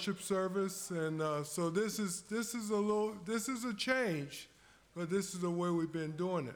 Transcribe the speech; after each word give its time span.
worship 0.00 0.22
service, 0.22 0.90
and 0.92 1.20
uh, 1.20 1.44
so 1.44 1.68
this 1.68 1.98
is 1.98 2.22
this 2.22 2.54
is 2.54 2.70
a 2.70 2.74
little 2.74 3.14
this 3.26 3.50
is 3.50 3.66
a 3.66 3.74
change, 3.74 4.48
but 4.96 5.10
this 5.10 5.34
is 5.34 5.40
the 5.40 5.50
way 5.50 5.68
we've 5.68 5.92
been 5.92 6.12
doing 6.12 6.46
it. 6.46 6.54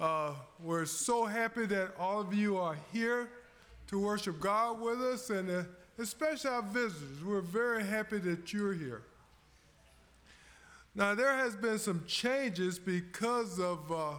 Uh, 0.00 0.32
we're 0.58 0.86
so 0.86 1.26
happy 1.26 1.66
that 1.66 1.90
all 1.98 2.22
of 2.22 2.32
you 2.32 2.56
are 2.56 2.78
here 2.90 3.28
to 3.88 4.00
worship 4.00 4.40
God 4.40 4.80
with 4.80 4.98
us, 4.98 5.28
and 5.28 5.50
uh, 5.50 5.62
especially 5.98 6.48
our 6.48 6.62
visitors. 6.62 7.22
We're 7.22 7.42
very 7.42 7.84
happy 7.84 8.16
that 8.16 8.50
you're 8.50 8.72
here. 8.72 9.02
Now, 10.94 11.14
there 11.14 11.36
has 11.36 11.54
been 11.54 11.78
some 11.78 12.02
changes 12.06 12.78
because 12.78 13.60
of 13.60 13.92
uh, 13.92 14.12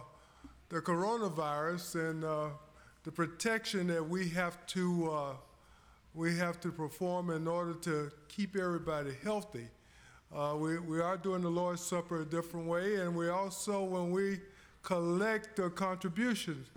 the 0.68 0.80
coronavirus 0.80 2.10
and 2.10 2.24
uh, 2.24 2.46
the 3.02 3.10
protection 3.10 3.88
that 3.88 4.08
we 4.08 4.28
have 4.28 4.64
to 4.66 5.10
uh, 5.10 5.32
we 6.14 6.36
have 6.36 6.60
to 6.60 6.72
perform 6.72 7.30
in 7.30 7.46
order 7.46 7.74
to 7.74 8.10
keep 8.40 8.56
everybody 8.56 9.10
healthy. 9.22 9.66
Uh, 10.34 10.54
we, 10.56 10.78
we 10.78 10.98
are 10.98 11.18
doing 11.18 11.42
the 11.42 11.48
Lord's 11.50 11.82
Supper 11.82 12.22
a 12.22 12.24
different 12.24 12.66
way, 12.66 12.94
and 12.94 13.14
we 13.14 13.28
also, 13.28 13.84
when 13.84 14.10
we 14.10 14.38
collect 14.82 15.56
the 15.56 15.68
contributions, 15.68 16.68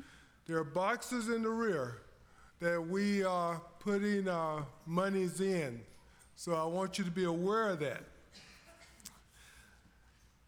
there 0.45 0.57
are 0.57 0.65
boxes 0.65 1.29
in 1.29 1.41
the 1.41 1.49
rear 1.49 2.01
that 2.59 2.85
we 2.85 3.23
are 3.23 3.61
putting 3.79 4.27
our 4.27 4.65
monies 4.85 5.39
in. 5.39 5.79
So 6.35 6.53
I 6.53 6.65
want 6.65 6.97
you 6.97 7.05
to 7.05 7.11
be 7.11 7.23
aware 7.23 7.69
of 7.69 7.79
that. 7.79 8.03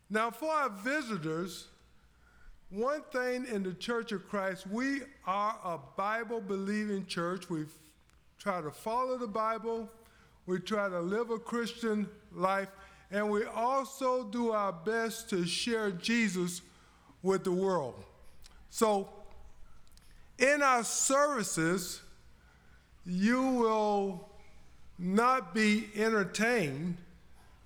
Now, 0.10 0.32
for 0.32 0.52
our 0.52 0.70
visitors, 0.70 1.68
one 2.70 3.04
thing 3.14 3.46
in 3.46 3.64
the 3.64 3.74
Church 3.74 4.12
of 4.12 4.28
Christ, 4.28 4.68
we 4.68 5.00
are 5.26 5.58
a 5.64 5.80
Bible 5.96 6.42
believing 6.42 7.06
church. 7.06 7.50
We 7.50 7.68
try 8.38 8.60
to 8.60 8.70
follow 8.70 9.18
the 9.18 9.28
Bible, 9.28 9.90
we 10.46 10.60
try 10.60 10.90
to 10.90 11.00
live 11.00 11.30
a 11.30 11.40
Christian 11.40 12.08
life, 12.34 12.70
and 13.12 13.30
we 13.30 13.46
also 13.46 14.24
do 14.26 14.52
our 14.52 14.72
best 14.72 15.30
to 15.30 15.46
share 15.46 15.92
Jesus 15.92 16.62
with 17.24 17.44
the 17.44 17.52
world. 17.52 17.96
So, 18.70 19.10
in 20.38 20.62
our 20.62 20.84
services, 20.84 22.02
you 23.06 23.42
will 23.42 24.30
not 24.98 25.54
be 25.54 25.90
entertained, 25.96 26.98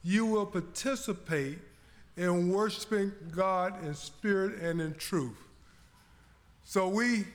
you 0.03 0.25
will 0.25 0.45
participate 0.45 1.59
in 2.17 2.49
worshiping 2.49 3.11
God 3.31 3.83
in 3.83 3.95
spirit 3.95 4.61
and 4.61 4.81
in 4.81 4.93
truth. 4.95 5.37
So 6.65 6.87
we 6.89 7.25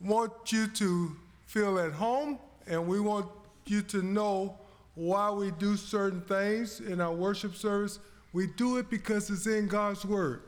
want 0.00 0.52
you 0.52 0.66
to 0.66 1.16
feel 1.46 1.78
at 1.78 1.92
home 1.92 2.38
and 2.66 2.86
we 2.86 3.00
want 3.00 3.28
you 3.66 3.82
to 3.82 4.02
know 4.02 4.58
why 4.94 5.30
we 5.30 5.50
do 5.52 5.76
certain 5.76 6.20
things 6.22 6.80
in 6.80 7.00
our 7.00 7.12
worship 7.12 7.54
service. 7.54 7.98
We 8.32 8.46
do 8.46 8.78
it 8.78 8.90
because 8.90 9.30
it's 9.30 9.46
in 9.46 9.68
God's 9.68 10.04
Word. 10.04 10.42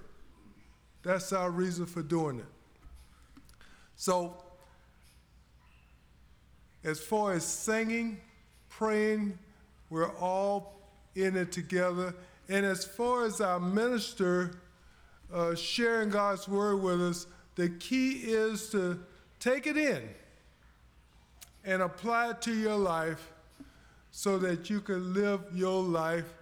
That's 1.02 1.32
our 1.32 1.50
reason 1.50 1.87
for 1.87 2.02
doing 2.02 2.38
it. 2.38 2.46
So, 3.96 4.37
as 6.82 7.00
far 7.00 7.32
as 7.32 7.44
singing, 7.44 8.20
praying, 8.69 9.38
we're 9.90 10.12
all 10.17 10.81
in 11.14 11.37
it 11.37 11.52
together 11.52 12.14
and 12.49 12.67
as 12.67 12.84
far 12.84 13.25
as 13.25 13.40
our 13.40 13.58
minister 13.58 14.58
uh, 15.32 15.55
sharing 15.55 16.10
God's 16.10 16.46
word 16.49 16.82
with 16.82 17.00
us, 17.00 17.26
the 17.55 17.70
key 17.70 18.12
is 18.12 18.69
to 18.70 19.00
take 19.40 19.67
it 19.67 19.76
in 19.76 20.02
and 21.64 21.82
apply 21.82 22.31
it 22.31 22.43
to 22.43 22.55
your 22.55 22.76
life 22.76 23.32
so 24.11 24.38
that 24.38 24.70
you 24.70 24.81
can 24.81 25.14
live 25.14 25.40
your 25.52 25.82
life 25.82 26.32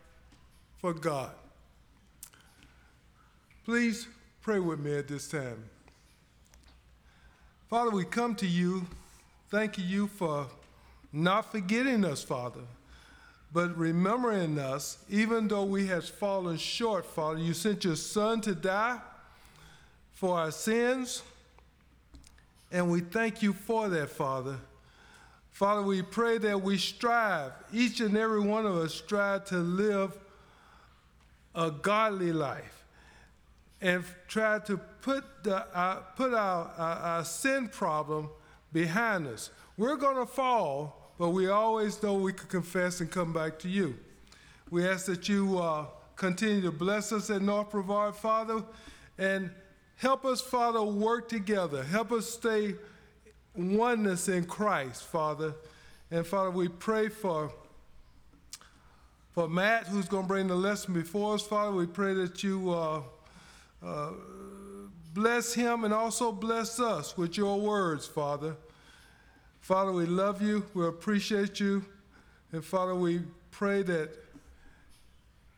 for 0.79 0.93
God. 0.93 1.31
Please 3.65 4.09
pray 4.41 4.59
with 4.59 4.81
me 4.81 4.97
at 4.97 5.09
this 5.09 5.29
time. 5.29 5.65
Father, 7.71 7.91
we 7.91 8.05
come 8.05 8.35
to 8.37 8.47
you 8.47 8.87
thanking 9.51 9.87
you 9.87 10.07
for 10.07 10.47
not 11.13 11.53
forgetting 11.53 12.05
us, 12.05 12.23
Father 12.23 12.63
but 13.53 13.77
remembering 13.77 14.59
us, 14.59 14.99
even 15.11 15.47
though 15.47 15.65
we 15.65 15.87
have 15.87 16.09
fallen 16.09 16.57
short, 16.57 17.05
Father, 17.05 17.39
you 17.39 17.53
sent 17.53 17.85
your 17.85 17.97
Son 17.97 18.41
to 18.41 18.55
die 18.55 18.99
for 20.13 20.39
our 20.39 20.51
sins, 20.51 21.23
and 22.71 22.91
we 22.91 23.01
thank 23.01 23.43
you 23.43 23.53
for 23.53 23.91
that, 23.91 24.09
Father. 24.09 24.59
Father, 25.63 25.83
we 25.83 26.03
pray 26.03 26.39
that 26.39 26.61
we 26.61 26.77
strive, 26.77 27.53
each 27.73 28.01
and 28.01 28.17
every 28.17 28.41
one 28.41 28.67
of 28.67 28.75
us 28.75 28.93
strive 28.93 29.45
to 29.45 29.59
live 29.59 30.19
a 31.55 31.71
godly 31.71 32.33
life 32.33 32.85
and 33.81 34.03
try 34.27 34.59
to 34.59 34.77
put, 34.77 35.23
the, 35.45 35.59
uh, 35.73 36.01
put 36.17 36.35
our, 36.35 36.67
our, 36.77 37.25
sin 37.25 37.69
problem 37.69 38.29
behind 38.73 39.29
us. 39.29 39.51
We're 39.77 39.95
going 39.95 40.17
to 40.17 40.27
fall, 40.27 41.13
but 41.17 41.29
we 41.29 41.47
always 41.49 42.03
know 42.03 42.15
we 42.15 42.33
can 42.33 42.49
confess 42.49 43.01
and 43.01 43.09
come 43.09 43.33
back 43.33 43.61
to 43.61 43.69
you. 43.69 43.95
We 44.69 44.85
ask 44.85 45.07
that 45.07 45.29
you 45.29 45.61
uh, 45.61 45.87
continue 46.17 46.63
to 46.63 46.73
bless 46.73 47.13
us 47.13 47.31
at 47.31 47.41
North 47.41 47.71
Brevard, 47.71 48.17
Father, 48.17 48.65
and 49.17 49.53
help 49.95 50.25
us, 50.25 50.41
Father, 50.41 50.83
work 50.83 51.29
together. 51.29 51.85
Help 51.85 52.11
us 52.11 52.29
stay 52.29 52.75
oneness 53.55 54.29
in 54.29 54.45
Christ, 54.45 55.05
Father. 55.05 55.55
And 56.11 56.27
Father, 56.27 56.51
we 56.51 56.69
pray 56.69 57.09
for 57.09 57.53
for 59.33 59.49
Matt, 59.49 59.87
who's 59.87 60.09
going 60.09 60.25
to 60.25 60.29
bring 60.29 60.47
the 60.47 60.55
lesson 60.55 60.93
before 60.93 61.35
us, 61.35 61.43
Father. 61.43 61.73
We 61.73 61.87
pray 61.87 62.13
that 62.13 62.43
you 62.43 62.71
uh, 62.71 63.03
uh, 63.83 64.11
bless 65.15 65.55
him 65.55 65.85
and 65.85 65.95
also 65.95 66.33
bless 66.33 66.79
us 66.79 67.17
with 67.17 67.39
your 67.39 67.59
words, 67.59 68.07
Father. 68.07 68.57
Father, 69.61 69.91
we 69.91 70.05
love 70.05 70.43
you, 70.43 70.67
we 70.75 70.87
appreciate 70.87 71.61
you, 71.61 71.85
and 72.53 72.65
Father, 72.65 72.95
we 72.95 73.23
pray 73.51 73.83
that 73.83 74.11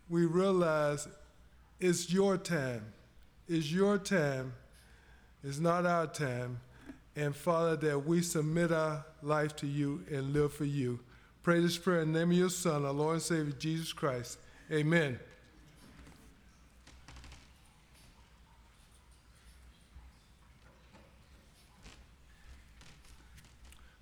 we 0.08 0.26
realize 0.26 1.08
it's 1.80 2.12
your 2.12 2.36
time. 2.36 2.84
It's 3.48 3.72
your 3.72 3.98
time. 3.98 4.52
It's 5.42 5.58
not 5.58 5.84
our 5.84 6.06
time. 6.06 6.60
And 7.16 7.35
Father, 7.35 7.76
that 7.76 8.00
we 8.00 8.23
submit 8.23 8.73
our 8.73 9.04
life 9.23 9.54
to 9.56 9.66
you 9.66 10.04
and 10.11 10.33
live 10.33 10.52
for 10.52 10.64
you. 10.64 11.00
Pray 11.42 11.61
this 11.61 11.78
prayer 11.78 12.00
in 12.00 12.12
the 12.12 12.18
name 12.21 12.30
of 12.33 12.37
your 12.37 12.50
Son, 12.50 12.85
our 12.85 12.92
Lord 12.92 13.14
and 13.14 13.23
Savior, 13.23 13.52
Jesus 13.59 13.92
Christ. 13.92 14.38
Amen. 14.73 15.21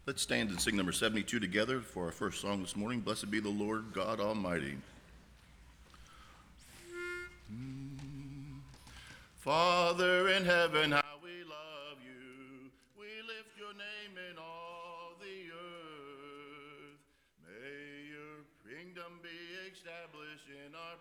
Let's 0.07 0.23
stand 0.23 0.51
and 0.51 0.61
sing 0.61 0.77
number 0.77 0.93
72 0.93 1.39
together 1.39 1.81
for 1.81 2.07
our 2.07 2.13
first 2.13 2.41
song 2.41 2.61
this 2.63 2.75
morning. 2.75 3.01
Blessed 3.01 3.31
be 3.31 3.41
the 3.41 3.49
Lord 3.49 3.93
God 3.93 4.19
Almighty. 4.21 4.77
Mm. 7.53 7.99
Father 9.39 10.29
in 10.29 10.45
heaven, 10.45 10.93
how 10.93 11.03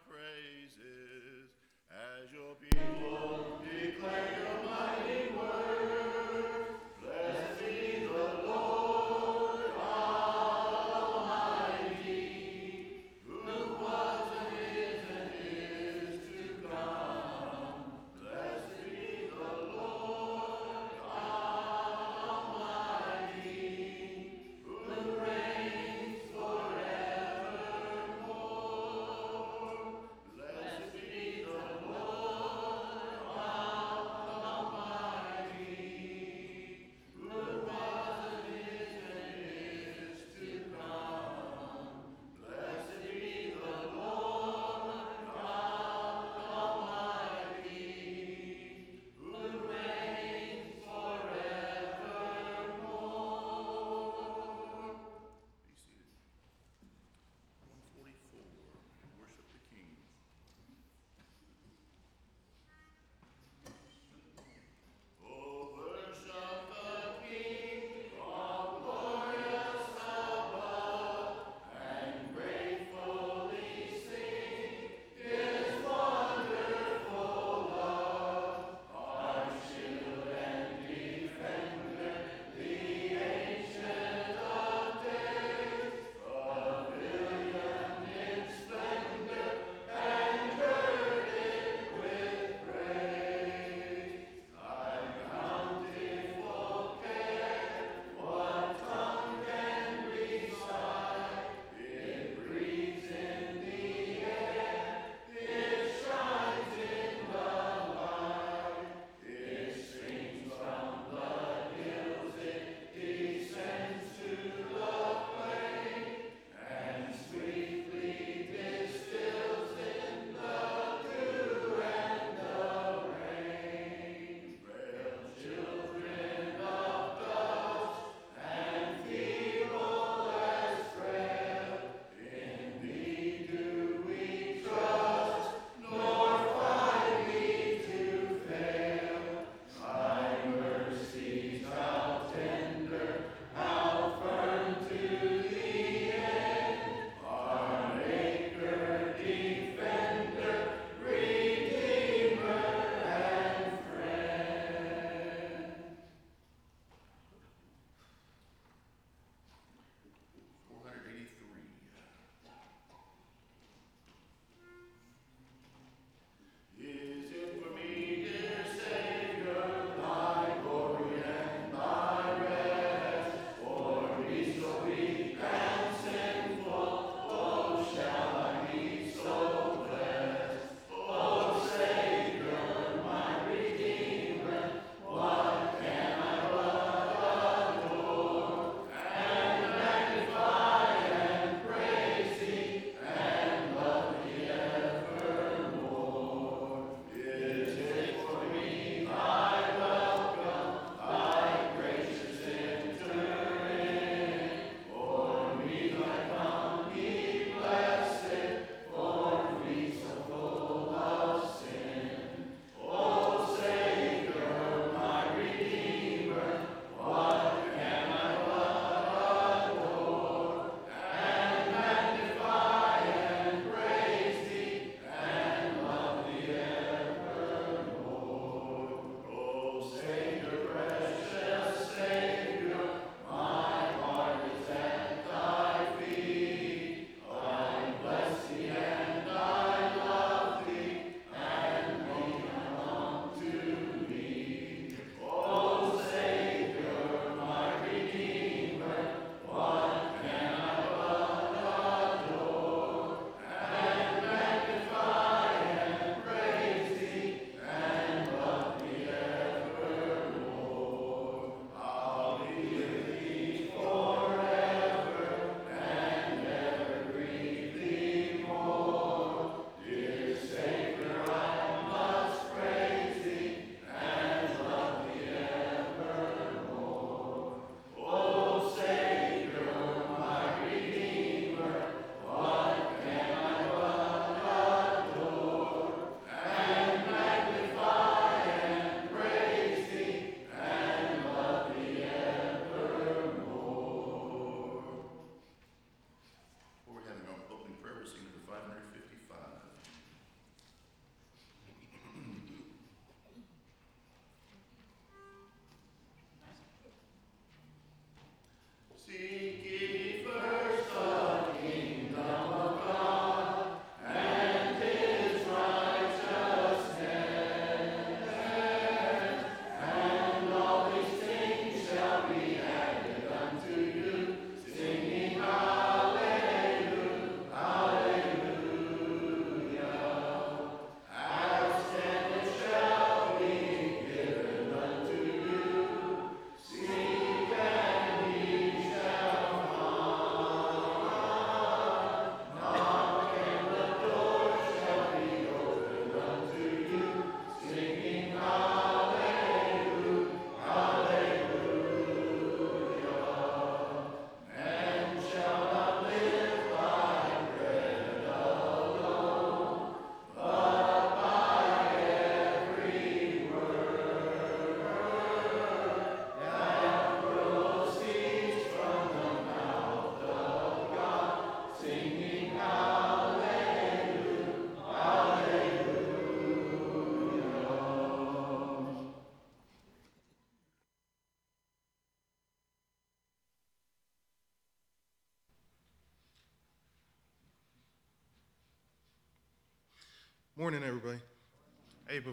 praises 0.08 1.52
as 1.92 2.32
your 2.32 2.56
people 2.56 3.60
declare 3.64 4.40
your 4.40 4.64
mighty 4.64 5.21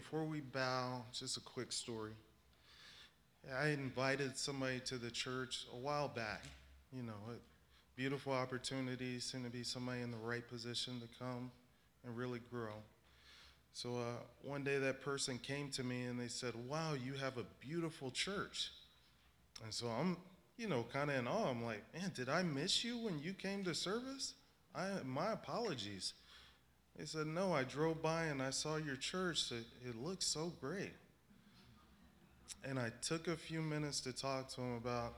before 0.09 0.25
we 0.25 0.41
bow, 0.41 1.03
just 1.13 1.37
a 1.37 1.41
quick 1.41 1.71
story. 1.71 2.13
I 3.61 3.69
invited 3.69 4.39
somebody 4.39 4.81
to 4.87 4.97
the 4.97 5.11
church 5.11 5.67
a 5.71 5.77
while 5.77 6.09
back. 6.09 6.45
You 6.97 7.03
know, 7.03 7.13
a 7.29 7.35
beautiful 7.95 8.33
opportunity, 8.33 9.21
seemed 9.21 9.45
to 9.45 9.51
be 9.51 9.63
somebody 9.63 10.01
in 10.01 10.11
the 10.11 10.17
right 10.17 10.49
position 10.49 10.99
to 11.01 11.23
come 11.23 11.51
and 12.07 12.17
really 12.17 12.41
grow. 12.51 12.73
So 13.75 13.97
uh, 13.97 14.23
one 14.43 14.65
day 14.65 14.79
that 14.79 15.03
person 15.03 15.39
came 15.39 15.69
to 15.73 15.85
me 15.85 16.05
and 16.05 16.19
they 16.19 16.29
said, 16.29 16.55
Wow, 16.67 16.95
you 16.95 17.13
have 17.15 17.37
a 17.37 17.45
beautiful 17.61 18.11
church. 18.11 18.71
And 19.63 19.75
so 19.75 19.89
I'm, 19.89 20.17
you 20.57 20.69
know, 20.69 20.87
kind 20.91 21.11
of 21.11 21.17
in 21.17 21.29
awe. 21.29 21.51
I'm 21.51 21.63
like, 21.63 21.83
Man, 21.93 22.13
did 22.15 22.31
I 22.31 22.43
miss 22.43 22.83
you 22.83 22.97
when 22.97 23.19
you 23.19 23.35
came 23.35 23.63
to 23.65 23.75
service? 23.75 24.33
I, 24.75 24.89
my 25.05 25.33
apologies. 25.33 26.15
They 26.99 27.05
said, 27.05 27.29
No, 27.29 27.53
I 27.53 27.63
drove 27.63 28.03
by 28.03 28.25
and 28.25 28.43
I 28.43 28.51
saw 28.51 28.77
your 28.77 28.97
church. 28.97 29.53
It, 29.53 29.65
it 29.89 29.97
looks 29.97 30.27
so 30.27 30.53
great. 30.61 30.93
And 32.65 32.79
I 32.79 32.91
took 33.03 33.29
a 33.29 33.37
few 33.37 33.63
minutes 33.63 34.01
to 34.01 34.13
talk 34.13 34.49
to 34.55 34.61
him 34.61 34.77
about 34.77 35.15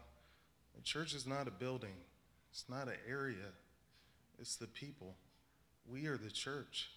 the 0.76 0.82
church 0.82 1.14
is 1.14 1.26
not 1.26 1.48
a 1.48 1.50
building, 1.50 1.94
it's 2.50 2.66
not 2.68 2.88
an 2.88 2.98
area, 3.08 3.52
it's 4.38 4.56
the 4.56 4.66
people. 4.66 5.14
We 5.90 6.06
are 6.06 6.18
the 6.18 6.30
church. 6.30 6.90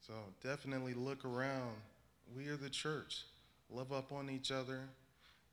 So 0.00 0.14
definitely 0.42 0.94
look 0.94 1.24
around. 1.24 1.74
We 2.34 2.48
are 2.48 2.56
the 2.56 2.70
church. 2.70 3.24
Love 3.70 3.92
up 3.92 4.12
on 4.12 4.30
each 4.30 4.50
other. 4.50 4.80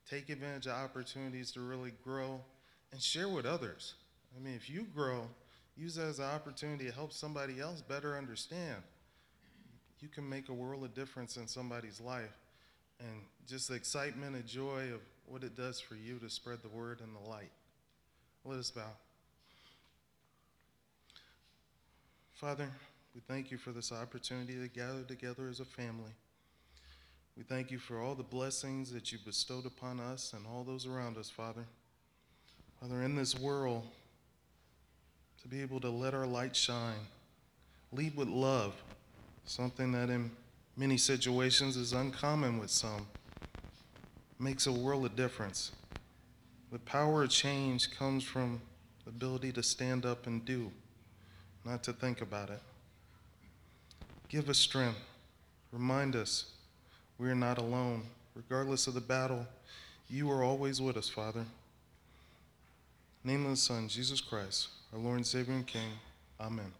Take 0.08 0.28
advantage 0.30 0.66
of 0.66 0.72
opportunities 0.72 1.52
to 1.52 1.60
really 1.60 1.92
grow 2.02 2.40
and 2.92 3.02
share 3.02 3.28
with 3.28 3.46
others. 3.46 3.94
I 4.36 4.42
mean, 4.42 4.54
if 4.54 4.68
you 4.70 4.86
grow, 4.94 5.28
use 5.76 5.96
that 5.96 6.06
as 6.06 6.18
an 6.18 6.26
opportunity 6.26 6.86
to 6.86 6.92
help 6.92 7.12
somebody 7.12 7.60
else 7.60 7.80
better 7.80 8.16
understand. 8.16 8.82
You 10.00 10.08
can 10.08 10.28
make 10.28 10.48
a 10.48 10.52
world 10.52 10.84
of 10.84 10.94
difference 10.94 11.36
in 11.36 11.46
somebody's 11.46 12.00
life. 12.00 12.36
And 13.00 13.22
just 13.48 13.68
the 13.68 13.74
excitement 13.74 14.36
and 14.36 14.46
joy 14.46 14.92
of 14.92 15.00
what 15.26 15.42
it 15.42 15.56
does 15.56 15.80
for 15.80 15.94
you 15.94 16.18
to 16.18 16.30
spread 16.30 16.62
the 16.62 16.68
word 16.68 17.00
and 17.00 17.14
the 17.14 17.28
light. 17.28 17.50
Let 18.44 18.58
us 18.58 18.70
bow. 18.70 18.82
Father, 22.34 22.68
we 23.14 23.20
thank 23.26 23.50
you 23.50 23.58
for 23.58 23.70
this 23.70 23.90
opportunity 23.90 24.54
to 24.54 24.68
gather 24.68 25.02
together 25.02 25.48
as 25.48 25.60
a 25.60 25.64
family. 25.64 26.12
We 27.36 27.42
thank 27.42 27.70
you 27.70 27.78
for 27.78 28.00
all 28.00 28.14
the 28.14 28.22
blessings 28.22 28.92
that 28.92 29.10
you 29.10 29.18
bestowed 29.24 29.66
upon 29.66 29.98
us 29.98 30.34
and 30.34 30.46
all 30.46 30.62
those 30.62 30.86
around 30.86 31.16
us, 31.16 31.30
Father. 31.30 31.64
Father, 32.80 33.02
in 33.02 33.16
this 33.16 33.38
world, 33.38 33.84
to 35.44 35.48
be 35.50 35.60
able 35.60 35.78
to 35.78 35.90
let 35.90 36.14
our 36.14 36.26
light 36.26 36.56
shine, 36.56 37.06
lead 37.92 38.16
with 38.16 38.28
love, 38.28 38.72
something 39.44 39.92
that 39.92 40.08
in 40.08 40.30
many 40.74 40.96
situations 40.96 41.76
is 41.76 41.92
uncommon 41.92 42.58
with 42.58 42.70
some, 42.70 43.06
makes 44.38 44.66
a 44.66 44.72
world 44.72 45.04
of 45.04 45.14
difference. 45.16 45.72
The 46.72 46.78
power 46.78 47.24
of 47.24 47.28
change 47.28 47.94
comes 47.94 48.24
from 48.24 48.58
the 49.04 49.10
ability 49.10 49.52
to 49.52 49.62
stand 49.62 50.06
up 50.06 50.26
and 50.26 50.42
do, 50.46 50.72
not 51.62 51.84
to 51.84 51.92
think 51.92 52.22
about 52.22 52.48
it. 52.48 52.60
Give 54.30 54.48
us 54.48 54.56
strength. 54.56 54.98
Remind 55.72 56.16
us 56.16 56.46
we 57.18 57.28
are 57.28 57.34
not 57.34 57.58
alone. 57.58 58.04
Regardless 58.34 58.86
of 58.86 58.94
the 58.94 59.00
battle, 59.02 59.46
you 60.08 60.30
are 60.30 60.42
always 60.42 60.80
with 60.80 60.96
us, 60.96 61.10
Father. 61.10 61.44
name 63.22 63.44
of 63.44 63.50
the 63.50 63.56
Son, 63.56 63.88
Jesus 63.88 64.22
Christ, 64.22 64.68
our 64.94 65.00
Lord 65.00 65.16
and 65.16 65.26
Savior 65.26 65.54
and 65.54 65.66
King. 65.66 65.82
Amen. 66.40 66.72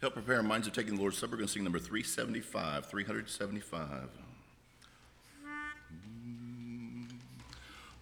Help 0.00 0.14
prepare 0.14 0.36
our 0.36 0.42
minds 0.42 0.66
of 0.66 0.72
taking 0.72 0.94
the 0.94 1.00
Lord's 1.00 1.18
Supper. 1.18 1.32
We're 1.32 1.36
going 1.38 1.46
to 1.46 1.52
sing 1.52 1.62
number 1.62 1.78
375, 1.78 2.86
375. 2.86 4.08
Mm. 6.26 7.06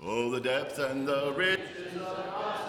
Oh, 0.01 0.31
the 0.31 0.41
depth 0.41 0.79
and 0.79 1.09
the 1.09 1.35
riches 1.37 1.97
of 1.97 2.68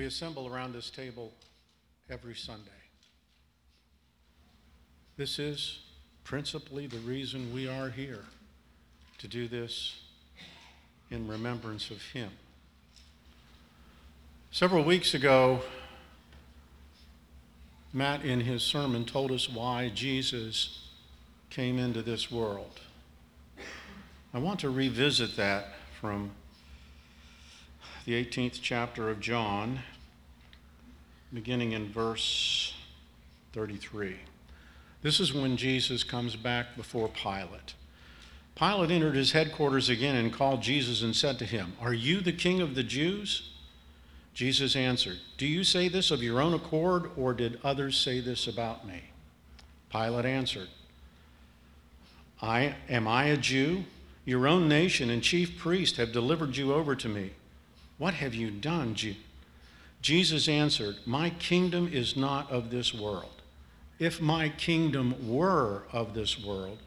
We 0.00 0.06
assemble 0.06 0.48
around 0.48 0.72
this 0.72 0.88
table 0.88 1.30
every 2.08 2.34
Sunday. 2.34 2.70
This 5.18 5.38
is 5.38 5.80
principally 6.24 6.86
the 6.86 7.00
reason 7.00 7.52
we 7.52 7.68
are 7.68 7.90
here 7.90 8.24
to 9.18 9.28
do 9.28 9.46
this 9.46 10.00
in 11.10 11.28
remembrance 11.28 11.90
of 11.90 12.00
Him. 12.00 12.30
Several 14.50 14.82
weeks 14.82 15.12
ago, 15.12 15.60
Matt, 17.92 18.24
in 18.24 18.40
his 18.40 18.62
sermon, 18.62 19.04
told 19.04 19.30
us 19.30 19.50
why 19.50 19.90
Jesus 19.90 20.88
came 21.50 21.78
into 21.78 22.00
this 22.00 22.30
world. 22.30 22.80
I 24.32 24.38
want 24.38 24.60
to 24.60 24.70
revisit 24.70 25.36
that 25.36 25.74
from 26.00 26.30
the 28.06 28.24
18th 28.24 28.60
chapter 28.62 29.10
of 29.10 29.20
John, 29.20 29.80
beginning 31.32 31.72
in 31.72 31.92
verse 31.92 32.74
33. 33.52 34.16
This 35.02 35.20
is 35.20 35.32
when 35.32 35.56
Jesus 35.56 36.02
comes 36.02 36.36
back 36.36 36.76
before 36.76 37.08
Pilate. 37.08 37.74
Pilate 38.54 38.90
entered 38.90 39.14
his 39.14 39.32
headquarters 39.32 39.88
again 39.88 40.16
and 40.16 40.32
called 40.32 40.60
Jesus 40.60 41.02
and 41.02 41.16
said 41.16 41.38
to 41.38 41.46
him, 41.46 41.72
Are 41.80 41.94
you 41.94 42.20
the 42.20 42.32
king 42.32 42.60
of 42.60 42.74
the 42.74 42.82
Jews? 42.82 43.50
Jesus 44.34 44.76
answered, 44.76 45.18
Do 45.38 45.46
you 45.46 45.64
say 45.64 45.88
this 45.88 46.10
of 46.10 46.22
your 46.22 46.40
own 46.40 46.52
accord, 46.52 47.10
or 47.16 47.32
did 47.32 47.60
others 47.64 47.96
say 47.96 48.20
this 48.20 48.46
about 48.46 48.86
me? 48.86 49.02
Pilate 49.90 50.26
answered, 50.26 50.68
I, 52.42 52.74
Am 52.88 53.08
I 53.08 53.24
a 53.26 53.36
Jew? 53.36 53.84
Your 54.24 54.46
own 54.46 54.68
nation 54.68 55.10
and 55.10 55.22
chief 55.22 55.58
priest 55.58 55.96
have 55.96 56.12
delivered 56.12 56.56
you 56.56 56.74
over 56.74 56.94
to 56.94 57.08
me. 57.08 57.32
What 57.98 58.14
have 58.14 58.34
you 58.34 58.50
done? 58.50 58.94
Answered, 60.48 60.96
My 61.04 61.30
kingdom 61.30 61.88
is 61.92 62.16
not 62.16 62.50
of 62.50 62.70
this 62.70 62.94
world. 62.94 63.42
If 63.98 64.20
my 64.20 64.48
kingdom 64.48 65.28
were 65.28 65.82
of 65.92 66.14
this 66.14 66.42
world, 66.42 66.78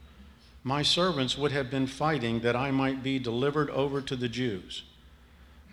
my 0.63 0.81
servants 0.81 1.37
would 1.37 1.51
have 1.51 1.69
been 1.69 1.87
fighting 1.87 2.39
that 2.39 2.55
I 2.55 2.71
might 2.71 3.03
be 3.03 3.19
delivered 3.19 3.69
over 3.69 4.01
to 4.01 4.15
the 4.15 4.29
Jews. 4.29 4.83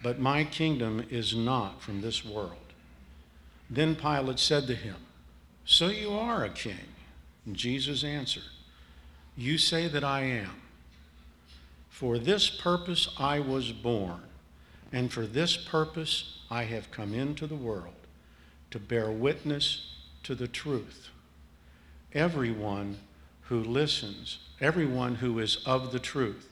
But 0.03 0.19
my 0.19 0.45
kingdom 0.45 1.05
is 1.11 1.35
not 1.35 1.81
from 1.81 2.01
this 2.01 2.25
world. 2.25 2.57
Then 3.69 3.95
Pilate 3.95 4.39
said 4.39 4.67
to 4.67 4.75
him, 4.75 4.97
So 5.65 5.89
you 5.89 6.13
are 6.13 6.45
a 6.45 6.51
king? 6.51 6.89
And 7.47 7.57
Jesus 7.57 8.03
answered, 8.03 8.43
You 9.37 9.59
say 9.59 9.89
that 9.89 10.05
I 10.05 10.23
am. 10.23 10.61
For 11.89 12.19
this 12.19 12.51
purpose 12.51 13.09
I 13.19 13.41
was 13.41 13.73
born, 13.73 14.23
and 14.93 15.13
for 15.13 15.27
this 15.27 15.57
purpose 15.57 16.40
I 16.51 16.65
have 16.65 16.91
come 16.91 17.15
into 17.15 17.47
the 17.47 17.55
world, 17.55 17.95
to 18.71 18.79
bear 18.79 19.11
witness 19.11 19.95
to 20.25 20.35
the 20.35 20.49
truth. 20.49 21.09
Everyone 22.13 22.99
who 23.43 23.63
listens, 23.63 24.39
everyone 24.61 25.17
who 25.17 25.39
is 25.39 25.63
of 25.65 25.93
the 25.93 25.99
truth, 25.99 26.49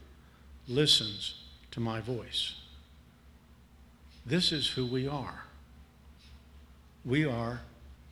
listens 0.68 1.34
to 1.72 1.80
my 1.80 2.00
voice. 2.00 2.54
This 4.24 4.52
is 4.52 4.68
who 4.68 4.86
we 4.86 5.08
are. 5.08 5.44
We 7.04 7.24
are 7.24 7.62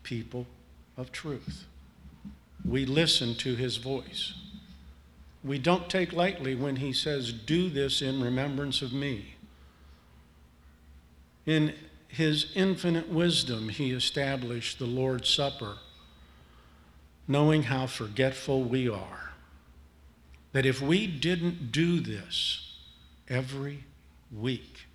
people 0.03 0.47
of 0.97 1.13
truth. 1.13 1.67
We 2.65 2.87
listen 2.87 3.35
to 3.37 3.55
his 3.55 3.77
voice. 3.77 4.35
We 5.45 5.59
don't 5.59 5.89
take 5.89 6.13
lightly 6.13 6.55
when 6.55 6.77
he 6.77 6.93
says, 6.93 7.33
Do 7.33 7.69
this 7.69 8.03
in 8.03 8.21
remembrance 8.21 8.83
of 8.83 8.93
me. 8.93 9.36
In 11.47 11.75
his 12.09 12.53
infinite 12.55 13.09
wisdom, 13.09 13.69
he 13.69 13.93
established 13.93 14.79
the 14.79 14.87
Lord's 14.87 15.29
Supper, 15.29 15.77
knowing 17.29 17.65
how 17.65 17.87
forgetful 17.87 18.65
we 18.65 18.89
are. 18.89 19.31
That 20.53 20.67
if 20.67 20.83
we 20.83 21.07
didn't 21.07 21.71
do 21.71 22.01
this 22.01 22.79
every 23.29 23.85
week, 24.35 24.87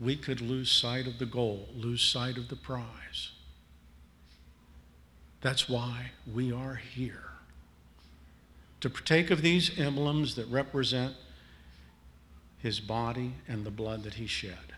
we 0.00 0.16
could 0.16 0.40
lose 0.40 0.70
sight 0.70 1.06
of 1.06 1.18
the 1.18 1.26
goal, 1.26 1.68
lose 1.74 2.02
sight 2.02 2.36
of 2.36 2.48
the 2.48 2.56
prize. 2.56 3.30
That's 5.40 5.68
why 5.68 6.12
we 6.32 6.52
are 6.52 6.76
here. 6.76 7.24
To 8.80 8.90
partake 8.90 9.30
of 9.30 9.42
these 9.42 9.78
emblems 9.78 10.34
that 10.34 10.46
represent 10.46 11.14
his 12.58 12.80
body 12.80 13.34
and 13.46 13.64
the 13.64 13.70
blood 13.70 14.02
that 14.02 14.14
he 14.14 14.26
shed. 14.26 14.74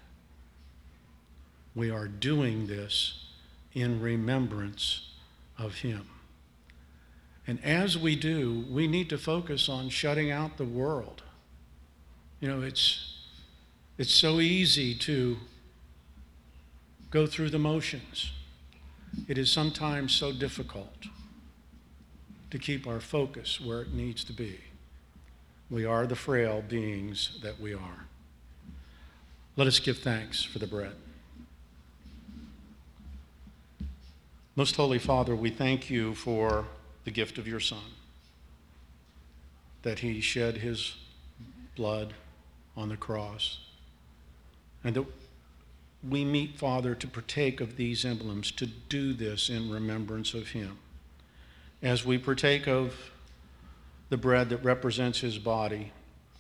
We 1.75 1.91
are 1.91 2.09
doing 2.09 2.67
this 2.67 3.25
in 3.73 4.01
remembrance 4.01 5.11
of 5.59 5.77
him. 5.77 6.09
And 7.47 7.63
as 7.65 7.99
we 7.99 8.17
do, 8.17 8.65
we 8.71 8.87
need 8.87 9.11
to 9.11 9.19
focus 9.19 9.69
on 9.69 9.89
shutting 9.89 10.31
out 10.31 10.57
the 10.57 10.65
world. 10.65 11.23
You 12.41 12.49
know, 12.49 12.63
it's 12.63 13.11
it's 13.97 14.13
so 14.13 14.41
easy 14.41 14.95
to 14.95 15.37
go 17.11 17.27
through 17.27 17.51
the 17.51 17.59
motions. 17.59 18.33
It 19.29 19.39
is 19.39 19.51
sometimes 19.51 20.13
so 20.13 20.33
difficult 20.33 21.07
to 22.51 22.59
keep 22.59 22.87
our 22.87 22.99
focus 22.99 23.61
where 23.61 23.83
it 23.83 23.93
needs 23.93 24.25
to 24.25 24.33
be. 24.33 24.59
We 25.71 25.85
are 25.85 26.07
the 26.07 26.17
frail 26.17 26.63
beings 26.67 27.39
that 27.43 27.61
we 27.61 27.73
are. 27.73 28.07
Let 29.57 29.69
us 29.69 29.79
give 29.79 29.99
thanks 29.99 30.43
for 30.43 30.59
the 30.59 30.67
bread. 30.67 30.97
Most 34.57 34.77
Holy 34.77 35.01
Father, 35.01 35.35
we 35.35 35.51
thank 35.51 35.91
you 35.91 36.15
for 36.15 36.67
the 37.05 37.11
gift 37.11 37.39
of 37.39 37.49
your 37.49 37.59
Son, 37.59 37.93
that 39.83 39.99
he 39.99 40.21
shed 40.21 40.59
his 40.59 40.97
blood 41.75 42.15
on 42.77 42.89
the 42.89 42.97
cross 42.97 43.59
and 44.85 44.95
that 44.95 45.07
we 46.09 46.25
meet, 46.25 46.59
Father, 46.59 46.95
to 46.95 47.09
partake 47.09 47.61
of 47.61 47.77
these 47.77 48.05
emblems, 48.05 48.51
to 48.53 48.67
do 48.67 49.15
this 49.15 49.49
in 49.49 49.71
remembrance 49.71 50.35
of 50.35 50.49
Him. 50.49 50.77
As 51.83 52.05
we 52.05 52.19
partake 52.19 52.69
of 52.69 53.11
the 54.11 54.19
bread 54.19 54.51
that 54.51 54.63
represents 54.63 55.21
His 55.21 55.39
body, 55.39 55.93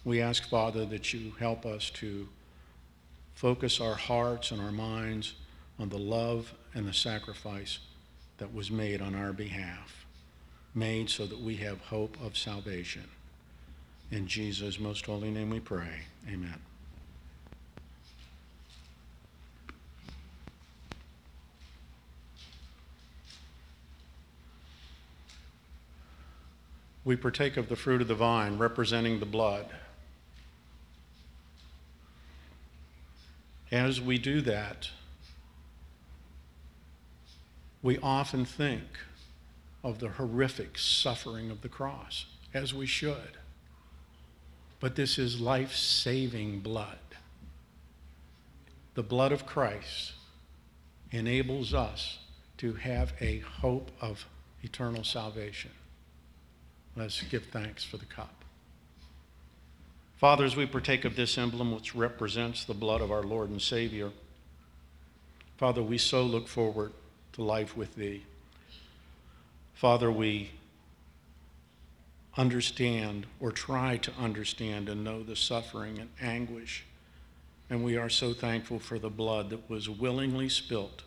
we 0.04 0.20
ask, 0.20 0.48
Father, 0.48 0.84
that 0.84 1.14
you 1.14 1.32
help 1.38 1.64
us 1.64 1.88
to 1.90 2.28
focus 3.34 3.80
our 3.80 3.94
hearts 3.94 4.50
and 4.50 4.60
our 4.60 4.70
minds 4.70 5.32
on 5.78 5.88
the 5.88 5.98
love 5.98 6.52
and 6.74 6.86
the 6.86 6.92
sacrifice 6.92 7.78
that 8.38 8.54
was 8.54 8.70
made 8.70 9.00
on 9.00 9.14
our 9.14 9.32
behalf, 9.32 10.06
made 10.74 11.08
so 11.10 11.26
that 11.26 11.40
we 11.40 11.56
have 11.56 11.80
hope 11.80 12.16
of 12.22 12.36
salvation. 12.36 13.08
In 14.10 14.26
Jesus' 14.26 14.78
most 14.78 15.06
holy 15.06 15.30
name 15.30 15.50
we 15.50 15.60
pray. 15.60 16.02
Amen. 16.28 16.60
we 27.04 27.16
partake 27.16 27.56
of 27.56 27.68
the 27.68 27.76
fruit 27.76 28.00
of 28.00 28.08
the 28.08 28.14
vine, 28.14 28.56
representing 28.56 29.20
the 29.20 29.26
blood. 29.26 29.66
As 33.70 34.00
we 34.00 34.18
do 34.18 34.40
that, 34.42 34.90
we 37.84 37.98
often 37.98 38.46
think 38.46 38.82
of 39.84 39.98
the 39.98 40.08
horrific 40.08 40.78
suffering 40.78 41.50
of 41.50 41.60
the 41.60 41.68
cross, 41.68 42.24
as 42.54 42.72
we 42.72 42.86
should. 42.86 43.36
But 44.80 44.96
this 44.96 45.18
is 45.18 45.38
life 45.38 45.74
saving 45.74 46.60
blood. 46.60 46.96
The 48.94 49.02
blood 49.02 49.32
of 49.32 49.44
Christ 49.44 50.14
enables 51.10 51.74
us 51.74 52.20
to 52.56 52.72
have 52.72 53.12
a 53.20 53.40
hope 53.40 53.90
of 54.00 54.24
eternal 54.62 55.04
salvation. 55.04 55.72
Let's 56.96 57.20
give 57.24 57.44
thanks 57.52 57.84
for 57.84 57.98
the 57.98 58.06
cup. 58.06 58.46
Father, 60.16 60.46
as 60.46 60.56
we 60.56 60.64
partake 60.64 61.04
of 61.04 61.16
this 61.16 61.36
emblem 61.36 61.74
which 61.74 61.94
represents 61.94 62.64
the 62.64 62.72
blood 62.72 63.02
of 63.02 63.12
our 63.12 63.24
Lord 63.24 63.50
and 63.50 63.60
Savior, 63.60 64.10
Father, 65.58 65.82
we 65.82 65.98
so 65.98 66.22
look 66.22 66.48
forward 66.48 66.94
to 67.34 67.42
life 67.42 67.76
with 67.76 67.94
Thee. 67.96 68.24
Father, 69.74 70.10
we 70.10 70.50
understand 72.36 73.26
or 73.40 73.52
try 73.52 73.96
to 73.96 74.12
understand 74.18 74.88
and 74.88 75.04
know 75.04 75.22
the 75.22 75.36
suffering 75.36 75.98
and 75.98 76.10
anguish. 76.20 76.84
And 77.70 77.84
we 77.84 77.96
are 77.96 78.08
so 78.08 78.32
thankful 78.32 78.78
for 78.78 78.98
the 78.98 79.10
blood 79.10 79.50
that 79.50 79.68
was 79.70 79.88
willingly 79.88 80.48
spilled, 80.48 81.04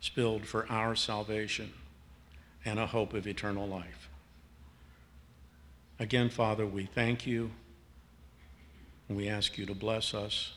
spilled 0.00 0.46
for 0.46 0.66
our 0.70 0.94
salvation 0.94 1.72
and 2.64 2.78
a 2.78 2.86
hope 2.86 3.14
of 3.14 3.26
eternal 3.26 3.66
life. 3.66 4.08
Again, 5.98 6.28
Father, 6.28 6.66
we 6.66 6.86
thank 6.86 7.26
you 7.26 7.50
and 9.08 9.16
we 9.16 9.28
ask 9.28 9.58
you 9.58 9.66
to 9.66 9.74
bless 9.74 10.14
us 10.14 10.52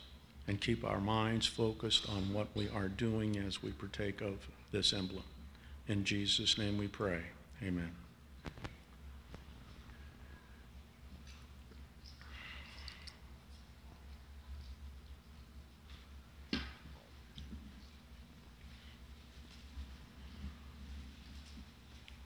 and 0.48 0.60
keep 0.60 0.84
our 0.84 1.00
minds 1.00 1.48
focused 1.48 2.10
on 2.10 2.34
what 2.34 2.48
we 2.56 2.68
are 2.70 2.90
doing 2.90 3.38
as 3.38 3.64
we 3.64 3.72
partake 3.72 4.22
of 4.22 4.36
this 4.72 4.94
emblem. 4.94 5.24
In 5.88 6.04
Jesus' 6.04 6.58
name 6.58 6.78
we 6.78 6.88
pray. 6.88 7.22
Amen. 7.64 7.92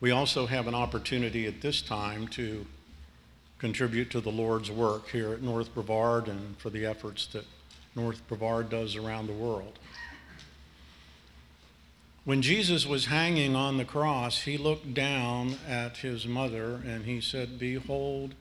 We 0.06 0.12
also 0.12 0.46
have 0.46 0.68
an 0.68 0.76
opportunity 0.76 1.48
at 1.48 1.62
this 1.62 1.82
time 1.82 2.28
to 2.28 2.66
contribute 3.58 4.12
to 4.12 4.22
the 4.22 4.32
Lord's 4.32 4.70
work 4.70 5.10
here 5.10 5.34
at 5.34 5.42
North 5.42 5.74
Brevard 5.74 6.28
and 6.28 6.56
for 6.60 6.70
the 6.70 6.86
efforts 6.86 7.26
that 7.28 7.46
North 7.96 8.22
Brevard 8.28 8.70
does 8.70 8.96
around 8.96 9.26
the 9.26 9.34
world. 9.34 9.80
When 12.26 12.42
Jesus 12.42 12.88
was 12.88 13.06
hanging 13.06 13.56
on 13.56 13.78
the 13.78 13.86
cross, 13.86 14.42
he 14.42 14.58
looked 14.58 14.96
down 14.96 15.58
at 15.70 15.98
his 15.98 16.26
mother 16.26 16.82
and 16.84 17.06
he 17.06 17.22
said, 17.22 17.60
Behold 17.60 18.34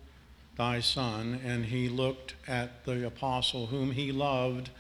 thy 0.57 0.81
son. 0.81 1.39
And 1.45 1.67
he 1.67 1.91
looked 1.91 2.35
at 2.49 2.87
the 2.87 3.07
apostle 3.07 3.67
whom 3.67 3.93
he 3.93 4.11
loved, 4.11 4.71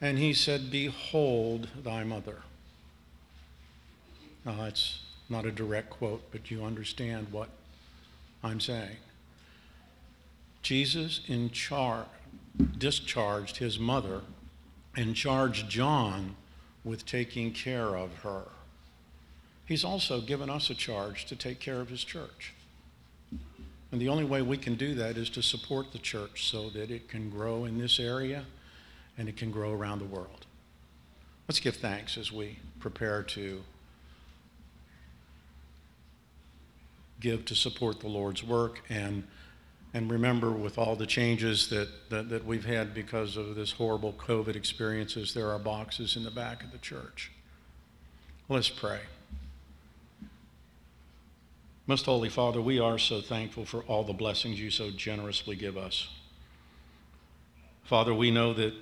and 0.00 0.16
he 0.16 0.32
said, 0.32 0.70
Behold 0.70 1.68
thy 1.82 2.04
mother. 2.04 2.42
Now, 4.44 4.54
that's 4.62 5.00
not 5.28 5.44
a 5.44 5.50
direct 5.50 5.90
quote, 5.90 6.22
but 6.30 6.52
you 6.52 6.64
understand 6.64 7.26
what 7.32 7.48
I'm 8.44 8.60
saying. 8.60 8.96
Jesus 10.62 11.20
in 11.26 11.50
char- 11.50 12.06
discharged 12.78 13.56
his 13.56 13.78
mother 13.78 14.20
and 14.96 15.16
charged 15.16 15.68
John 15.68 16.36
with 16.84 17.04
taking 17.06 17.52
care 17.52 17.96
of 17.96 18.14
her. 18.18 18.44
He's 19.66 19.84
also 19.84 20.20
given 20.20 20.50
us 20.50 20.70
a 20.70 20.74
charge 20.74 21.26
to 21.26 21.36
take 21.36 21.60
care 21.60 21.80
of 21.80 21.88
his 21.88 22.02
church. 22.02 22.54
And 23.92 24.00
the 24.00 24.08
only 24.08 24.24
way 24.24 24.42
we 24.42 24.56
can 24.56 24.76
do 24.76 24.94
that 24.94 25.16
is 25.16 25.30
to 25.30 25.42
support 25.42 25.92
the 25.92 25.98
church 25.98 26.48
so 26.48 26.70
that 26.70 26.90
it 26.90 27.08
can 27.08 27.30
grow 27.30 27.64
in 27.64 27.78
this 27.78 27.98
area 27.98 28.44
and 29.18 29.28
it 29.28 29.36
can 29.36 29.50
grow 29.50 29.72
around 29.72 29.98
the 29.98 30.04
world. 30.04 30.46
Let's 31.48 31.60
give 31.60 31.76
thanks 31.76 32.16
as 32.16 32.30
we 32.30 32.58
prepare 32.78 33.22
to 33.24 33.62
give 37.20 37.44
to 37.46 37.54
support 37.54 38.00
the 38.00 38.08
Lord's 38.08 38.42
work 38.42 38.82
and 38.88 39.24
and 39.92 40.10
remember 40.10 40.52
with 40.52 40.78
all 40.78 40.94
the 40.94 41.06
changes 41.06 41.68
that, 41.68 41.88
that, 42.10 42.28
that, 42.28 42.44
we've 42.44 42.64
had 42.64 42.94
because 42.94 43.36
of 43.36 43.56
this 43.56 43.72
horrible 43.72 44.12
COVID 44.12 44.54
experiences, 44.54 45.34
there 45.34 45.50
are 45.50 45.58
boxes 45.58 46.16
in 46.16 46.22
the 46.22 46.30
back 46.30 46.62
of 46.62 46.70
the 46.70 46.78
church. 46.78 47.32
Let's 48.48 48.68
pray. 48.68 49.00
Most 51.86 52.06
Holy 52.06 52.28
Father, 52.28 52.60
we 52.60 52.78
are 52.78 52.98
so 52.98 53.20
thankful 53.20 53.64
for 53.64 53.82
all 53.82 54.04
the 54.04 54.12
blessings 54.12 54.60
you 54.60 54.70
so 54.70 54.90
generously 54.90 55.56
give 55.56 55.76
us. 55.76 56.08
Father, 57.82 58.14
we 58.14 58.30
know 58.30 58.54
that 58.54 58.72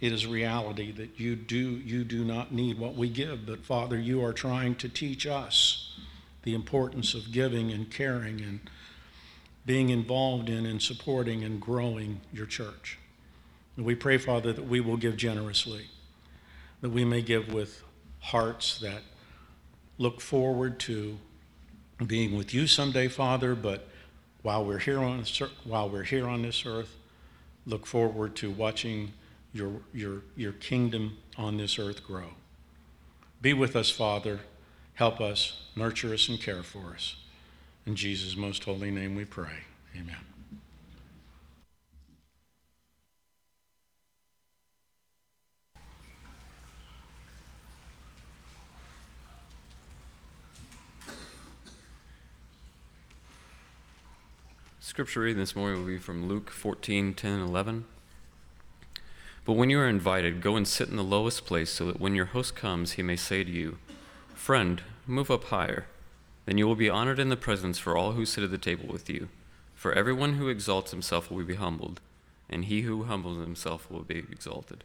it 0.00 0.12
is 0.12 0.26
reality 0.26 0.90
that 0.90 1.20
you 1.20 1.36
do, 1.36 1.56
you 1.56 2.02
do 2.02 2.24
not 2.24 2.52
need 2.52 2.78
what 2.78 2.96
we 2.96 3.08
give, 3.08 3.46
but 3.46 3.64
Father, 3.64 3.96
you 3.96 4.24
are 4.24 4.32
trying 4.32 4.74
to 4.76 4.88
teach 4.88 5.26
us 5.28 5.96
the 6.42 6.54
importance 6.54 7.14
of 7.14 7.30
giving 7.30 7.70
and 7.70 7.90
caring 7.90 8.40
and 8.40 8.58
being 9.66 9.90
involved 9.90 10.48
in 10.48 10.66
and 10.66 10.80
supporting 10.80 11.42
and 11.42 11.60
growing 11.60 12.20
your 12.32 12.46
church. 12.46 12.98
And 13.76 13.84
we 13.84 13.94
pray, 13.94 14.18
Father, 14.18 14.52
that 14.52 14.66
we 14.66 14.80
will 14.80 14.96
give 14.96 15.16
generously, 15.16 15.86
that 16.80 16.90
we 16.90 17.04
may 17.04 17.22
give 17.22 17.52
with 17.52 17.82
hearts 18.20 18.78
that 18.80 19.02
look 19.98 20.20
forward 20.20 20.78
to 20.80 21.18
being 22.06 22.36
with 22.36 22.52
you 22.52 22.66
someday, 22.66 23.08
Father, 23.08 23.54
but 23.54 23.88
while 24.42 24.64
we're 24.64 24.78
here 24.78 24.98
on 24.98 25.24
while 25.64 25.88
we're 25.88 26.02
here 26.02 26.28
on 26.28 26.42
this 26.42 26.66
earth, 26.66 26.96
look 27.66 27.86
forward 27.86 28.36
to 28.36 28.50
watching 28.50 29.12
your 29.52 29.72
your 29.92 30.22
your 30.36 30.52
kingdom 30.52 31.16
on 31.38 31.56
this 31.56 31.78
earth 31.78 32.04
grow. 32.04 32.30
Be 33.40 33.54
with 33.54 33.76
us, 33.76 33.90
Father. 33.90 34.40
Help 34.94 35.20
us, 35.20 35.62
nurture 35.74 36.12
us, 36.12 36.28
and 36.28 36.40
care 36.40 36.62
for 36.62 36.92
us. 36.94 37.16
In 37.86 37.96
Jesus' 37.96 38.34
most 38.34 38.64
holy 38.64 38.90
name 38.90 39.14
we 39.14 39.26
pray. 39.26 39.64
Amen. 39.94 40.16
Scripture 54.80 55.20
reading 55.20 55.38
this 55.38 55.54
morning 55.54 55.80
will 55.80 55.86
be 55.86 55.98
from 55.98 56.26
Luke 56.26 56.50
14 56.50 57.12
10 57.14 57.40
11. 57.40 57.84
But 59.44 59.54
when 59.54 59.68
you 59.68 59.78
are 59.80 59.88
invited, 59.88 60.40
go 60.40 60.56
and 60.56 60.66
sit 60.66 60.88
in 60.88 60.96
the 60.96 61.02
lowest 61.02 61.44
place 61.44 61.68
so 61.68 61.84
that 61.86 62.00
when 62.00 62.14
your 62.14 62.26
host 62.26 62.56
comes, 62.56 62.92
he 62.92 63.02
may 63.02 63.16
say 63.16 63.44
to 63.44 63.50
you, 63.50 63.76
Friend, 64.34 64.80
move 65.06 65.30
up 65.30 65.44
higher. 65.44 65.86
Then 66.46 66.58
you 66.58 66.66
will 66.66 66.76
be 66.76 66.90
honored 66.90 67.18
in 67.18 67.30
the 67.30 67.36
presence 67.36 67.78
for 67.78 67.96
all 67.96 68.12
who 68.12 68.26
sit 68.26 68.44
at 68.44 68.50
the 68.50 68.58
table 68.58 68.86
with 68.86 69.08
you. 69.08 69.28
For 69.74 69.92
everyone 69.92 70.34
who 70.34 70.48
exalts 70.48 70.90
himself 70.90 71.30
will 71.30 71.44
be 71.44 71.54
humbled, 71.54 72.00
and 72.48 72.66
he 72.66 72.82
who 72.82 73.04
humbles 73.04 73.44
himself 73.44 73.90
will 73.90 74.02
be 74.02 74.18
exalted. 74.18 74.84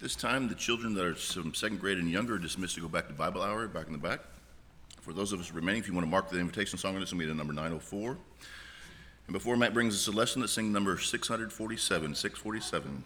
This 0.00 0.16
time, 0.16 0.48
the 0.48 0.54
children 0.54 0.94
that 0.94 1.04
are 1.04 1.14
from 1.14 1.52
second 1.52 1.78
grade 1.78 1.98
and 1.98 2.10
younger 2.10 2.36
are 2.36 2.38
dismissed 2.38 2.74
to 2.76 2.80
go 2.80 2.88
back 2.88 3.06
to 3.08 3.12
Bible 3.12 3.42
hour, 3.42 3.68
back 3.68 3.86
in 3.86 3.92
the 3.92 3.98
back. 3.98 4.20
For 5.02 5.12
those 5.12 5.32
of 5.32 5.40
us 5.40 5.52
remaining, 5.52 5.82
if 5.82 5.88
you 5.88 5.92
want 5.92 6.06
to 6.06 6.10
mark 6.10 6.30
the 6.30 6.38
invitation 6.38 6.78
song, 6.78 6.96
it's 6.96 7.12
going 7.12 7.20
to 7.20 7.26
be 7.26 7.30
the 7.30 7.34
number 7.34 7.52
904. 7.52 8.16
And 9.30 9.32
before 9.34 9.56
Matt 9.56 9.72
brings 9.72 9.94
us 9.94 10.08
a 10.08 10.10
lesson, 10.10 10.40
let's 10.40 10.52
sing 10.52 10.72
number 10.72 10.98
647, 10.98 12.16
647. 12.16 13.04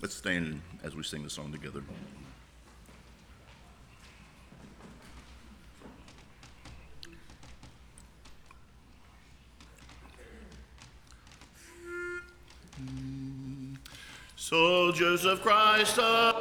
Let's 0.00 0.14
stand 0.14 0.62
as 0.84 0.94
we 0.94 1.02
sing 1.02 1.24
the 1.24 1.30
song 1.30 1.50
together. 1.50 1.82
Mm, 12.80 13.78
soldiers 14.36 15.24
of 15.24 15.42
Christ. 15.42 15.98
Uh, 15.98 16.37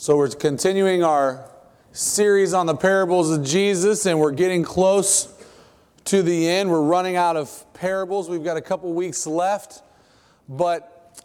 So 0.00 0.16
we're 0.16 0.30
continuing 0.30 1.04
our 1.04 1.44
series 1.92 2.54
on 2.54 2.64
the 2.64 2.74
parables 2.74 3.30
of 3.30 3.44
Jesus, 3.44 4.06
and 4.06 4.18
we're 4.18 4.30
getting 4.30 4.62
close 4.62 5.28
to 6.06 6.22
the 6.22 6.48
end. 6.48 6.70
We're 6.70 6.80
running 6.80 7.16
out 7.16 7.36
of 7.36 7.66
parables. 7.74 8.26
We've 8.26 8.42
got 8.42 8.56
a 8.56 8.62
couple 8.62 8.90
weeks 8.94 9.26
left, 9.26 9.82
but 10.48 11.22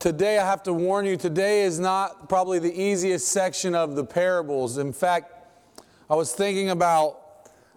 today 0.00 0.40
I 0.40 0.44
have 0.44 0.64
to 0.64 0.72
warn 0.72 1.06
you 1.06 1.16
today 1.16 1.62
is 1.62 1.78
not 1.78 2.28
probably 2.28 2.58
the 2.58 2.82
easiest 2.82 3.28
section 3.28 3.76
of 3.76 3.94
the 3.94 4.04
parables. 4.04 4.78
In 4.78 4.92
fact, 4.92 5.32
I 6.10 6.16
was 6.16 6.32
thinking 6.32 6.70
about 6.70 7.20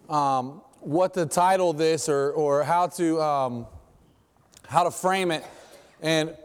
um, 0.09 0.63
what 0.79 1.13
to 1.13 1.27
title 1.27 1.73
this 1.73 2.09
or, 2.09 2.31
or 2.31 2.63
how 2.63 2.87
to 2.87 3.21
um, 3.21 3.67
how 4.67 4.83
to 4.83 4.89
frame 4.89 5.29
it, 5.29 5.45
and 6.01 6.35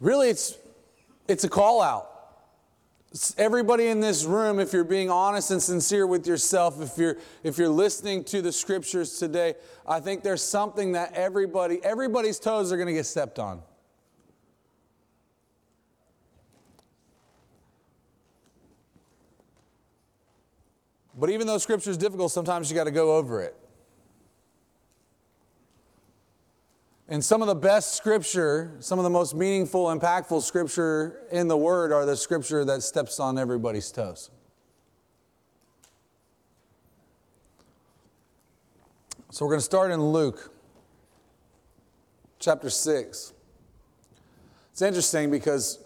really 0.00 0.28
it's 0.30 0.58
it's 1.28 1.44
a 1.44 1.48
call 1.48 1.80
out 1.80 2.17
everybody 3.38 3.86
in 3.86 4.00
this 4.00 4.24
room 4.24 4.60
if 4.60 4.72
you're 4.72 4.84
being 4.84 5.08
honest 5.08 5.50
and 5.50 5.62
sincere 5.62 6.06
with 6.06 6.26
yourself 6.26 6.80
if 6.82 6.98
you're 6.98 7.16
if 7.42 7.56
you're 7.56 7.68
listening 7.68 8.22
to 8.22 8.42
the 8.42 8.52
scriptures 8.52 9.18
today 9.18 9.54
i 9.86 9.98
think 9.98 10.22
there's 10.22 10.42
something 10.42 10.92
that 10.92 11.12
everybody 11.14 11.82
everybody's 11.82 12.38
toes 12.38 12.70
are 12.70 12.76
going 12.76 12.86
to 12.86 12.92
get 12.92 13.06
stepped 13.06 13.38
on. 13.38 13.62
But 21.18 21.30
even 21.30 21.46
though 21.46 21.58
scripture 21.58 21.90
is 21.90 21.96
difficult 21.96 22.30
sometimes 22.30 22.70
you 22.70 22.76
got 22.76 22.84
to 22.84 22.90
go 22.90 23.16
over 23.16 23.42
it 23.42 23.56
And 27.10 27.24
some 27.24 27.40
of 27.40 27.48
the 27.48 27.54
best 27.54 27.94
scripture, 27.94 28.76
some 28.80 28.98
of 28.98 29.02
the 29.02 29.10
most 29.10 29.34
meaningful, 29.34 29.86
impactful 29.86 30.42
scripture 30.42 31.22
in 31.32 31.48
the 31.48 31.56
Word 31.56 31.90
are 31.90 32.04
the 32.04 32.16
scripture 32.16 32.66
that 32.66 32.82
steps 32.82 33.18
on 33.18 33.38
everybody's 33.38 33.90
toes. 33.90 34.30
So 39.30 39.44
we're 39.44 39.52
going 39.52 39.60
to 39.60 39.64
start 39.64 39.90
in 39.90 40.02
Luke 40.02 40.52
chapter 42.38 42.68
6. 42.68 43.32
It's 44.72 44.82
interesting 44.82 45.30
because 45.30 45.78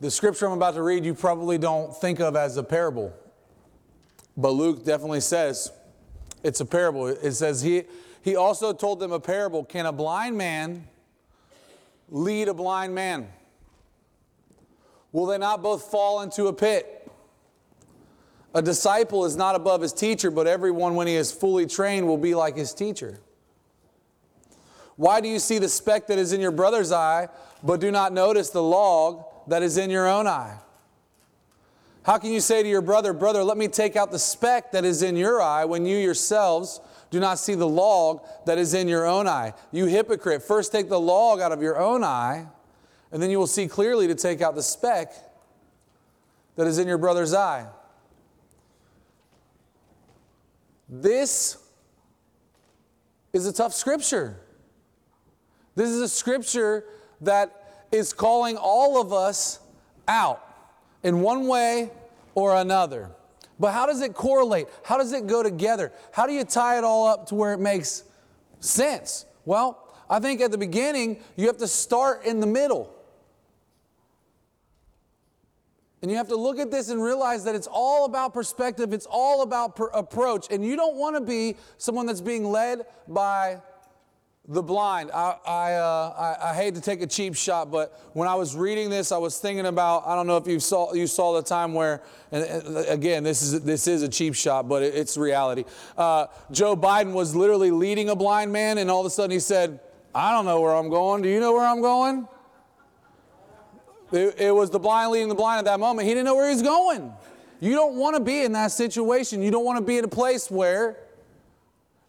the 0.00 0.10
scripture 0.10 0.46
I'm 0.46 0.52
about 0.52 0.74
to 0.74 0.82
read 0.82 1.04
you 1.04 1.14
probably 1.14 1.56
don't 1.56 1.96
think 1.96 2.20
of 2.20 2.36
as 2.36 2.58
a 2.58 2.62
parable. 2.62 3.12
But 4.36 4.50
Luke 4.50 4.84
definitely 4.84 5.20
says 5.20 5.72
it's 6.44 6.60
a 6.60 6.66
parable. 6.66 7.06
It 7.08 7.32
says 7.32 7.62
he 7.62 7.84
he 8.22 8.36
also 8.36 8.72
told 8.72 9.00
them 9.00 9.12
a 9.12 9.20
parable 9.20 9.64
Can 9.64 9.86
a 9.86 9.92
blind 9.92 10.36
man 10.36 10.86
lead 12.10 12.48
a 12.48 12.54
blind 12.54 12.94
man? 12.94 13.28
Will 15.12 15.26
they 15.26 15.38
not 15.38 15.62
both 15.62 15.90
fall 15.90 16.20
into 16.20 16.46
a 16.46 16.52
pit? 16.52 16.94
A 18.54 18.62
disciple 18.62 19.24
is 19.24 19.36
not 19.36 19.54
above 19.54 19.80
his 19.82 19.92
teacher, 19.92 20.30
but 20.30 20.46
everyone, 20.46 20.94
when 20.94 21.06
he 21.06 21.14
is 21.14 21.30
fully 21.30 21.66
trained, 21.66 22.06
will 22.06 22.18
be 22.18 22.34
like 22.34 22.56
his 22.56 22.72
teacher. 22.72 23.20
Why 24.96 25.20
do 25.20 25.28
you 25.28 25.38
see 25.38 25.58
the 25.58 25.68
speck 25.68 26.08
that 26.08 26.18
is 26.18 26.32
in 26.32 26.40
your 26.40 26.50
brother's 26.50 26.90
eye, 26.90 27.28
but 27.62 27.80
do 27.80 27.90
not 27.90 28.12
notice 28.12 28.50
the 28.50 28.62
log 28.62 29.24
that 29.46 29.62
is 29.62 29.76
in 29.76 29.90
your 29.90 30.08
own 30.08 30.26
eye? 30.26 30.58
How 32.02 32.18
can 32.18 32.32
you 32.32 32.40
say 32.40 32.62
to 32.62 32.68
your 32.68 32.80
brother, 32.80 33.12
Brother, 33.12 33.44
let 33.44 33.58
me 33.58 33.68
take 33.68 33.94
out 33.94 34.10
the 34.10 34.18
speck 34.18 34.72
that 34.72 34.84
is 34.84 35.02
in 35.02 35.14
your 35.14 35.42
eye 35.42 35.64
when 35.66 35.84
you 35.84 35.96
yourselves 35.96 36.80
do 37.10 37.20
not 37.20 37.38
see 37.38 37.54
the 37.54 37.68
log 37.68 38.22
that 38.46 38.58
is 38.58 38.74
in 38.74 38.88
your 38.88 39.06
own 39.06 39.26
eye. 39.26 39.54
You 39.72 39.86
hypocrite, 39.86 40.42
first 40.42 40.72
take 40.72 40.88
the 40.88 41.00
log 41.00 41.40
out 41.40 41.52
of 41.52 41.62
your 41.62 41.78
own 41.78 42.04
eye, 42.04 42.46
and 43.10 43.22
then 43.22 43.30
you 43.30 43.38
will 43.38 43.46
see 43.46 43.66
clearly 43.66 44.06
to 44.08 44.14
take 44.14 44.42
out 44.42 44.54
the 44.54 44.62
speck 44.62 45.12
that 46.56 46.66
is 46.66 46.78
in 46.78 46.86
your 46.88 46.98
brother's 46.98 47.32
eye. 47.32 47.66
This 50.88 51.58
is 53.32 53.46
a 53.46 53.52
tough 53.52 53.74
scripture. 53.74 54.40
This 55.74 55.90
is 55.90 56.00
a 56.00 56.08
scripture 56.08 56.84
that 57.20 57.86
is 57.92 58.12
calling 58.12 58.56
all 58.56 59.00
of 59.00 59.12
us 59.12 59.60
out 60.06 60.44
in 61.02 61.20
one 61.20 61.46
way 61.46 61.90
or 62.34 62.56
another. 62.56 63.10
But 63.58 63.72
how 63.72 63.86
does 63.86 64.00
it 64.00 64.14
correlate? 64.14 64.68
How 64.84 64.98
does 64.98 65.12
it 65.12 65.26
go 65.26 65.42
together? 65.42 65.92
How 66.12 66.26
do 66.26 66.32
you 66.32 66.44
tie 66.44 66.78
it 66.78 66.84
all 66.84 67.06
up 67.06 67.26
to 67.28 67.34
where 67.34 67.52
it 67.52 67.58
makes 67.58 68.04
sense? 68.60 69.26
Well, 69.44 69.88
I 70.08 70.20
think 70.20 70.40
at 70.40 70.50
the 70.50 70.58
beginning, 70.58 71.20
you 71.36 71.46
have 71.48 71.58
to 71.58 71.68
start 71.68 72.24
in 72.24 72.40
the 72.40 72.46
middle. 72.46 72.94
And 76.00 76.10
you 76.10 76.16
have 76.16 76.28
to 76.28 76.36
look 76.36 76.58
at 76.58 76.70
this 76.70 76.90
and 76.90 77.02
realize 77.02 77.44
that 77.44 77.56
it's 77.56 77.66
all 77.70 78.04
about 78.04 78.32
perspective, 78.32 78.92
it's 78.92 79.06
all 79.10 79.42
about 79.42 79.74
per- 79.74 79.88
approach. 79.88 80.46
And 80.50 80.64
you 80.64 80.76
don't 80.76 80.96
want 80.96 81.16
to 81.16 81.20
be 81.20 81.56
someone 81.76 82.06
that's 82.06 82.20
being 82.20 82.44
led 82.44 82.86
by 83.08 83.60
the 84.48 84.62
blind. 84.62 85.10
I, 85.12 85.36
I, 85.46 85.72
uh, 85.74 86.36
I, 86.40 86.50
I, 86.50 86.54
hate 86.54 86.74
to 86.74 86.80
take 86.80 87.02
a 87.02 87.06
cheap 87.06 87.36
shot, 87.36 87.70
but 87.70 88.00
when 88.14 88.26
I 88.26 88.34
was 88.34 88.56
reading 88.56 88.88
this, 88.88 89.12
I 89.12 89.18
was 89.18 89.38
thinking 89.38 89.66
about 89.66 90.06
I 90.06 90.14
don't 90.14 90.26
know 90.26 90.38
if 90.38 90.46
you 90.46 90.58
saw 90.58 90.94
you 90.94 91.06
saw 91.06 91.34
the 91.34 91.42
time 91.42 91.74
where, 91.74 92.02
and, 92.32 92.44
again, 92.88 93.24
this 93.24 93.42
is 93.42 93.60
this 93.60 93.86
is 93.86 94.02
a 94.02 94.08
cheap 94.08 94.34
shot, 94.34 94.66
but 94.66 94.82
it, 94.82 94.94
it's 94.94 95.18
reality. 95.18 95.64
Uh, 95.98 96.28
Joe 96.50 96.74
Biden 96.74 97.12
was 97.12 97.36
literally 97.36 97.70
leading 97.70 98.08
a 98.08 98.16
blind 98.16 98.50
man, 98.50 98.78
and 98.78 98.90
all 98.90 99.00
of 99.00 99.06
a 99.06 99.10
sudden 99.10 99.30
he 99.30 99.40
said, 99.40 99.80
"I 100.14 100.32
don't 100.32 100.46
know 100.46 100.62
where 100.62 100.74
I'm 100.74 100.88
going. 100.88 101.20
Do 101.20 101.28
you 101.28 101.40
know 101.40 101.52
where 101.52 101.66
I'm 101.66 101.82
going?" 101.82 102.26
It, 104.10 104.40
it 104.40 104.54
was 104.54 104.70
the 104.70 104.78
blind 104.78 105.10
leading 105.10 105.28
the 105.28 105.34
blind 105.34 105.58
at 105.58 105.66
that 105.66 105.78
moment. 105.78 106.08
He 106.08 106.14
didn't 106.14 106.24
know 106.24 106.36
where 106.36 106.48
he 106.48 106.54
was 106.54 106.62
going. 106.62 107.12
You 107.60 107.74
don't 107.74 107.96
want 107.96 108.16
to 108.16 108.22
be 108.22 108.40
in 108.40 108.52
that 108.52 108.72
situation. 108.72 109.42
You 109.42 109.50
don't 109.50 109.64
want 109.66 109.78
to 109.78 109.84
be 109.84 109.98
in 109.98 110.04
a 110.04 110.08
place 110.08 110.50
where 110.50 110.96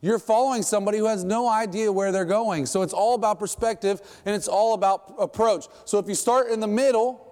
you're 0.01 0.19
following 0.19 0.63
somebody 0.63 0.97
who 0.97 1.05
has 1.05 1.23
no 1.23 1.49
idea 1.49 1.91
where 1.91 2.11
they're 2.11 2.25
going. 2.25 2.65
So 2.65 2.81
it's 2.81 2.93
all 2.93 3.15
about 3.15 3.39
perspective 3.39 4.01
and 4.25 4.35
it's 4.35 4.47
all 4.47 4.73
about 4.73 5.15
approach. 5.19 5.67
So 5.85 5.99
if 5.99 6.07
you 6.07 6.15
start 6.15 6.49
in 6.49 6.59
the 6.59 6.67
middle 6.67 7.25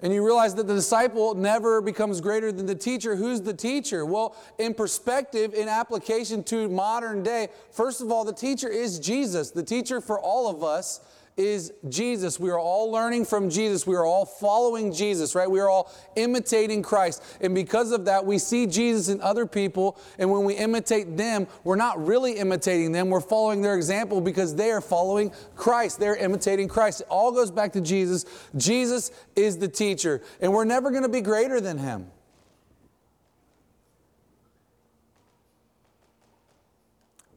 and 0.00 0.12
you 0.12 0.24
realize 0.24 0.54
that 0.56 0.66
the 0.66 0.74
disciple 0.74 1.34
never 1.34 1.80
becomes 1.80 2.20
greater 2.20 2.50
than 2.50 2.66
the 2.66 2.74
teacher, 2.74 3.14
who's 3.14 3.42
the 3.42 3.54
teacher? 3.54 4.04
Well, 4.04 4.36
in 4.58 4.74
perspective, 4.74 5.54
in 5.54 5.68
application 5.68 6.42
to 6.44 6.68
modern 6.68 7.22
day, 7.22 7.48
first 7.70 8.00
of 8.00 8.10
all, 8.10 8.24
the 8.24 8.34
teacher 8.34 8.68
is 8.68 8.98
Jesus. 8.98 9.52
The 9.52 9.62
teacher 9.62 10.00
for 10.00 10.18
all 10.18 10.50
of 10.50 10.64
us 10.64 11.00
is 11.36 11.72
Jesus. 11.88 12.38
We 12.38 12.50
are 12.50 12.58
all 12.58 12.90
learning 12.90 13.24
from 13.24 13.50
Jesus. 13.50 13.86
We 13.86 13.96
are 13.96 14.04
all 14.04 14.24
following 14.24 14.92
Jesus, 14.92 15.34
right? 15.34 15.50
We 15.50 15.60
are 15.60 15.68
all 15.68 15.92
imitating 16.14 16.82
Christ. 16.82 17.22
And 17.40 17.54
because 17.54 17.90
of 17.90 18.04
that, 18.04 18.24
we 18.24 18.38
see 18.38 18.66
Jesus 18.66 19.08
in 19.08 19.20
other 19.20 19.44
people. 19.44 19.98
And 20.18 20.30
when 20.30 20.44
we 20.44 20.54
imitate 20.54 21.16
them, 21.16 21.48
we're 21.64 21.76
not 21.76 22.04
really 22.04 22.34
imitating 22.34 22.92
them. 22.92 23.10
We're 23.10 23.20
following 23.20 23.62
their 23.62 23.74
example 23.74 24.20
because 24.20 24.54
they 24.54 24.70
are 24.70 24.80
following 24.80 25.32
Christ. 25.56 25.98
They're 25.98 26.16
imitating 26.16 26.68
Christ. 26.68 27.00
It 27.00 27.08
all 27.10 27.32
goes 27.32 27.50
back 27.50 27.72
to 27.72 27.80
Jesus. 27.80 28.24
Jesus 28.56 29.10
is 29.34 29.58
the 29.58 29.68
teacher. 29.68 30.22
And 30.40 30.52
we're 30.52 30.64
never 30.64 30.90
going 30.90 31.02
to 31.02 31.08
be 31.08 31.20
greater 31.20 31.60
than 31.60 31.78
him. 31.78 32.06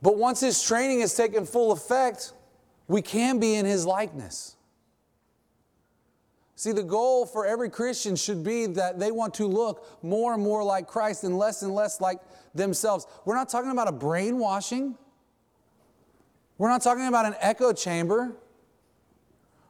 But 0.02 0.18
once 0.18 0.40
his 0.40 0.62
training 0.62 1.00
has 1.00 1.16
taken 1.16 1.46
full 1.46 1.72
effect, 1.72 2.34
we 2.88 3.02
can 3.02 3.40
be 3.40 3.56
in 3.56 3.66
his 3.66 3.86
likeness. 3.86 4.56
See, 6.56 6.72
the 6.72 6.84
goal 6.84 7.28
for 7.28 7.46
every 7.46 7.70
Christian 7.70 8.16
should 8.16 8.44
be 8.44 8.66
that 8.66 9.00
they 9.00 9.12
want 9.12 9.36
to 9.36 9.46
look 9.46 10.04
more 10.04 10.34
and 10.34 10.42
more 10.42 10.64
like 10.64 10.88
Christ 10.88 11.24
and 11.24 11.38
less 11.38 11.62
and 11.62 11.76
less 11.76 12.02
like 12.02 12.20
themselves. 12.56 13.06
We're 13.26 13.36
not 13.36 13.48
talking 13.48 13.70
about 13.70 13.88
a 13.88 13.92
brainwashing. 13.92 14.98
We're 16.58 16.70
not 16.70 16.82
talking 16.82 17.08
about 17.08 17.28
an 17.28 17.36
echo 17.40 17.74
chamber. 17.74 18.34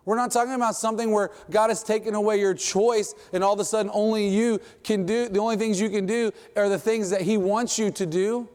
We're 0.05 0.15
not 0.15 0.31
talking 0.31 0.53
about 0.53 0.77
something 0.77 1.11
where 1.11 1.31
God 1.49 1.69
has 1.69 1.83
taken 1.83 2.15
away 2.15 2.39
your 2.39 2.53
choice 2.53 3.13
and 3.33 3.43
all 3.43 3.53
of 3.53 3.59
a 3.59 3.65
sudden 3.65 3.91
only 3.93 4.29
you 4.29 4.61
can 4.85 5.05
do, 5.05 5.27
the 5.27 5.39
only 5.39 5.57
things 5.57 5.81
you 5.81 5.89
can 5.89 6.05
do 6.05 6.31
are 6.55 6.69
the 6.69 6.79
things 6.79 7.09
that 7.09 7.19
He 7.19 7.35
wants 7.35 7.77
you 7.77 7.91
to 7.91 8.05
do. 8.05 8.47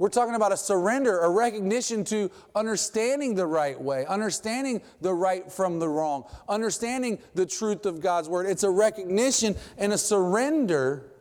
We're 0.00 0.08
talking 0.08 0.34
about 0.34 0.50
a 0.50 0.56
surrender, 0.56 1.18
a 1.18 1.28
recognition 1.28 2.04
to 2.04 2.30
understanding 2.54 3.34
the 3.34 3.44
right 3.44 3.78
way, 3.78 4.06
understanding 4.06 4.80
the 5.02 5.12
right 5.12 5.52
from 5.52 5.78
the 5.78 5.90
wrong, 5.90 6.24
understanding 6.48 7.18
the 7.34 7.44
truth 7.44 7.84
of 7.84 8.00
God's 8.00 8.26
word. 8.26 8.46
It's 8.46 8.62
a 8.62 8.70
recognition 8.70 9.56
and 9.76 9.92
a 9.92 9.98
surrender 9.98 11.12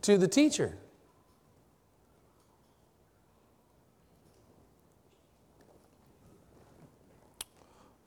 to 0.00 0.16
the 0.16 0.26
teacher. 0.26 0.78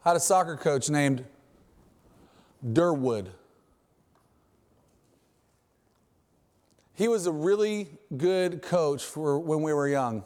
I 0.03 0.09
had 0.09 0.17
a 0.17 0.19
soccer 0.19 0.57
coach 0.57 0.89
named 0.89 1.25
Durwood. 2.73 3.27
He 6.95 7.09
was 7.09 7.27
a 7.27 7.31
really 7.31 7.89
good 8.15 8.61
coach 8.61 9.03
for 9.03 9.37
when 9.37 9.61
we 9.61 9.73
were 9.73 9.87
young. 9.87 10.23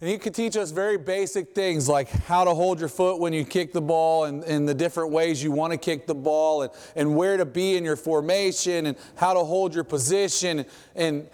And 0.00 0.08
he 0.08 0.16
could 0.16 0.34
teach 0.34 0.56
us 0.56 0.70
very 0.70 0.96
basic 0.96 1.54
things 1.54 1.88
like 1.88 2.08
how 2.08 2.44
to 2.44 2.54
hold 2.54 2.80
your 2.80 2.88
foot 2.88 3.20
when 3.20 3.32
you 3.32 3.44
kick 3.44 3.72
the 3.72 3.82
ball 3.82 4.24
and, 4.24 4.42
and 4.44 4.66
the 4.66 4.74
different 4.74 5.12
ways 5.12 5.42
you 5.42 5.52
want 5.52 5.72
to 5.72 5.78
kick 5.78 6.06
the 6.06 6.14
ball 6.14 6.62
and, 6.62 6.72
and 6.96 7.14
where 7.14 7.36
to 7.36 7.44
be 7.44 7.76
in 7.76 7.84
your 7.84 7.96
formation 7.96 8.86
and 8.86 8.96
how 9.14 9.34
to 9.34 9.40
hold 9.40 9.74
your 9.74 9.84
position. 9.84 10.64
And 10.96 11.28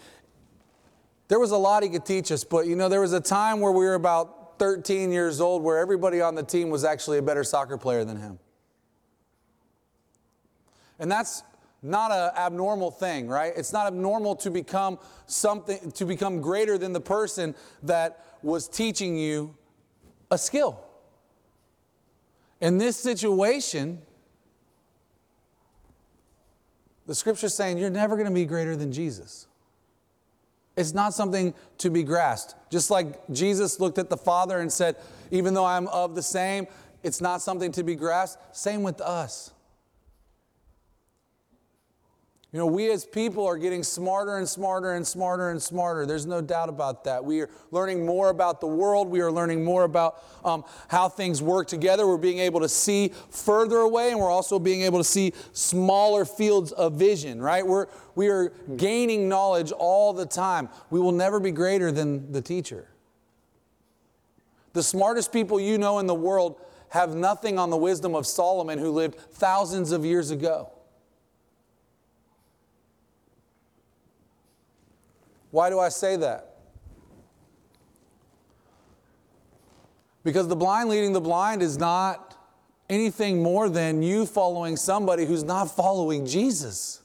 there 1.29 1.39
was 1.39 1.53
a 1.53 1.57
lot 1.57 1.85
he 1.85 1.89
could 1.89 2.05
teach 2.05 2.33
us, 2.33 2.43
but 2.43 2.67
you 2.67 2.75
know, 2.75 2.89
there 2.89 3.01
was 3.01 3.13
a 3.13 3.21
time 3.21 3.61
where 3.61 3.73
we 3.73 3.85
were 3.85 3.95
about 3.95 4.59
13 4.59 5.13
years 5.13 5.41
old 5.41 5.63
where 5.63 5.79
everybody 5.79 6.21
on 6.21 6.35
the 6.35 6.43
team 6.43 6.69
was 6.69 6.85
actually 6.85 7.19
a 7.19 7.23
better 7.23 7.45
soccer 7.45 7.79
player 7.79 8.05
than 8.05 8.17
him. 8.17 8.39
And 10.99 11.11
that's 11.11 11.45
not 11.83 12.11
an 12.11 12.31
abnormal 12.37 12.91
thing, 12.91 13.29
right? 13.29 13.53
It's 13.57 13.73
not 13.73 13.87
abnormal 13.87 14.37
to 14.37 14.51
become 14.51 14.99
something, 15.27 15.91
to 15.93 16.05
become 16.05 16.41
greater 16.41 16.79
than 16.79 16.93
the 16.93 17.01
person 17.01 17.55
that 17.83 18.25
was 18.43 18.69
teaching 18.69 19.17
you 19.17 19.55
a 20.31 20.39
skill. 20.39 20.81
In 22.61 22.79
this 22.79 22.97
situation, 22.97 24.01
the 27.07 27.15
scripture 27.15 27.47
is 27.47 27.55
saying 27.55 27.79
you're 27.79 27.91
never 27.91 28.17
going 28.17 28.29
to 28.29 28.35
be 28.35 28.47
greater 28.47 28.77
than 28.77 28.93
Jesus. 28.93 29.47
It's 30.77 30.93
not 30.93 31.15
something 31.15 31.55
to 31.79 31.91
be 31.91 32.03
grasped. 32.03 32.55
Just 32.71 32.91
like 32.91 33.27
Jesus 33.33 33.81
looked 33.81 33.99
at 33.99 34.11
the 34.11 34.17
Father 34.17 34.61
and 34.61 34.71
said, 34.71 34.97
even 35.31 35.55
though 35.55 35.65
I'm 35.65 35.89
of 35.89 36.15
the 36.15 36.23
same, 36.23 36.67
it's 37.03 37.21
not 37.21 37.41
something 37.41 37.73
to 37.73 37.83
be 37.83 37.95
grasped. 37.95 38.57
Same 38.57 38.83
with 38.83 39.01
us. 39.01 39.53
You 42.57 42.63
know, 42.63 42.69
we 42.69 42.91
as 42.91 43.05
people 43.05 43.47
are 43.47 43.59
getting 43.59 43.83
smarter 43.83 44.39
and 44.39 44.49
smarter 44.49 44.95
and 44.95 45.07
smarter 45.07 45.51
and 45.51 45.63
smarter. 45.63 46.07
There's 46.07 46.25
no 46.25 46.41
doubt 46.41 46.71
about 46.71 47.05
that. 47.05 47.23
We 47.23 47.43
are 47.43 47.51
learning 47.71 48.07
more 48.07 48.31
about 48.31 48.63
the 48.63 48.67
world. 48.67 49.11
We 49.11 49.21
are 49.21 49.31
learning 49.31 49.63
more 49.63 49.85
about 49.85 50.25
um, 50.43 50.65
how 50.89 51.11
things 51.11 51.43
work 51.43 51.69
together. 51.69 52.07
We're 52.07 52.17
being 52.17 52.39
able 52.39 52.61
to 52.61 52.69
see 52.71 53.13
further 53.29 53.77
away, 53.77 54.11
and 54.11 54.19
we're 54.19 54.31
also 54.31 54.59
being 54.59 54.81
able 54.81 54.97
to 54.97 55.05
see 55.05 55.35
smaller 55.53 56.25
fields 56.25 56.73
of 56.73 56.95
vision, 56.95 57.43
right? 57.43 57.67
We're, 57.67 57.89
we 58.15 58.29
are 58.29 58.49
gaining 58.75 59.29
knowledge 59.29 59.71
all 59.71 60.15
the 60.15 60.25
time. 60.25 60.71
We 60.89 60.99
will 60.99 61.13
never 61.13 61.39
be 61.39 61.51
greater 61.51 61.93
than 61.93 62.33
the 62.33 62.41
teacher. 62.41 62.89
The 64.73 64.83
smartest 64.83 65.31
people 65.31 65.61
you 65.61 65.77
know 65.77 65.99
in 65.99 66.07
the 66.07 66.15
world 66.15 66.59
have 66.89 67.15
nothing 67.15 67.59
on 67.59 67.69
the 67.69 67.77
wisdom 67.77 68.15
of 68.15 68.27
Solomon, 68.27 68.79
who 68.79 68.93
lived 68.93 69.19
thousands 69.19 69.93
of 69.93 70.07
years 70.07 70.31
ago. 70.31 70.71
Why 75.57 75.71
do 75.71 75.81
I 75.81 75.89
say 75.89 76.17
that? 76.17 76.57
Because 80.23 80.49
the 80.49 80.55
blind 80.55 80.91
leading 80.91 81.15
the 81.15 81.21
blind 81.23 81.63
is 81.63 81.79
not 81.79 82.37
anything 82.91 83.43
more 83.43 83.71
than 83.71 84.03
you 84.03 84.27
following 84.27 84.77
somebody 84.77 85.25
who's 85.25 85.45
not 85.45 85.75
following 85.75 86.27
Jesus. 86.27 87.01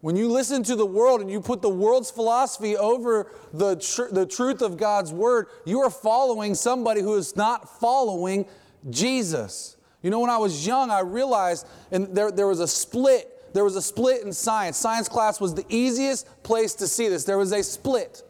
When 0.00 0.16
you 0.16 0.30
listen 0.30 0.62
to 0.62 0.74
the 0.74 0.86
world 0.86 1.20
and 1.20 1.30
you 1.30 1.42
put 1.42 1.60
the 1.60 1.68
world's 1.68 2.10
philosophy 2.10 2.74
over 2.74 3.30
the, 3.52 3.76
tr- 3.76 4.14
the 4.14 4.24
truth 4.24 4.62
of 4.62 4.78
God's 4.78 5.12
word, 5.12 5.48
you 5.66 5.80
are 5.80 5.90
following 5.90 6.54
somebody 6.54 7.02
who 7.02 7.16
is 7.16 7.36
not 7.36 7.80
following 7.80 8.46
Jesus. 8.88 9.75
You 10.06 10.10
know, 10.10 10.20
when 10.20 10.30
I 10.30 10.38
was 10.38 10.64
young, 10.64 10.88
I 10.92 11.00
realized, 11.00 11.66
and 11.90 12.14
there, 12.14 12.30
there 12.30 12.46
was 12.46 12.60
a 12.60 12.68
split. 12.68 13.52
There 13.52 13.64
was 13.64 13.74
a 13.74 13.82
split 13.82 14.22
in 14.22 14.32
science. 14.32 14.76
Science 14.76 15.08
class 15.08 15.40
was 15.40 15.52
the 15.52 15.66
easiest 15.68 16.44
place 16.44 16.76
to 16.76 16.86
see 16.86 17.08
this. 17.08 17.24
There 17.24 17.38
was 17.38 17.50
a 17.50 17.60
split. 17.60 18.22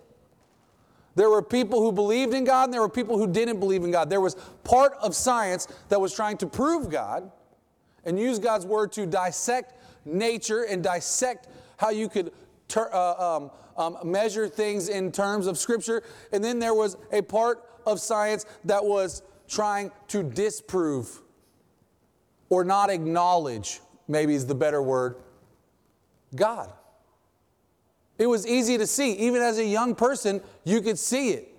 There 1.16 1.28
were 1.28 1.42
people 1.42 1.82
who 1.82 1.92
believed 1.92 2.32
in 2.32 2.44
God 2.44 2.64
and 2.64 2.72
there 2.72 2.80
were 2.80 2.88
people 2.88 3.18
who 3.18 3.26
didn't 3.26 3.60
believe 3.60 3.84
in 3.84 3.90
God. 3.90 4.08
There 4.08 4.22
was 4.22 4.36
part 4.64 4.94
of 5.02 5.14
science 5.14 5.68
that 5.90 6.00
was 6.00 6.14
trying 6.14 6.38
to 6.38 6.46
prove 6.46 6.88
God 6.88 7.30
and 8.06 8.18
use 8.18 8.38
God's 8.38 8.64
word 8.64 8.90
to 8.92 9.04
dissect 9.04 9.74
nature 10.06 10.62
and 10.62 10.82
dissect 10.82 11.46
how 11.76 11.90
you 11.90 12.08
could 12.08 12.32
ter- 12.68 12.90
uh, 12.90 13.36
um, 13.36 13.50
um, 13.76 13.98
measure 14.10 14.48
things 14.48 14.88
in 14.88 15.12
terms 15.12 15.46
of 15.46 15.58
Scripture. 15.58 16.02
And 16.32 16.42
then 16.42 16.58
there 16.58 16.72
was 16.72 16.96
a 17.12 17.20
part 17.20 17.68
of 17.84 18.00
science 18.00 18.46
that 18.64 18.82
was 18.82 19.22
trying 19.46 19.90
to 20.08 20.22
disprove 20.22 21.20
or 22.48 22.64
not 22.64 22.90
acknowledge, 22.90 23.80
maybe 24.08 24.34
is 24.34 24.46
the 24.46 24.54
better 24.54 24.82
word, 24.82 25.16
God. 26.34 26.72
It 28.18 28.26
was 28.26 28.46
easy 28.46 28.78
to 28.78 28.86
see. 28.86 29.12
Even 29.12 29.42
as 29.42 29.58
a 29.58 29.64
young 29.64 29.94
person, 29.94 30.40
you 30.64 30.80
could 30.80 30.98
see 30.98 31.30
it. 31.30 31.52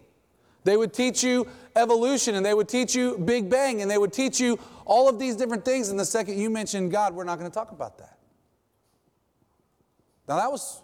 They 0.64 0.76
would 0.76 0.94
teach 0.94 1.24
you 1.24 1.48
evolution 1.76 2.36
and 2.36 2.46
they 2.46 2.54
would 2.54 2.68
teach 2.68 2.96
you 2.96 3.18
Big 3.18 3.50
Bang 3.50 3.82
and 3.82 3.90
they 3.90 3.98
would 3.98 4.12
teach 4.12 4.40
you 4.40 4.60
all 4.86 5.08
of 5.08 5.20
these 5.20 5.36
different 5.36 5.64
things. 5.64 5.90
And 5.90 6.00
the 6.00 6.06
second 6.06 6.40
you 6.40 6.50
mentioned 6.50 6.92
God, 6.92 7.14
we're 7.14 7.24
not 7.24 7.38
going 7.40 7.50
to 7.50 7.54
talk 7.54 7.72
about 7.72 8.00
that. 8.00 8.18
Now, 10.28 10.36
that 10.38 10.52
was 10.52 10.82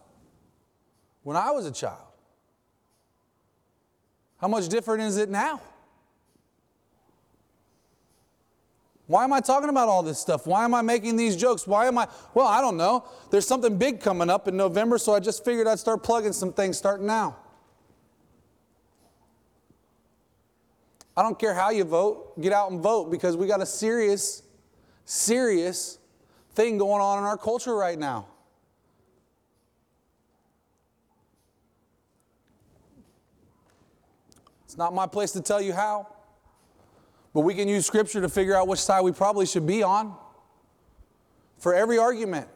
when 1.23 1.35
I 1.35 1.51
was 1.51 1.65
a 1.65 1.71
child. 1.71 1.97
How 4.37 4.47
much 4.47 4.69
different 4.69 5.03
is 5.03 5.17
it 5.17 5.29
now? 5.29 5.61
Why 9.07 9.25
am 9.25 9.33
I 9.33 9.41
talking 9.41 9.69
about 9.69 9.89
all 9.89 10.01
this 10.01 10.17
stuff? 10.17 10.47
Why 10.47 10.63
am 10.63 10.73
I 10.73 10.81
making 10.81 11.17
these 11.17 11.35
jokes? 11.35 11.67
Why 11.67 11.87
am 11.87 11.97
I? 11.97 12.07
Well, 12.33 12.47
I 12.47 12.61
don't 12.61 12.77
know. 12.77 13.05
There's 13.31 13.45
something 13.45 13.77
big 13.77 13.99
coming 13.99 14.29
up 14.29 14.47
in 14.47 14.55
November, 14.55 14.97
so 14.97 15.13
I 15.13 15.19
just 15.19 15.43
figured 15.43 15.67
I'd 15.67 15.79
start 15.79 16.03
plugging 16.03 16.33
some 16.33 16.53
things 16.53 16.77
starting 16.77 17.05
now. 17.05 17.35
I 21.15 21.21
don't 21.21 21.37
care 21.37 21.53
how 21.53 21.69
you 21.69 21.83
vote, 21.83 22.41
get 22.41 22.53
out 22.53 22.71
and 22.71 22.81
vote 22.81 23.11
because 23.11 23.37
we 23.37 23.45
got 23.45 23.61
a 23.61 23.65
serious, 23.65 24.41
serious 25.05 25.99
thing 26.53 26.77
going 26.77 27.01
on 27.01 27.19
in 27.19 27.25
our 27.25 27.37
culture 27.37 27.75
right 27.75 27.99
now. 27.99 28.27
It's 34.65 34.77
not 34.77 34.91
my 34.91 35.05
place 35.05 35.33
to 35.33 35.41
tell 35.41 35.61
you 35.61 35.73
how. 35.73 36.07
But 37.33 37.41
we 37.41 37.55
can 37.55 37.67
use 37.67 37.85
Scripture 37.85 38.21
to 38.21 38.29
figure 38.29 38.55
out 38.55 38.67
which 38.67 38.79
side 38.79 39.01
we 39.01 39.11
probably 39.11 39.45
should 39.45 39.65
be 39.65 39.81
on 39.83 40.15
for 41.57 41.73
every 41.73 41.97
argument. 41.97 42.47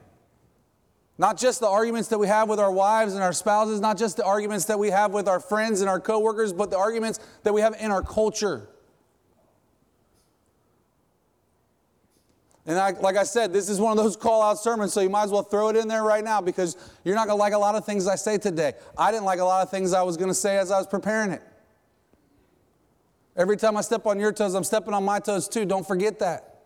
Not 1.18 1.38
just 1.38 1.60
the 1.60 1.68
arguments 1.68 2.10
that 2.10 2.20
we 2.20 2.28
have 2.28 2.48
with 2.48 2.60
our 2.60 2.72
wives 2.72 3.16
and 3.16 3.24
our 3.24 3.34
spouses, 3.34 3.80
not 3.80 3.98
just 3.98 4.18
the 4.18 4.24
arguments 4.24 4.66
that 4.66 4.78
we 4.78 4.92
have 4.92 5.14
with 5.14 5.28
our 5.28 5.40
friends 5.40 5.82
and 5.82 5.90
our 5.90 6.00
coworkers, 6.00 6.54
but 6.54 6.70
the 6.70 6.78
arguments 6.78 7.20
that 7.44 7.54
we 7.54 7.62
have 7.62 7.76
in 7.80 7.90
our 7.90 8.04
culture. 8.04 8.70
And 12.68 12.78
I, 12.78 12.92
like 12.92 13.16
I 13.16 13.24
said, 13.24 13.54
this 13.54 13.70
is 13.70 13.80
one 13.80 13.98
of 13.98 14.04
those 14.04 14.18
call 14.18 14.44
out 14.44 14.60
sermons, 14.60 14.94
so 14.94 15.00
you 15.00 15.10
might 15.10 15.24
as 15.24 15.32
well 15.32 15.42
throw 15.42 15.70
it 15.70 15.78
in 15.78 15.88
there 15.88 16.04
right 16.04 16.24
now 16.24 16.42
because 16.42 16.76
you're 17.04 17.16
not 17.16 17.28
going 17.28 17.38
to 17.38 17.42
like 17.42 17.54
a 17.54 17.58
lot 17.58 17.76
of 17.76 17.86
things 17.86 18.08
I 18.08 18.16
say 18.16 18.38
today. 18.38 18.74
I 18.98 19.10
didn't 19.10 19.24
like 19.26 19.40
a 19.40 19.46
lot 19.46 19.64
of 19.64 19.72
things 19.72 19.94
I 19.94 20.04
was 20.04 20.18
going 20.18 20.30
to 20.30 20.36
say 20.36 20.58
as 20.58 20.70
I 20.70 20.78
was 20.78 20.86
preparing 20.86 21.32
it. 21.32 21.42
Every 23.38 23.56
time 23.56 23.78
I 23.78 23.82
step 23.82 24.06
on 24.08 24.20
your 24.20 24.32
toes, 24.32 24.56
I'm 24.56 24.64
stepping 24.64 24.94
on 24.94 25.06
my 25.06 25.20
toes 25.20 25.48
too. 25.48 25.66
Don't 25.66 25.88
forget 25.88 26.20
that. 26.20 26.58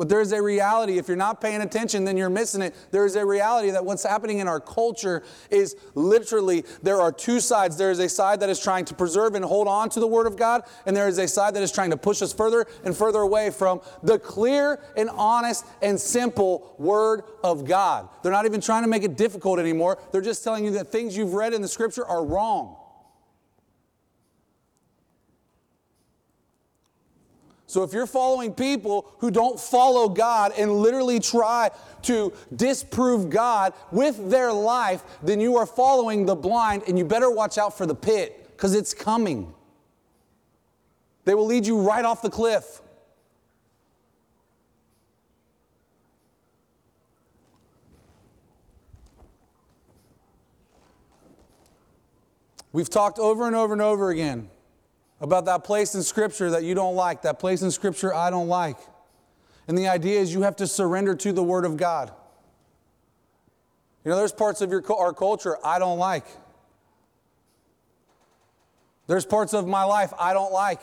But 0.00 0.08
there 0.08 0.22
is 0.22 0.32
a 0.32 0.40
reality. 0.40 0.96
If 0.96 1.08
you're 1.08 1.16
not 1.18 1.42
paying 1.42 1.60
attention, 1.60 2.04
then 2.04 2.16
you're 2.16 2.30
missing 2.30 2.62
it. 2.62 2.74
There 2.90 3.04
is 3.04 3.16
a 3.16 3.26
reality 3.26 3.70
that 3.72 3.84
what's 3.84 4.02
happening 4.02 4.38
in 4.38 4.48
our 4.48 4.58
culture 4.58 5.22
is 5.50 5.76
literally 5.94 6.64
there 6.82 7.02
are 7.02 7.12
two 7.12 7.38
sides. 7.38 7.76
There 7.76 7.90
is 7.90 7.98
a 7.98 8.08
side 8.08 8.40
that 8.40 8.48
is 8.48 8.58
trying 8.58 8.86
to 8.86 8.94
preserve 8.94 9.34
and 9.34 9.44
hold 9.44 9.68
on 9.68 9.90
to 9.90 10.00
the 10.00 10.06
Word 10.06 10.26
of 10.26 10.36
God, 10.38 10.62
and 10.86 10.96
there 10.96 11.06
is 11.06 11.18
a 11.18 11.28
side 11.28 11.52
that 11.52 11.62
is 11.62 11.70
trying 11.70 11.90
to 11.90 11.98
push 11.98 12.22
us 12.22 12.32
further 12.32 12.64
and 12.82 12.96
further 12.96 13.18
away 13.18 13.50
from 13.50 13.82
the 14.02 14.18
clear 14.18 14.80
and 14.96 15.10
honest 15.10 15.66
and 15.82 16.00
simple 16.00 16.74
Word 16.78 17.24
of 17.44 17.66
God. 17.66 18.08
They're 18.22 18.32
not 18.32 18.46
even 18.46 18.62
trying 18.62 18.84
to 18.84 18.88
make 18.88 19.02
it 19.02 19.18
difficult 19.18 19.58
anymore. 19.58 19.98
They're 20.12 20.22
just 20.22 20.42
telling 20.42 20.64
you 20.64 20.70
that 20.72 20.90
things 20.90 21.14
you've 21.14 21.34
read 21.34 21.52
in 21.52 21.60
the 21.60 21.68
Scripture 21.68 22.06
are 22.06 22.24
wrong. 22.24 22.79
So 27.70 27.84
if 27.84 27.92
you're 27.92 28.08
following 28.08 28.52
people 28.52 29.14
who 29.18 29.30
don't 29.30 29.58
follow 29.58 30.08
God 30.08 30.50
and 30.58 30.72
literally 30.72 31.20
try 31.20 31.70
to 32.02 32.32
disprove 32.56 33.30
God 33.30 33.74
with 33.92 34.28
their 34.28 34.52
life, 34.52 35.04
then 35.22 35.40
you 35.40 35.56
are 35.56 35.66
following 35.66 36.26
the 36.26 36.34
blind 36.34 36.82
and 36.88 36.98
you 36.98 37.04
better 37.04 37.30
watch 37.30 37.58
out 37.58 37.78
for 37.78 37.86
the 37.86 37.94
pit 37.94 38.50
because 38.56 38.74
it's 38.74 38.92
coming. 38.92 39.54
They 41.24 41.34
will 41.34 41.46
lead 41.46 41.64
you 41.64 41.80
right 41.80 42.04
off 42.04 42.22
the 42.22 42.28
cliff. 42.28 42.82
We've 52.72 52.90
talked 52.90 53.20
over 53.20 53.46
and 53.46 53.54
over 53.54 53.72
and 53.72 53.80
over 53.80 54.10
again 54.10 54.50
about 55.20 55.44
that 55.44 55.64
place 55.64 55.94
in 55.94 56.02
Scripture 56.02 56.50
that 56.50 56.64
you 56.64 56.74
don't 56.74 56.94
like, 56.94 57.22
that 57.22 57.38
place 57.38 57.62
in 57.62 57.70
Scripture 57.70 58.14
I 58.14 58.30
don't 58.30 58.48
like. 58.48 58.78
And 59.68 59.76
the 59.76 59.88
idea 59.88 60.20
is 60.20 60.32
you 60.32 60.42
have 60.42 60.56
to 60.56 60.66
surrender 60.66 61.14
to 61.16 61.32
the 61.32 61.42
Word 61.42 61.64
of 61.64 61.76
God. 61.76 62.10
You 64.04 64.10
know, 64.10 64.16
there's 64.16 64.32
parts 64.32 64.62
of 64.62 64.70
your, 64.70 64.82
our 64.92 65.12
culture 65.12 65.56
I 65.64 65.78
don't 65.78 65.98
like. 65.98 66.24
There's 69.06 69.26
parts 69.26 69.52
of 69.52 69.66
my 69.66 69.84
life 69.84 70.12
I 70.18 70.32
don't 70.32 70.52
like. 70.52 70.80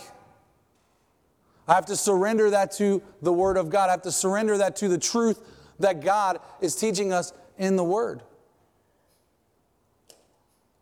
I 1.67 1.73
have 1.73 1.88
to 1.88 1.95
surrender 1.95 2.51
that 2.51 2.71
to 2.73 3.01
the 3.21 3.33
Word 3.33 3.57
of 3.57 3.69
God. 3.69 3.89
I 3.89 3.91
have 3.91 4.03
to 4.03 4.11
surrender 4.11 4.57
that 4.59 4.75
to 4.77 4.88
the 4.88 4.97
truth 4.97 5.41
that 5.79 6.01
God 6.01 6.39
is 6.61 6.75
teaching 6.75 7.11
us 7.11 7.33
in 7.57 7.75
the 7.75 7.83
Word. 7.83 8.21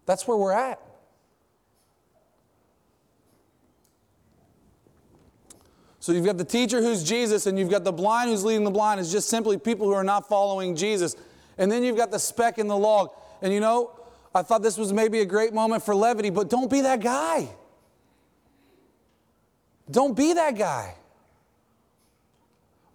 That's 0.05 0.27
where 0.27 0.37
we're 0.37 0.53
at. 0.53 0.79
So 6.05 6.11
you've 6.11 6.23
got 6.23 6.37
the 6.37 6.45
teacher 6.45 6.83
who's 6.83 7.03
Jesus, 7.03 7.47
and 7.47 7.57
you've 7.57 7.71
got 7.71 7.83
the 7.83 7.91
blind 7.91 8.29
who's 8.29 8.43
leading 8.43 8.63
the 8.63 8.69
blind. 8.69 8.99
It's 8.99 9.11
just 9.11 9.27
simply 9.27 9.57
people 9.57 9.87
who 9.87 9.93
are 9.93 10.03
not 10.03 10.29
following 10.29 10.75
Jesus. 10.75 11.15
And 11.57 11.71
then 11.71 11.83
you've 11.83 11.97
got 11.97 12.11
the 12.11 12.19
speck 12.19 12.59
in 12.59 12.67
the 12.67 12.77
log. 12.77 13.09
And 13.41 13.51
you 13.51 13.59
know, 13.59 13.89
I 14.35 14.43
thought 14.43 14.61
this 14.61 14.77
was 14.77 14.93
maybe 14.93 15.21
a 15.21 15.25
great 15.25 15.51
moment 15.51 15.81
for 15.81 15.95
levity, 15.95 16.29
but 16.29 16.47
don't 16.47 16.69
be 16.69 16.81
that 16.81 16.99
guy. 16.99 17.49
Don't 19.89 20.15
be 20.15 20.33
that 20.33 20.55
guy. 20.55 20.93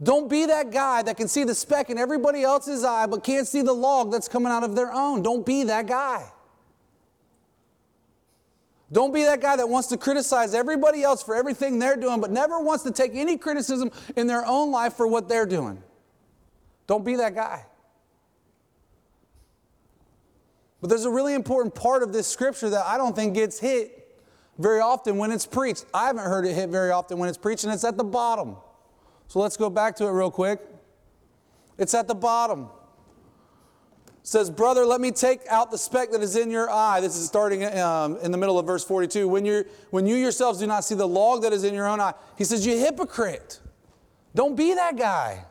Don't 0.00 0.30
be 0.30 0.46
that 0.46 0.70
guy 0.70 1.02
that 1.02 1.16
can 1.16 1.26
see 1.26 1.42
the 1.42 1.56
speck 1.56 1.90
in 1.90 1.98
everybody 1.98 2.44
else's 2.44 2.84
eye 2.84 3.06
but 3.06 3.24
can't 3.24 3.48
see 3.48 3.62
the 3.62 3.72
log 3.72 4.12
that's 4.12 4.28
coming 4.28 4.52
out 4.52 4.62
of 4.62 4.76
their 4.76 4.92
own. 4.92 5.22
Don't 5.22 5.44
be 5.44 5.64
that 5.64 5.88
guy. 5.88 6.30
Don't 8.92 9.14
be 9.14 9.22
that 9.22 9.40
guy 9.40 9.56
that 9.56 9.68
wants 9.68 9.88
to 9.88 9.96
criticize 9.96 10.52
everybody 10.52 11.02
else 11.02 11.22
for 11.22 11.36
everything 11.36 11.78
they're 11.78 11.96
doing, 11.96 12.20
but 12.20 12.30
never 12.30 12.60
wants 12.60 12.82
to 12.84 12.90
take 12.90 13.12
any 13.14 13.36
criticism 13.36 13.90
in 14.16 14.26
their 14.26 14.44
own 14.44 14.72
life 14.72 14.94
for 14.94 15.06
what 15.06 15.28
they're 15.28 15.46
doing. 15.46 15.80
Don't 16.88 17.04
be 17.04 17.16
that 17.16 17.34
guy. 17.34 17.64
But 20.80 20.90
there's 20.90 21.04
a 21.04 21.10
really 21.10 21.34
important 21.34 21.74
part 21.74 22.02
of 22.02 22.12
this 22.12 22.26
scripture 22.26 22.70
that 22.70 22.84
I 22.84 22.96
don't 22.96 23.14
think 23.14 23.34
gets 23.34 23.60
hit 23.60 24.18
very 24.58 24.80
often 24.80 25.18
when 25.18 25.30
it's 25.30 25.46
preached. 25.46 25.84
I 25.94 26.06
haven't 26.06 26.24
heard 26.24 26.44
it 26.44 26.54
hit 26.54 26.68
very 26.70 26.90
often 26.90 27.18
when 27.18 27.28
it's 27.28 27.38
preached, 27.38 27.64
and 27.64 27.72
it's 27.72 27.84
at 27.84 27.96
the 27.96 28.04
bottom. 28.04 28.56
So 29.28 29.38
let's 29.38 29.56
go 29.56 29.70
back 29.70 29.94
to 29.96 30.06
it 30.06 30.10
real 30.10 30.30
quick. 30.30 30.60
It's 31.78 31.94
at 31.94 32.08
the 32.08 32.14
bottom 32.14 32.70
says, 34.30 34.48
Brother, 34.48 34.86
let 34.86 35.00
me 35.00 35.10
take 35.10 35.40
out 35.48 35.72
the 35.72 35.76
speck 35.76 36.12
that 36.12 36.22
is 36.22 36.36
in 36.36 36.52
your 36.52 36.70
eye. 36.70 37.00
This 37.00 37.16
is 37.16 37.26
starting 37.26 37.64
um, 37.76 38.16
in 38.18 38.30
the 38.30 38.38
middle 38.38 38.60
of 38.60 38.66
verse 38.66 38.84
42. 38.84 39.26
When, 39.26 39.44
you 39.44 39.64
when 39.90 40.06
you 40.06 40.14
yourselves 40.14 40.60
do 40.60 40.68
not 40.68 40.84
see 40.84 40.94
the 40.94 41.08
log 41.08 41.42
that 41.42 41.52
is 41.52 41.64
in 41.64 41.74
your 41.74 41.88
own 41.88 41.98
eye, 41.98 42.14
he 42.38 42.44
says, 42.44 42.64
You 42.64 42.78
hypocrite. 42.78 43.58
Don't 44.32 44.54
be 44.54 44.72
that 44.74 44.96
guy. 44.96 45.44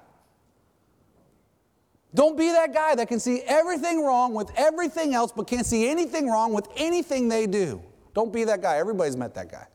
Don't 2.16 2.38
be 2.38 2.54
that 2.54 2.74
guy 2.74 2.96
that 2.96 3.10
can 3.10 3.20
see 3.20 3.42
everything 3.46 4.02
wrong 4.02 4.34
with 4.34 4.50
everything 4.56 5.14
else, 5.14 5.34
but 5.34 5.46
can't 5.46 5.66
see 5.66 5.90
anything 5.90 6.30
wrong 6.30 6.54
with 6.54 6.70
anything 6.78 7.28
they 7.28 7.48
do. 7.48 7.84
Don't 8.14 8.32
be 8.32 8.46
that 8.46 8.62
guy. 8.62 8.78
Everybody's 8.78 9.18
met 9.18 9.36
that 9.36 9.52
guy. 9.52 9.68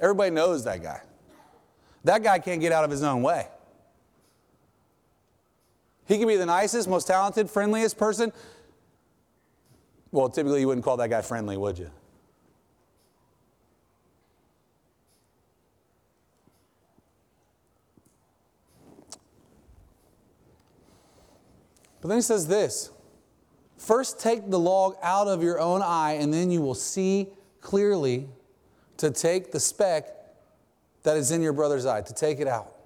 Everybody 0.00 0.30
knows 0.30 0.62
that 0.64 0.84
guy. 0.84 1.00
That 2.04 2.22
guy 2.22 2.38
can't 2.38 2.60
get 2.60 2.70
out 2.70 2.84
of 2.84 2.92
his 2.92 3.02
own 3.02 3.22
way. 3.22 3.48
He 6.10 6.18
can 6.18 6.26
be 6.26 6.34
the 6.34 6.44
nicest, 6.44 6.88
most 6.88 7.06
talented, 7.06 7.48
friendliest 7.48 7.96
person. 7.96 8.32
Well, 10.10 10.28
typically 10.28 10.58
you 10.58 10.66
wouldn't 10.66 10.84
call 10.84 10.96
that 10.96 11.08
guy 11.08 11.22
friendly, 11.22 11.56
would 11.56 11.78
you? 11.78 11.88
But 22.00 22.08
then 22.08 22.18
he 22.18 22.22
says 22.22 22.48
this 22.48 22.90
First, 23.76 24.18
take 24.18 24.50
the 24.50 24.58
log 24.58 24.96
out 25.04 25.28
of 25.28 25.44
your 25.44 25.60
own 25.60 25.80
eye, 25.80 26.14
and 26.14 26.34
then 26.34 26.50
you 26.50 26.60
will 26.60 26.74
see 26.74 27.28
clearly 27.60 28.28
to 28.96 29.12
take 29.12 29.52
the 29.52 29.60
speck 29.60 30.08
that 31.04 31.16
is 31.16 31.30
in 31.30 31.40
your 31.40 31.52
brother's 31.52 31.86
eye, 31.86 32.00
to 32.00 32.12
take 32.12 32.40
it 32.40 32.48
out. 32.48 32.79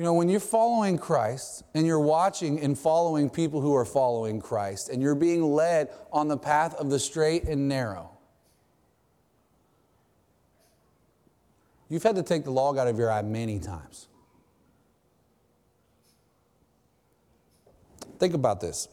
You 0.00 0.06
know, 0.06 0.14
when 0.14 0.30
you're 0.30 0.40
following 0.40 0.96
Christ 0.96 1.62
and 1.74 1.86
you're 1.86 2.00
watching 2.00 2.58
and 2.60 2.78
following 2.78 3.28
people 3.28 3.60
who 3.60 3.74
are 3.74 3.84
following 3.84 4.40
Christ 4.40 4.88
and 4.88 5.02
you're 5.02 5.14
being 5.14 5.42
led 5.42 5.90
on 6.10 6.26
the 6.26 6.38
path 6.38 6.74
of 6.76 6.88
the 6.88 6.98
straight 6.98 7.44
and 7.44 7.68
narrow, 7.68 8.10
you've 11.90 12.02
had 12.02 12.16
to 12.16 12.22
take 12.22 12.44
the 12.44 12.50
log 12.50 12.78
out 12.78 12.88
of 12.88 12.96
your 12.96 13.12
eye 13.12 13.20
many 13.20 13.58
times. 13.58 14.08
Think 18.18 18.32
about 18.32 18.62
this. 18.62 18.88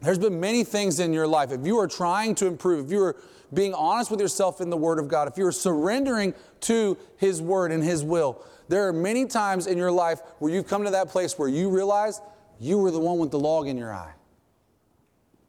There's 0.00 0.18
been 0.18 0.40
many 0.40 0.64
things 0.64 0.98
in 0.98 1.12
your 1.12 1.26
life. 1.26 1.52
If 1.52 1.66
you 1.66 1.78
are 1.78 1.88
trying 1.88 2.34
to 2.36 2.46
improve, 2.46 2.86
if 2.86 2.90
you 2.90 3.02
are 3.02 3.16
being 3.52 3.74
honest 3.74 4.10
with 4.10 4.20
yourself 4.20 4.62
in 4.62 4.70
the 4.70 4.78
Word 4.78 4.98
of 4.98 5.08
God, 5.08 5.28
if 5.28 5.36
you 5.36 5.44
are 5.44 5.52
surrendering 5.52 6.32
to 6.60 6.96
His 7.18 7.42
Word 7.42 7.70
and 7.70 7.84
His 7.84 8.02
will, 8.02 8.42
there 8.68 8.88
are 8.88 8.92
many 8.92 9.26
times 9.26 9.66
in 9.66 9.78
your 9.78 9.92
life 9.92 10.20
where 10.38 10.52
you've 10.52 10.66
come 10.66 10.84
to 10.84 10.90
that 10.90 11.08
place 11.08 11.38
where 11.38 11.48
you 11.48 11.70
realize 11.70 12.20
you 12.58 12.78
were 12.78 12.90
the 12.90 13.00
one 13.00 13.18
with 13.18 13.30
the 13.30 13.38
log 13.38 13.68
in 13.68 13.76
your 13.76 13.92
eye. 13.92 14.12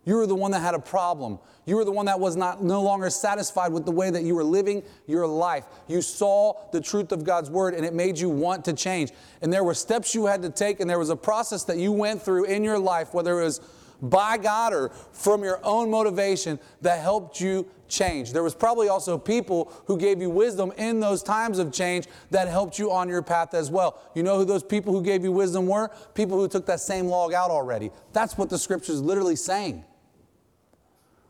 You 0.05 0.15
were 0.15 0.27
the 0.27 0.35
one 0.35 0.51
that 0.51 0.61
had 0.61 0.73
a 0.73 0.79
problem. 0.79 1.37
You 1.65 1.75
were 1.75 1.83
the 1.83 1.91
one 1.91 2.05
that 2.05 2.17
was 2.17 2.37
not 2.37 2.63
no 2.63 2.81
longer 2.81 3.09
satisfied 3.09 3.73
with 3.73 3.83
the 3.83 3.91
way 3.91 4.09
that 4.09 4.23
you 4.23 4.35
were 4.35 4.43
living 4.43 4.83
your 5.05 5.27
life. 5.27 5.65
You 5.87 6.01
saw 6.01 6.53
the 6.71 6.79
truth 6.79 7.11
of 7.11 7.25
God's 7.25 7.49
word 7.49 7.73
and 7.73 7.85
it 7.85 7.93
made 7.93 8.17
you 8.17 8.29
want 8.29 8.63
to 8.65 8.73
change. 8.73 9.11
And 9.41 9.51
there 9.51 9.65
were 9.65 9.73
steps 9.73 10.15
you 10.15 10.25
had 10.25 10.41
to 10.43 10.49
take 10.49 10.79
and 10.79 10.89
there 10.89 10.97
was 10.97 11.09
a 11.09 11.15
process 11.15 11.65
that 11.65 11.77
you 11.77 11.91
went 11.91 12.21
through 12.21 12.45
in 12.45 12.63
your 12.63 12.79
life 12.79 13.13
whether 13.13 13.41
it 13.41 13.43
was 13.43 13.59
by 14.01 14.37
God 14.37 14.73
or 14.73 14.89
from 15.11 15.43
your 15.43 15.59
own 15.61 15.89
motivation 15.89 16.57
that 16.81 17.01
helped 17.01 17.41
you 17.41 17.69
change. 17.87 18.33
There 18.33 18.43
was 18.43 18.55
probably 18.55 18.89
also 18.89 19.17
people 19.17 19.71
who 19.85 19.97
gave 19.97 20.21
you 20.21 20.29
wisdom 20.29 20.71
in 20.77 20.99
those 20.99 21.23
times 21.23 21.59
of 21.59 21.71
change 21.71 22.05
that 22.31 22.47
helped 22.47 22.77
you 22.79 22.91
on 22.91 23.09
your 23.09 23.21
path 23.21 23.53
as 23.53 23.69
well. 23.69 24.01
You 24.15 24.23
know 24.23 24.37
who 24.37 24.45
those 24.45 24.63
people 24.63 24.93
who 24.93 25.01
gave 25.01 25.23
you 25.23 25.31
wisdom 25.31 25.67
were? 25.67 25.89
People 26.13 26.37
who 26.37 26.47
took 26.47 26.65
that 26.67 26.79
same 26.79 27.07
log 27.07 27.33
out 27.33 27.51
already. 27.51 27.91
That's 28.13 28.37
what 28.37 28.49
the 28.49 28.57
scripture 28.57 28.93
is 28.93 29.01
literally 29.01 29.35
saying. 29.35 29.83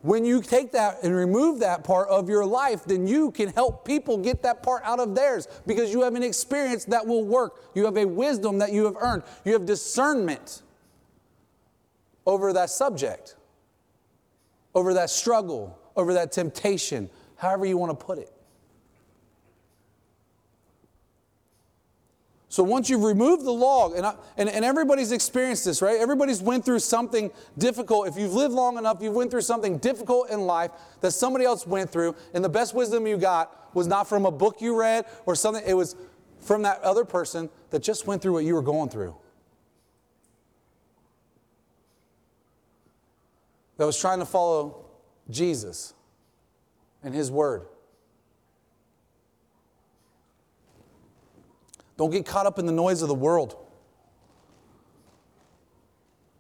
When 0.02 0.24
you 0.24 0.42
take 0.42 0.72
that 0.74 1.04
and 1.04 1.14
remove 1.14 1.60
that 1.60 1.84
part 1.84 2.08
of 2.10 2.30
your 2.30 2.46
life, 2.46 2.86
then 2.86 3.08
you 3.08 3.32
can 3.32 3.50
help 3.50 3.84
people 3.84 4.18
get 4.18 4.44
that 4.44 4.62
part 4.64 4.84
out 4.86 5.00
of 5.00 5.16
theirs 5.16 5.48
because 5.66 5.92
you 5.92 6.04
have 6.04 6.16
an 6.16 6.24
experience 6.24 6.86
that 6.86 7.06
will 7.06 7.26
work. 7.26 7.62
You 7.74 7.86
have 7.86 7.98
a 7.98 8.06
wisdom 8.06 8.60
that 8.60 8.72
you 8.72 8.86
have 8.86 8.96
earned. 9.00 9.24
You 9.44 9.54
have 9.54 9.66
discernment 9.66 10.62
over 12.26 12.54
that 12.54 12.70
subject, 12.70 13.36
over 14.76 14.94
that 14.94 15.10
struggle, 15.10 15.78
over 15.98 16.14
that 16.14 16.32
temptation, 16.32 17.10
however 17.36 17.66
you 17.66 17.78
want 17.78 18.00
to 18.00 18.06
put 18.06 18.20
it. 18.20 18.32
So 22.50 22.64
once 22.64 22.90
you've 22.90 23.04
removed 23.04 23.44
the 23.44 23.52
log, 23.52 23.96
and, 23.96 24.06
I, 24.06 24.16
and, 24.38 24.50
and 24.50 24.64
everybody's 24.64 25.12
experienced 25.12 25.66
this, 25.66 25.82
right? 25.82 26.00
Everybody's 26.00 26.42
went 26.42 26.64
through 26.64 26.80
something 26.80 27.30
difficult. 27.58 28.08
If 28.08 28.18
you've 28.18 28.34
lived 28.34 28.54
long 28.54 28.78
enough, 28.78 28.98
you've 29.02 29.14
went 29.14 29.30
through 29.30 29.42
something 29.42 29.78
difficult 29.80 30.30
in 30.30 30.42
life 30.42 30.72
that 31.02 31.12
somebody 31.12 31.46
else 31.46 31.68
went 31.68 31.92
through, 31.92 32.16
and 32.34 32.44
the 32.44 32.50
best 32.50 32.74
wisdom 32.74 33.06
you 33.06 33.18
got 33.18 33.76
was 33.76 33.86
not 33.86 34.08
from 34.08 34.26
a 34.26 34.32
book 34.32 34.62
you 34.62 34.80
read 34.80 35.06
or 35.26 35.36
something, 35.36 35.64
it 35.68 35.74
was 35.74 35.96
from 36.40 36.62
that 36.62 36.82
other 36.82 37.04
person 37.04 37.50
that 37.70 37.84
just 37.84 38.08
went 38.08 38.22
through 38.22 38.34
what 38.34 38.46
you 38.46 38.56
were 38.56 38.62
going 38.62 38.90
through. 38.90 39.16
That 43.78 43.86
was 43.86 44.00
trying 44.00 44.20
to 44.20 44.26
follow 44.26 44.87
Jesus 45.30 45.94
and 47.04 47.14
His 47.14 47.32
Word. 47.32 47.66
Don't 51.98 52.12
get 52.12 52.26
caught 52.26 52.46
up 52.46 52.60
in 52.60 52.66
the 52.66 52.72
noise 52.72 53.02
of 53.02 53.08
the 53.08 53.16
world. 53.16 53.56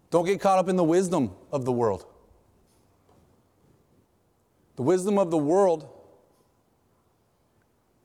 Don't 0.09 0.25
get 0.25 0.39
caught 0.39 0.59
up 0.59 0.69
in 0.69 0.75
the 0.75 0.83
wisdom 0.83 1.31
of 1.51 1.65
the 1.65 1.71
world. 1.71 2.05
The 4.75 4.83
wisdom 4.83 5.17
of 5.17 5.31
the 5.31 5.37
world 5.37 5.89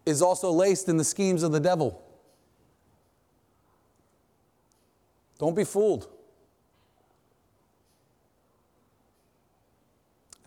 is 0.07 0.23
also 0.23 0.51
laced 0.51 0.89
in 0.89 0.97
the 0.97 1.05
schemes 1.05 1.43
of 1.43 1.53
the 1.53 1.61
devil. 1.61 2.03
Don't 5.39 5.55
be 5.55 5.65
fooled. 5.65 6.09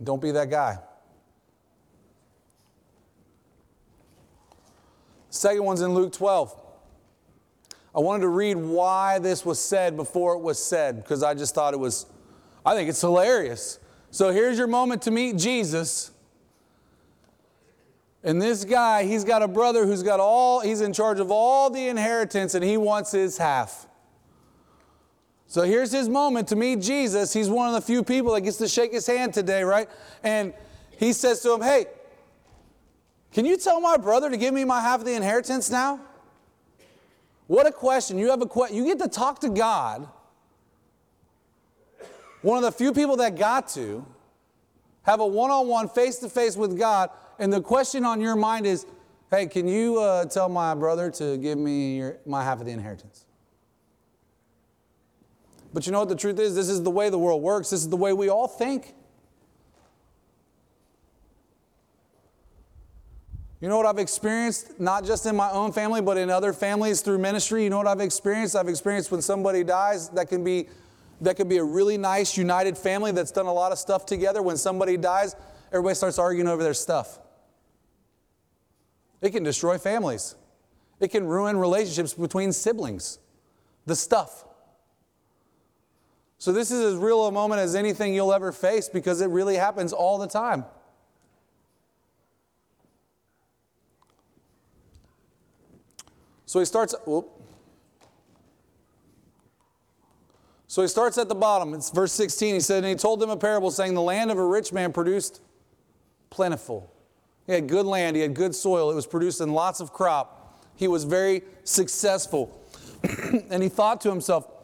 Don't 0.05 0.21
be 0.21 0.31
that 0.31 0.49
guy. 0.49 0.77
Second 5.29 5.65
one's 5.65 5.81
in 5.81 5.93
Luke 5.93 6.13
12. 6.13 6.55
I 7.93 7.99
wanted 7.99 8.21
to 8.21 8.29
read 8.29 8.55
why 8.55 9.19
this 9.19 9.45
was 9.45 9.59
said 9.59 9.97
before 9.97 10.33
it 10.33 10.39
was 10.39 10.61
said 10.61 10.97
because 10.97 11.23
I 11.23 11.33
just 11.33 11.55
thought 11.55 11.73
it 11.73 11.79
was, 11.79 12.05
I 12.65 12.75
think 12.75 12.89
it's 12.89 13.01
hilarious. 13.01 13.79
So 14.11 14.31
here's 14.31 14.57
your 14.57 14.67
moment 14.67 15.01
to 15.03 15.11
meet 15.11 15.37
Jesus. 15.37 16.11
And 18.23 18.41
this 18.41 18.65
guy, 18.65 19.03
he's 19.03 19.23
got 19.23 19.43
a 19.43 19.47
brother 19.47 19.85
who's 19.85 20.03
got 20.03 20.19
all, 20.19 20.61
he's 20.61 20.81
in 20.81 20.93
charge 20.93 21.19
of 21.19 21.31
all 21.31 21.69
the 21.69 21.87
inheritance 21.87 22.53
and 22.53 22.63
he 22.63 22.77
wants 22.77 23.11
his 23.11 23.37
half. 23.37 23.87
So 25.55 25.61
here's 25.61 25.89
his 25.89 26.09
moment 26.09 26.49
to 26.49 26.57
meet 26.57 26.81
Jesus. 26.81 27.31
He's 27.31 27.49
one 27.49 27.69
of 27.69 27.75
the 27.75 27.79
few 27.79 28.03
people 28.03 28.33
that 28.33 28.41
gets 28.41 28.57
to 28.57 28.67
shake 28.67 28.91
his 28.91 29.07
hand 29.07 29.33
today, 29.33 29.63
right? 29.63 29.87
And 30.21 30.53
he 30.97 31.13
says 31.13 31.39
to 31.43 31.53
him, 31.53 31.61
Hey, 31.61 31.85
can 33.31 33.45
you 33.45 33.55
tell 33.55 33.79
my 33.79 33.95
brother 33.95 34.29
to 34.29 34.35
give 34.35 34.53
me 34.53 34.65
my 34.65 34.81
half 34.81 34.99
of 34.99 35.05
the 35.05 35.13
inheritance 35.13 35.69
now? 35.69 36.01
What 37.47 37.65
a 37.67 37.71
question. 37.71 38.17
You 38.17 38.31
have 38.31 38.41
a 38.41 38.45
question. 38.45 38.75
You 38.75 38.83
get 38.83 38.99
to 38.99 39.07
talk 39.07 39.39
to 39.39 39.49
God. 39.49 40.09
One 42.41 42.57
of 42.57 42.63
the 42.65 42.73
few 42.73 42.91
people 42.91 43.15
that 43.15 43.37
got 43.37 43.69
to 43.75 44.05
have 45.03 45.21
a 45.21 45.25
one 45.25 45.51
on 45.51 45.69
one, 45.69 45.87
face 45.87 46.17
to 46.17 46.27
face 46.27 46.57
with 46.57 46.77
God. 46.77 47.11
And 47.39 47.53
the 47.53 47.61
question 47.61 48.03
on 48.03 48.19
your 48.19 48.35
mind 48.35 48.65
is 48.65 48.85
hey, 49.31 49.45
can 49.45 49.69
you 49.69 50.01
uh, 50.01 50.25
tell 50.25 50.49
my 50.49 50.75
brother 50.75 51.09
to 51.11 51.37
give 51.37 51.57
me 51.57 51.99
your, 51.99 52.17
my 52.25 52.43
half 52.43 52.59
of 52.59 52.65
the 52.65 52.73
inheritance? 52.73 53.24
But 55.75 55.85
you 55.85 55.91
know 55.91 55.99
what 55.99 56.07
the 56.07 56.15
truth 56.15 56.39
is? 56.39 56.55
This 56.55 56.69
is 56.69 56.83
the 56.83 56.89
way 56.89 57.09
the 57.09 57.19
world 57.19 57.43
works, 57.43 57.71
this 57.71 57.81
is 57.81 57.89
the 57.89 57.97
way 57.97 58.13
we 58.13 58.29
all 58.29 58.47
think. 58.47 58.95
You 63.59 63.67
know 63.67 63.75
what 63.75 63.85
I've 63.85 63.99
experienced, 63.99 64.79
not 64.79 65.03
just 65.03 65.25
in 65.25 65.35
my 65.35 65.51
own 65.51 65.73
family, 65.73 66.01
but 66.01 66.17
in 66.17 66.29
other 66.29 66.53
families 66.53 67.01
through 67.01 67.17
ministry? 67.17 67.65
You 67.65 67.69
know 67.69 67.77
what 67.77 67.87
I've 67.87 67.99
experienced? 67.99 68.55
I've 68.55 68.69
experienced 68.69 69.11
when 69.11 69.21
somebody 69.21 69.65
dies, 69.65 70.07
that 70.11 70.29
can 70.29 70.45
be, 70.45 70.69
that 71.19 71.35
can 71.35 71.49
be 71.49 71.57
a 71.57 71.63
really 71.63 71.97
nice, 71.97 72.37
united 72.37 72.77
family 72.77 73.11
that's 73.11 73.31
done 73.31 73.45
a 73.45 73.53
lot 73.53 73.73
of 73.73 73.77
stuff 73.77 74.05
together. 74.05 74.41
When 74.41 74.55
somebody 74.55 74.95
dies, 74.95 75.35
everybody 75.73 75.95
starts 75.95 76.17
arguing 76.17 76.47
over 76.47 76.63
their 76.63 76.73
stuff. 76.73 77.19
It 79.21 79.31
can 79.31 79.43
destroy 79.43 79.77
families, 79.77 80.35
it 81.01 81.09
can 81.11 81.25
ruin 81.25 81.57
relationships 81.57 82.13
between 82.13 82.53
siblings. 82.53 83.19
The 83.85 83.95
stuff. 83.97 84.45
So, 86.45 86.51
this 86.51 86.69
is 86.69 86.93
as 86.93 86.95
real 86.95 87.25
a 87.25 87.31
moment 87.31 87.59
as 87.59 87.73
anything 87.73 88.13
you'll 88.13 88.31
ever 88.31 88.51
face 88.51 88.87
because 88.87 89.19
it 89.19 89.31
really 89.31 89.55
happens 89.55 89.91
all 89.91 90.19
the 90.19 90.27
time. 90.27 90.63
So 96.45 96.59
he 96.59 96.65
starts. 96.65 96.93
Whoop. 97.07 97.31
So 100.67 100.83
he 100.83 100.87
starts 100.87 101.17
at 101.17 101.29
the 101.29 101.33
bottom. 101.33 101.73
It's 101.73 101.89
verse 101.89 102.11
16. 102.11 102.53
He 102.53 102.59
said, 102.59 102.83
And 102.83 102.85
he 102.85 102.93
told 102.93 103.19
them 103.21 103.31
a 103.31 103.37
parable, 103.37 103.71
saying, 103.71 103.95
The 103.95 104.01
land 104.01 104.29
of 104.29 104.37
a 104.37 104.45
rich 104.45 104.71
man 104.71 104.93
produced 104.93 105.41
plentiful. 106.29 106.93
He 107.47 107.53
had 107.53 107.67
good 107.67 107.87
land, 107.87 108.15
he 108.15 108.21
had 108.21 108.35
good 108.35 108.53
soil, 108.53 108.91
it 108.91 108.95
was 108.95 109.07
producing 109.07 109.49
lots 109.49 109.79
of 109.79 109.91
crop. 109.91 110.63
He 110.75 110.87
was 110.87 111.05
very 111.05 111.41
successful. 111.63 112.63
and 113.49 113.63
he 113.63 113.69
thought 113.69 113.99
to 114.01 114.11
himself, 114.11 114.54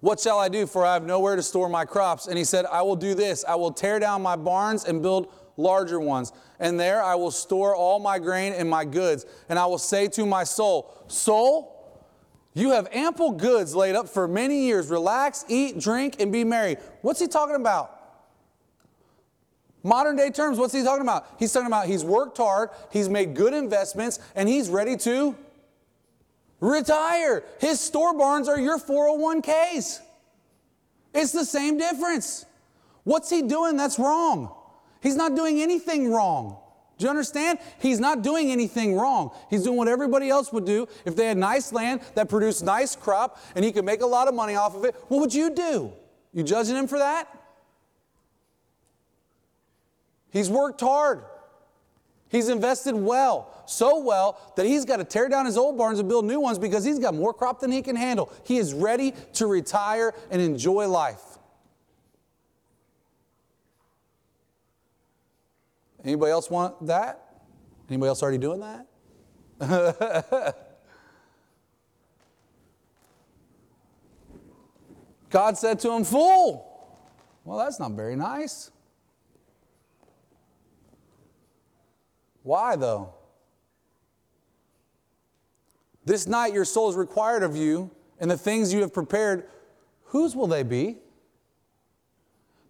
What 0.00 0.18
shall 0.18 0.38
I 0.38 0.48
do? 0.48 0.66
For 0.66 0.84
I 0.84 0.94
have 0.94 1.04
nowhere 1.04 1.36
to 1.36 1.42
store 1.42 1.68
my 1.68 1.84
crops. 1.84 2.26
And 2.26 2.38
he 2.38 2.44
said, 2.44 2.66
I 2.66 2.82
will 2.82 2.96
do 2.96 3.14
this 3.14 3.44
I 3.46 3.54
will 3.54 3.72
tear 3.72 3.98
down 3.98 4.22
my 4.22 4.36
barns 4.36 4.84
and 4.84 5.02
build 5.02 5.32
larger 5.56 6.00
ones. 6.00 6.32
And 6.58 6.80
there 6.80 7.02
I 7.02 7.14
will 7.14 7.30
store 7.30 7.74
all 7.76 7.98
my 7.98 8.18
grain 8.18 8.52
and 8.52 8.68
my 8.68 8.84
goods. 8.84 9.26
And 9.48 9.58
I 9.58 9.66
will 9.66 9.78
say 9.78 10.08
to 10.08 10.26
my 10.26 10.44
soul, 10.44 11.04
Soul, 11.06 11.76
you 12.54 12.70
have 12.72 12.88
ample 12.92 13.32
goods 13.32 13.74
laid 13.74 13.94
up 13.94 14.08
for 14.08 14.26
many 14.26 14.66
years. 14.66 14.88
Relax, 14.88 15.44
eat, 15.48 15.78
drink, 15.78 16.16
and 16.20 16.32
be 16.32 16.44
merry. 16.44 16.76
What's 17.02 17.20
he 17.20 17.28
talking 17.28 17.56
about? 17.56 17.96
Modern 19.82 20.16
day 20.16 20.30
terms, 20.30 20.58
what's 20.58 20.74
he 20.74 20.82
talking 20.82 21.02
about? 21.02 21.26
He's 21.38 21.52
talking 21.52 21.68
about 21.68 21.86
he's 21.86 22.04
worked 22.04 22.36
hard, 22.36 22.68
he's 22.92 23.08
made 23.08 23.34
good 23.34 23.54
investments, 23.54 24.18
and 24.34 24.46
he's 24.46 24.68
ready 24.68 24.94
to 24.98 25.34
retire. 26.60 27.42
His 27.58 27.80
store 27.80 28.14
barns 28.14 28.48
are 28.48 28.58
your 28.58 28.78
401ks. 28.78 30.00
It's 31.14 31.32
the 31.32 31.44
same 31.44 31.78
difference. 31.78 32.46
What's 33.04 33.30
he 33.30 33.42
doing 33.42 33.76
that's 33.76 33.98
wrong? 33.98 34.54
He's 35.02 35.16
not 35.16 35.34
doing 35.34 35.60
anything 35.60 36.12
wrong. 36.12 36.58
Do 36.98 37.04
you 37.04 37.10
understand? 37.10 37.58
He's 37.78 37.98
not 37.98 38.22
doing 38.22 38.52
anything 38.52 38.94
wrong. 38.94 39.30
He's 39.48 39.62
doing 39.62 39.78
what 39.78 39.88
everybody 39.88 40.28
else 40.28 40.52
would 40.52 40.66
do. 40.66 40.86
If 41.06 41.16
they 41.16 41.26
had 41.26 41.38
nice 41.38 41.72
land 41.72 42.02
that 42.14 42.28
produced 42.28 42.62
nice 42.62 42.94
crop 42.94 43.40
and 43.54 43.64
he 43.64 43.72
could 43.72 43.86
make 43.86 44.02
a 44.02 44.06
lot 44.06 44.28
of 44.28 44.34
money 44.34 44.54
off 44.54 44.76
of 44.76 44.84
it, 44.84 44.94
what 45.08 45.18
would 45.18 45.32
you 45.32 45.54
do? 45.54 45.92
You 46.34 46.42
judging 46.42 46.76
him 46.76 46.86
for 46.86 46.98
that? 46.98 47.26
He's 50.30 50.50
worked 50.50 50.80
hard. 50.80 51.22
He's 52.28 52.48
invested 52.48 52.94
well, 52.94 53.59
so 53.70 54.00
well 54.00 54.52
that 54.56 54.66
he's 54.66 54.84
got 54.84 54.96
to 54.96 55.04
tear 55.04 55.28
down 55.28 55.46
his 55.46 55.56
old 55.56 55.78
barns 55.78 55.98
and 55.98 56.08
build 56.08 56.24
new 56.24 56.40
ones 56.40 56.58
because 56.58 56.84
he's 56.84 56.98
got 56.98 57.14
more 57.14 57.32
crop 57.32 57.60
than 57.60 57.70
he 57.70 57.82
can 57.82 57.96
handle. 57.96 58.32
He 58.44 58.58
is 58.58 58.74
ready 58.74 59.14
to 59.34 59.46
retire 59.46 60.12
and 60.30 60.42
enjoy 60.42 60.88
life. 60.88 61.22
Anybody 66.04 66.32
else 66.32 66.50
want 66.50 66.86
that? 66.86 67.42
Anybody 67.88 68.08
else 68.08 68.22
already 68.22 68.38
doing 68.38 68.60
that? 68.60 68.86
God 75.30 75.58
said 75.58 75.78
to 75.80 75.92
him, 75.92 76.04
Fool. 76.04 76.66
Well, 77.44 77.58
that's 77.58 77.78
not 77.78 77.92
very 77.92 78.16
nice. 78.16 78.70
Why, 82.42 82.76
though? 82.76 83.14
This 86.04 86.26
night 86.26 86.52
your 86.52 86.64
soul 86.64 86.88
is 86.90 86.96
required 86.96 87.42
of 87.42 87.56
you, 87.56 87.90
and 88.18 88.30
the 88.30 88.38
things 88.38 88.72
you 88.72 88.80
have 88.80 88.92
prepared, 88.92 89.48
whose 90.04 90.34
will 90.34 90.46
they 90.46 90.62
be? 90.62 90.98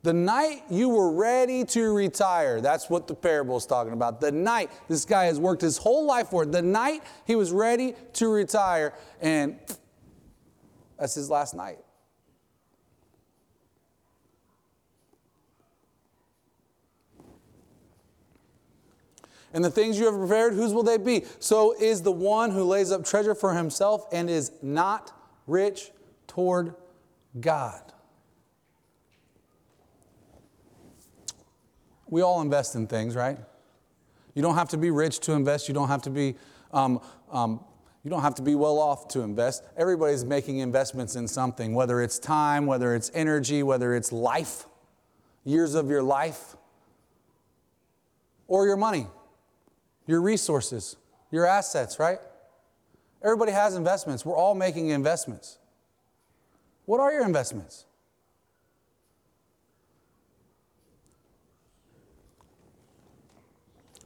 The 0.02 0.12
night 0.14 0.62
you 0.70 0.88
were 0.88 1.12
ready 1.12 1.64
to 1.66 1.94
retire, 1.94 2.60
that's 2.60 2.88
what 2.88 3.06
the 3.06 3.14
parable 3.14 3.58
is 3.58 3.66
talking 3.66 3.92
about. 3.92 4.20
The 4.20 4.32
night 4.32 4.70
this 4.88 5.04
guy 5.04 5.26
has 5.26 5.38
worked 5.38 5.60
his 5.60 5.76
whole 5.76 6.06
life 6.06 6.28
for, 6.28 6.46
the 6.46 6.62
night 6.62 7.02
he 7.26 7.36
was 7.36 7.52
ready 7.52 7.94
to 8.14 8.28
retire, 8.28 8.94
and 9.20 9.58
that's 10.98 11.14
his 11.14 11.28
last 11.28 11.54
night. 11.54 11.78
And 19.52 19.64
the 19.64 19.70
things 19.70 19.98
you 19.98 20.06
have 20.06 20.14
prepared, 20.14 20.54
whose 20.54 20.72
will 20.72 20.82
they 20.82 20.98
be? 20.98 21.24
So 21.40 21.74
is 21.80 22.02
the 22.02 22.12
one 22.12 22.52
who 22.52 22.64
lays 22.64 22.92
up 22.92 23.04
treasure 23.04 23.34
for 23.34 23.54
himself 23.54 24.06
and 24.12 24.30
is 24.30 24.52
not 24.62 25.12
rich 25.46 25.90
toward 26.28 26.74
God. 27.40 27.90
we 32.10 32.22
all 32.22 32.42
invest 32.42 32.74
in 32.74 32.86
things, 32.86 33.16
right? 33.16 33.38
You 34.34 34.42
don't 34.42 34.56
have 34.56 34.68
to 34.70 34.76
be 34.76 34.90
rich 34.90 35.20
to 35.20 35.32
invest. 35.32 35.68
You 35.68 35.74
don't 35.74 35.88
have 35.88 36.02
to 36.02 36.10
be, 36.10 36.36
um, 36.72 37.00
um, 37.30 37.60
you 38.04 38.10
don't 38.10 38.22
have 38.22 38.34
to 38.36 38.42
be 38.42 38.54
well 38.54 38.78
off 38.78 39.08
to 39.08 39.20
invest. 39.20 39.64
Everybody's 39.76 40.24
making 40.24 40.58
investments 40.58 41.16
in 41.16 41.28
something, 41.28 41.74
whether 41.74 42.02
it's 42.02 42.18
time, 42.18 42.66
whether 42.66 42.94
it's 42.94 43.10
energy, 43.14 43.62
whether 43.62 43.94
it's 43.94 44.12
life, 44.12 44.66
years 45.44 45.74
of 45.74 45.88
your 45.88 46.02
life, 46.02 46.56
or 48.48 48.66
your 48.66 48.76
money, 48.76 49.06
your 50.06 50.20
resources, 50.20 50.96
your 51.30 51.46
assets, 51.46 51.98
right? 51.98 52.18
Everybody 53.22 53.52
has 53.52 53.74
investments. 53.74 54.24
We're 54.24 54.36
all 54.36 54.54
making 54.54 54.88
investments. 54.88 55.58
What 56.86 57.00
are 57.00 57.12
your 57.12 57.24
investments? 57.24 57.84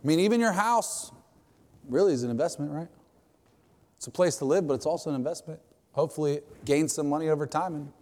I 0.03 0.07
mean, 0.07 0.20
even 0.20 0.40
your 0.40 0.53
house 0.53 1.12
really 1.88 2.12
is 2.12 2.24
an 2.24 2.30
investment, 2.30 2.72
right? 2.72 2.88
It's 3.97 4.07
a 4.07 4.11
place 4.11 4.36
to 4.36 4.45
live, 4.45 4.66
but 4.66 4.74
it's 4.74 4.84
also 4.84 5.09
an 5.09 5.16
investment. 5.16 5.61
Hopefully, 5.92 6.34
it 6.34 6.64
gains 6.64 6.92
some 6.92 7.09
money 7.09 7.28
over 7.28 7.47
time 7.47 7.74
and 7.74 7.92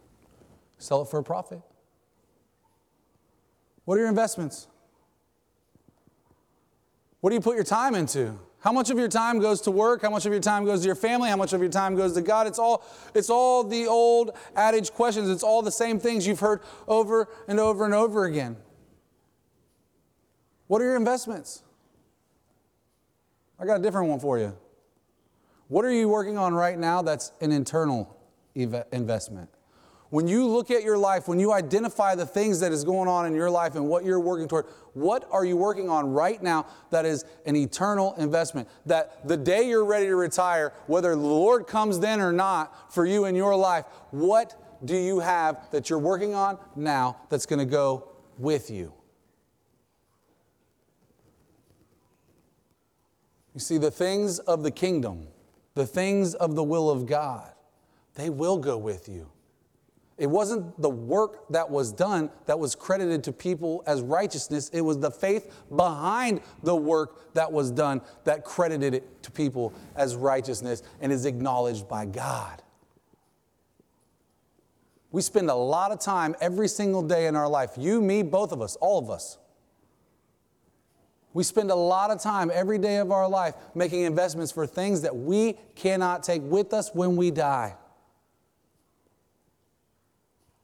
sell 0.78 1.03
it 1.03 1.09
for 1.09 1.18
a 1.18 1.22
profit. 1.22 1.61
What 3.84 3.97
are 3.97 4.01
your 4.01 4.09
investments? 4.09 4.66
What 7.23 7.31
do 7.31 7.37
you 7.37 7.41
put 7.41 7.55
your 7.55 7.64
time 7.64 7.95
into? 7.95 8.37
How 8.59 8.73
much 8.73 8.91
of 8.91 8.99
your 8.99 9.07
time 9.07 9.39
goes 9.39 9.61
to 9.61 9.70
work? 9.70 10.03
How 10.03 10.11
much 10.11 10.27
of 10.27 10.33
your 10.33 10.41
time 10.41 10.64
goes 10.64 10.81
to 10.81 10.87
your 10.87 10.97
family? 10.97 11.31
How 11.31 11.37
much 11.37 11.53
of 11.53 11.61
your 11.61 11.70
time 11.70 11.95
goes 11.95 12.14
to 12.14 12.20
God? 12.20 12.49
It's 12.49 12.59
all, 12.59 12.85
it's 13.14 13.31
all 13.31 13.62
the 13.62 13.87
old 13.87 14.33
adage 14.57 14.93
questions. 14.93 15.31
It's 15.31 15.45
all 15.45 15.62
the 15.62 15.70
same 15.70 16.01
things 16.01 16.27
you've 16.27 16.41
heard 16.41 16.62
over 16.89 17.29
and 17.47 17.61
over 17.61 17.85
and 17.85 17.95
over 17.95 18.25
again. 18.25 18.57
What 20.66 20.83
are 20.83 20.85
your 20.85 20.97
investments? 20.97 21.62
I 23.57 23.66
got 23.66 23.79
a 23.79 23.83
different 23.85 24.09
one 24.09 24.18
for 24.18 24.41
you. 24.41 24.57
What 25.68 25.85
are 25.85 25.93
you 25.93 26.09
working 26.09 26.37
on 26.37 26.55
right 26.55 26.77
now 26.77 27.03
that's 27.03 27.31
an 27.41 27.53
internal 27.53 28.18
investment? 28.57 29.49
When 30.13 30.29
you 30.29 30.47
look 30.47 30.71
at 30.71 30.83
your 30.83 30.99
life, 30.99 31.27
when 31.27 31.41
you 31.41 31.55
identify 31.55 32.15
the 32.15 32.27
things 32.27 32.61
that 32.61 32.71
is 32.71 32.85
going 32.85 33.09
on 33.09 33.25
in 33.25 33.35
your 33.35 33.49
life 33.49 33.77
and 33.77 33.89
what 33.89 34.05
you're 34.05 34.21
working 34.21 34.47
toward, 34.47 34.67
what 34.93 35.27
are 35.33 35.43
you 35.43 35.57
working 35.57 35.89
on 35.89 36.13
right 36.13 36.43
now 36.43 36.67
that 36.91 37.07
is 37.07 37.25
an 37.47 37.57
eternal 37.57 38.15
investment? 38.19 38.69
That 38.85 39.27
the 39.27 39.39
day 39.39 39.67
you're 39.67 39.87
ready 39.87 40.05
to 40.05 40.15
retire, 40.15 40.75
whether 40.87 41.13
the 41.13 41.17
Lord 41.17 41.67
comes 41.67 41.99
then 41.99 42.21
or 42.21 42.31
not 42.31 42.93
for 42.93 43.07
you 43.07 43.25
in 43.25 43.35
your 43.35 43.57
life, 43.57 43.87
what 44.11 44.85
do 44.85 44.95
you 44.95 45.21
have 45.21 45.71
that 45.71 45.89
you're 45.89 45.99
working 45.99 46.35
on 46.35 46.59
now 46.77 47.17
that's 47.31 47.47
going 47.47 47.61
to 47.61 47.65
go 47.65 48.11
with 48.37 48.71
you? 48.71 48.93
You 53.55 53.61
see, 53.61 53.79
the 53.79 53.91
things 53.91 54.41
of 54.41 54.63
the 54.63 54.71
kingdom, 54.71 55.29
the 55.73 55.87
things 55.87 56.35
of 56.35 56.55
the 56.55 56.63
will 56.63 56.91
of 56.91 57.07
God, 57.07 57.51
they 58.15 58.29
will 58.29 58.59
go 58.59 58.77
with 58.77 59.09
you. 59.09 59.31
It 60.23 60.31
wasn't 60.31 60.81
the 60.81 60.89
work 60.89 61.49
that 61.51 61.68
was 61.68 61.91
done 61.91 62.31
that 62.47 62.57
was 62.57 62.77
credited 62.77 63.25
to 63.25 63.33
people 63.33 63.83
as 63.89 64.03
righteousness. 64.03 64.68
It 64.68 64.83
was 64.83 65.01
the 65.01 65.11
faith 65.11 65.53
behind 65.75 66.43
the 66.62 66.77
work 66.77 67.35
that 67.35 67.51
was 67.51 67.73
done 67.73 68.03
that 68.23 68.45
credited 68.45 68.95
it 68.95 69.23
to 69.25 69.33
people 69.33 69.75
as 69.97 70.14
righteousness 70.14 70.85
and 71.01 71.11
is 71.11 71.27
acknowledged 71.27 71.89
by 71.89 72.07
God. 72.07 72.62
We 75.11 75.23
spend 75.23 75.51
a 75.51 75.57
lot 75.57 75.91
of 75.91 75.99
time 75.99 76.37
every 76.41 76.68
single 76.68 77.03
day 77.03 77.27
in 77.27 77.35
our 77.35 77.49
life, 77.49 77.73
you, 77.77 78.01
me, 78.01 78.23
both 78.23 78.53
of 78.53 78.62
us, 78.62 78.77
all 78.77 79.01
of 79.01 79.11
us. 79.11 79.39
We 81.33 81.43
spend 81.43 81.73
a 81.73 81.75
lot 81.75 82.12
of 82.12 82.20
time 82.20 82.49
every 82.55 82.79
day 82.79 82.99
of 82.99 83.11
our 83.11 83.29
life 83.29 83.57
making 83.75 84.03
investments 84.03 84.53
for 84.53 84.68
things 84.68 85.03
that 85.03 85.16
we 85.16 85.59
cannot 85.75 86.23
take 86.23 86.43
with 86.45 86.73
us 86.73 86.95
when 86.95 87.16
we 87.16 87.33
die. 87.33 87.75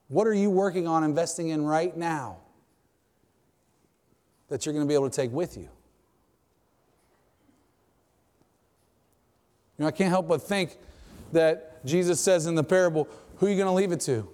What 0.08 0.26
are 0.26 0.34
you 0.34 0.50
working 0.50 0.86
on 0.86 1.04
investing 1.04 1.48
in 1.48 1.64
right 1.64 1.96
now 1.96 2.38
that 4.48 4.64
you're 4.64 4.72
going 4.72 4.84
to 4.84 4.88
be 4.88 4.94
able 4.94 5.10
to 5.10 5.14
take 5.14 5.32
with 5.32 5.56
you? 5.56 5.68
You 9.76 9.84
know, 9.84 9.86
I 9.86 9.90
can't 9.90 10.10
help 10.10 10.26
but 10.26 10.42
think 10.42 10.76
that 11.32 11.84
Jesus 11.84 12.20
says 12.20 12.46
in 12.46 12.54
the 12.54 12.64
parable, 12.64 13.06
who 13.36 13.46
are 13.46 13.50
you 13.50 13.56
going 13.56 13.68
to 13.68 13.72
leave 13.72 13.92
it 13.92 14.00
to? 14.00 14.28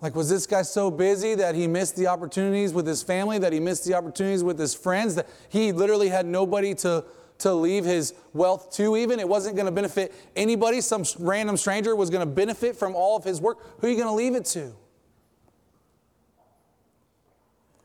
Like, 0.00 0.14
was 0.14 0.30
this 0.30 0.46
guy 0.46 0.62
so 0.62 0.92
busy 0.92 1.34
that 1.34 1.56
he 1.56 1.66
missed 1.66 1.96
the 1.96 2.06
opportunities 2.06 2.72
with 2.72 2.86
his 2.86 3.02
family, 3.02 3.38
that 3.40 3.52
he 3.52 3.58
missed 3.58 3.84
the 3.84 3.94
opportunities 3.94 4.44
with 4.44 4.58
his 4.58 4.74
friends, 4.74 5.16
that 5.16 5.28
he 5.48 5.72
literally 5.72 6.08
had 6.08 6.24
nobody 6.24 6.72
to 6.76 7.04
to 7.38 7.52
leave 7.54 7.84
his 7.84 8.14
wealth 8.32 8.72
to, 8.72 8.96
even. 8.96 9.20
It 9.20 9.28
wasn't 9.28 9.56
going 9.56 9.66
to 9.66 9.72
benefit 9.72 10.12
anybody. 10.34 10.80
Some 10.80 11.04
random 11.18 11.56
stranger 11.56 11.94
was 11.94 12.10
going 12.10 12.26
to 12.26 12.32
benefit 12.32 12.76
from 12.76 12.94
all 12.94 13.16
of 13.16 13.24
his 13.24 13.40
work. 13.40 13.58
Who 13.80 13.86
are 13.86 13.90
you 13.90 13.96
going 13.96 14.08
to 14.08 14.14
leave 14.14 14.34
it 14.34 14.44
to? 14.46 14.72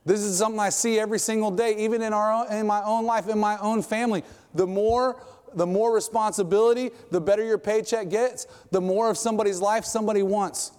This 0.06 0.22
is 0.22 0.38
something 0.38 0.60
I 0.60 0.70
see 0.70 1.00
every 1.00 1.20
single 1.20 1.52
day, 1.52 1.78
even 1.78 2.02
in, 2.02 2.12
our 2.12 2.32
own, 2.32 2.52
in 2.52 2.68
my 2.68 2.82
own 2.84 3.06
life, 3.06 3.30
in 3.30 3.40
my 3.40 3.58
own 3.60 3.82
family. 3.82 4.24
The 4.54 4.68
more, 4.68 5.22
the 5.54 5.66
more 5.66 5.94
responsibility, 5.94 6.92
the 7.10 7.22
better 7.22 7.44
your 7.44 7.58
paycheck 7.58 8.10
gets, 8.10 8.48
the 8.72 8.82
more 8.82 9.10
of 9.10 9.18
somebody's 9.18 9.62
life 9.62 9.86
somebody 9.86 10.22
wants. 10.22 10.72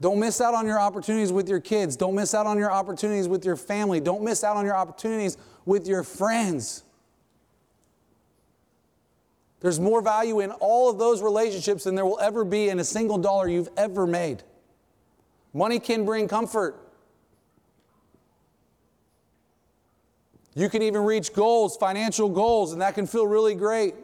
Don't 0.00 0.20
miss 0.20 0.40
out 0.40 0.54
on 0.54 0.66
your 0.66 0.78
opportunities 0.78 1.32
with 1.32 1.48
your 1.48 1.60
kids. 1.60 1.96
Don't 1.96 2.14
miss 2.14 2.34
out 2.34 2.46
on 2.46 2.58
your 2.58 2.70
opportunities 2.70 3.28
with 3.28 3.44
your 3.44 3.56
family. 3.56 3.98
Don't 3.98 4.22
miss 4.22 4.44
out 4.44 4.56
on 4.56 4.64
your 4.64 4.76
opportunities 4.76 5.38
with 5.64 5.88
your 5.88 6.02
friends. 6.02 6.84
There's 9.60 9.80
more 9.80 10.02
value 10.02 10.40
in 10.40 10.50
all 10.52 10.90
of 10.90 10.98
those 10.98 11.22
relationships 11.22 11.84
than 11.84 11.94
there 11.94 12.04
will 12.04 12.20
ever 12.20 12.44
be 12.44 12.68
in 12.68 12.78
a 12.78 12.84
single 12.84 13.16
dollar 13.16 13.48
you've 13.48 13.70
ever 13.76 14.06
made. 14.06 14.42
Money 15.54 15.80
can 15.80 16.04
bring 16.04 16.28
comfort. 16.28 16.78
You 20.54 20.68
can 20.68 20.82
even 20.82 21.02
reach 21.02 21.32
goals, 21.32 21.76
financial 21.76 22.28
goals, 22.28 22.72
and 22.72 22.82
that 22.82 22.94
can 22.94 23.06
feel 23.06 23.26
really 23.26 23.54
great. 23.54 23.94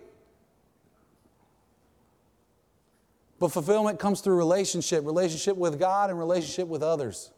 But 3.43 3.51
fulfillment 3.51 3.99
comes 3.99 4.20
through 4.20 4.36
relationship 4.36 5.05
relationship 5.05 5.57
with 5.57 5.76
God 5.76 6.11
and 6.11 6.16
relationship 6.16 6.68
with 6.68 6.80
others. 6.80 7.32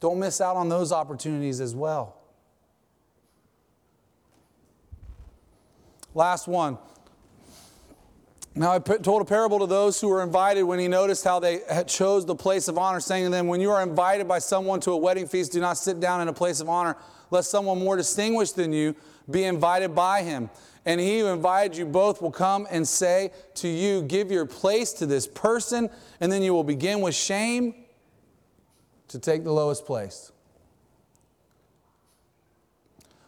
Don't 0.00 0.18
miss 0.18 0.40
out 0.40 0.56
on 0.56 0.70
those 0.70 0.90
opportunities 0.90 1.60
as 1.60 1.74
well. 1.74 2.16
Last 6.14 6.48
one. 6.48 6.78
Now, 8.54 8.72
I 8.72 8.78
told 8.78 9.20
a 9.20 9.26
parable 9.26 9.58
to 9.58 9.66
those 9.66 10.00
who 10.00 10.08
were 10.08 10.22
invited 10.22 10.62
when 10.62 10.78
he 10.78 10.88
noticed 10.88 11.22
how 11.22 11.40
they 11.40 11.60
chose 11.86 12.24
the 12.24 12.34
place 12.34 12.68
of 12.68 12.78
honor, 12.78 13.00
saying 13.00 13.24
to 13.24 13.30
them, 13.30 13.48
When 13.48 13.60
you 13.60 13.70
are 13.70 13.82
invited 13.82 14.28
by 14.28 14.38
someone 14.38 14.80
to 14.80 14.92
a 14.92 14.96
wedding 14.96 15.28
feast, 15.28 15.52
do 15.52 15.60
not 15.60 15.76
sit 15.76 16.00
down 16.00 16.22
in 16.22 16.28
a 16.28 16.32
place 16.32 16.60
of 16.60 16.70
honor, 16.70 16.96
lest 17.30 17.50
someone 17.50 17.80
more 17.80 17.98
distinguished 17.98 18.56
than 18.56 18.72
you 18.72 18.96
be 19.30 19.44
invited 19.44 19.94
by 19.94 20.22
him. 20.22 20.48
And 20.86 21.00
he 21.00 21.20
who 21.20 21.26
invited 21.26 21.76
you 21.76 21.84
both 21.84 22.22
will 22.22 22.30
come 22.30 22.66
and 22.70 22.86
say 22.86 23.32
to 23.56 23.68
you, 23.68 24.02
Give 24.02 24.30
your 24.30 24.46
place 24.46 24.92
to 24.94 25.06
this 25.06 25.26
person, 25.26 25.90
and 26.20 26.32
then 26.32 26.42
you 26.42 26.54
will 26.54 26.64
begin 26.64 27.00
with 27.00 27.14
shame 27.14 27.74
to 29.08 29.18
take 29.18 29.44
the 29.44 29.52
lowest 29.52 29.84
place. 29.84 30.32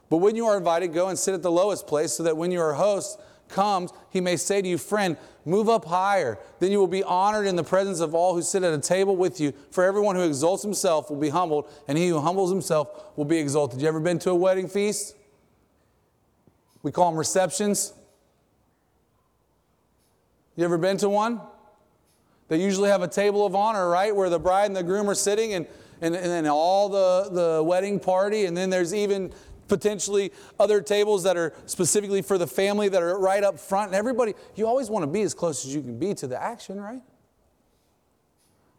But 0.09 0.19
when 0.19 0.37
you 0.37 0.47
are 0.47 0.57
invited, 0.57 0.93
go 0.93 1.09
and 1.09 1.19
sit 1.19 1.35
at 1.35 1.43
the 1.43 1.51
lowest 1.51 1.87
place, 1.87 2.13
so 2.13 2.23
that 2.23 2.37
when 2.37 2.51
your 2.51 2.75
host 2.75 3.19
comes, 3.49 3.93
he 4.11 4.21
may 4.21 4.37
say 4.37 4.63
to 4.63 4.69
you, 4.69 4.79
Friend, 4.79 5.17
move 5.45 5.69
up 5.69 5.85
higher. 5.85 6.39
Then 6.59 6.71
you 6.71 6.79
will 6.79 6.87
be 6.87 7.03
honored 7.03 7.47
in 7.47 7.57
the 7.57 7.65
presence 7.65 8.01
of 8.01 8.15
all 8.15 8.35
who 8.35 8.43
sit 8.43 8.63
at 8.63 8.73
a 8.73 8.79
table 8.79 9.17
with 9.17 9.41
you. 9.41 9.53
For 9.71 9.85
everyone 9.85 10.17
who 10.17 10.23
exalts 10.23 10.63
himself 10.63 11.11
will 11.11 11.19
be 11.19 11.29
humbled, 11.29 11.71
and 11.89 11.99
he 11.99 12.09
who 12.09 12.21
humbles 12.21 12.51
himself 12.51 13.17
will 13.17 13.25
be 13.25 13.39
exalted. 13.39 13.81
You 13.81 13.89
ever 13.89 14.01
been 14.01 14.19
to 14.21 14.31
a 14.31 14.35
wedding 14.35 14.69
feast? 14.69 15.17
We 16.83 16.91
call 16.91 17.11
them 17.11 17.19
receptions. 17.19 17.93
You 20.57 20.65
ever 20.65 20.79
been 20.79 20.97
to 20.99 21.09
one? 21.09 21.41
They 22.49 22.63
usually 22.63 22.91
have 22.91 23.03
a 23.03 23.09
table 23.09 23.47
of 23.47 23.55
honor, 23.55 23.89
right, 23.89 24.15
where 24.15 24.29
the 24.29 24.39
bride 24.39 24.67
and 24.67 24.77
the 24.77 24.83
groom 24.83 25.09
are 25.09 25.15
sitting 25.15 25.55
and, 25.55 25.67
and, 26.01 26.15
and 26.15 26.27
then 26.27 26.47
all 26.47 26.89
the, 26.89 27.31
the 27.31 27.63
wedding 27.63 27.99
party. 27.99 28.45
And 28.45 28.57
then 28.57 28.69
there's 28.69 28.93
even 28.93 29.33
potentially 29.69 30.33
other 30.61 30.83
tables 30.83 31.23
that 31.23 31.37
are 31.37 31.55
specifically 31.65 32.21
for 32.21 32.37
the 32.37 32.47
family 32.47 32.89
that 32.91 33.03
are 33.03 33.19
right 33.19 33.43
up 33.43 33.59
front. 33.59 33.89
And 33.89 33.95
everybody, 33.95 34.35
you 34.55 34.67
always 34.67 34.91
want 34.91 35.05
to 35.05 35.07
be 35.07 35.23
as 35.23 35.33
close 35.33 35.65
as 35.65 35.75
you 35.75 35.81
can 35.81 35.99
be 35.99 36.13
to 36.15 36.27
the 36.27 36.41
action, 36.41 36.79
right? 36.79 37.01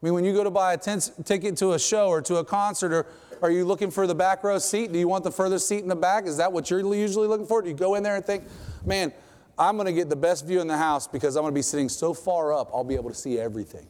I 0.03 0.05
mean, 0.05 0.15
when 0.15 0.25
you 0.25 0.33
go 0.33 0.43
to 0.43 0.51
buy 0.51 0.73
a 0.73 0.77
ticket 0.77 1.55
to 1.57 1.71
a 1.71 1.79
show 1.79 2.09
or 2.09 2.21
to 2.23 2.35
a 2.35 2.43
concert 2.43 2.91
or, 2.91 3.05
are 3.41 3.49
you 3.51 3.63
looking 3.63 3.89
for 3.89 4.05
the 4.05 4.15
back 4.15 4.43
row 4.43 4.57
seat? 4.59 4.91
Do 4.91 4.99
you 4.99 5.07
want 5.07 5.23
the 5.23 5.31
furthest 5.31 5.67
seat 5.67 5.79
in 5.79 5.87
the 5.87 5.95
back? 5.95 6.25
Is 6.27 6.37
that 6.37 6.51
what 6.51 6.69
you're 6.69 6.79
usually 6.93 7.27
looking 7.27 7.45
for? 7.45 7.61
Do 7.61 7.69
you 7.69 7.75
go 7.75 7.95
in 7.95 8.03
there 8.03 8.15
and 8.15 8.25
think, 8.25 8.43
man, 8.85 9.11
I'm 9.57 9.75
going 9.75 9.85
to 9.85 9.93
get 9.93 10.09
the 10.09 10.15
best 10.15 10.45
view 10.45 10.61
in 10.61 10.67
the 10.67 10.77
house 10.77 11.07
because 11.07 11.35
I'm 11.35 11.43
going 11.43 11.53
to 11.53 11.57
be 11.57 11.61
sitting 11.61 11.89
so 11.89 12.13
far 12.13 12.53
up, 12.53 12.69
I'll 12.73 12.85
be 12.85 12.95
able 12.95 13.09
to 13.09 13.15
see 13.15 13.39
everything? 13.39 13.87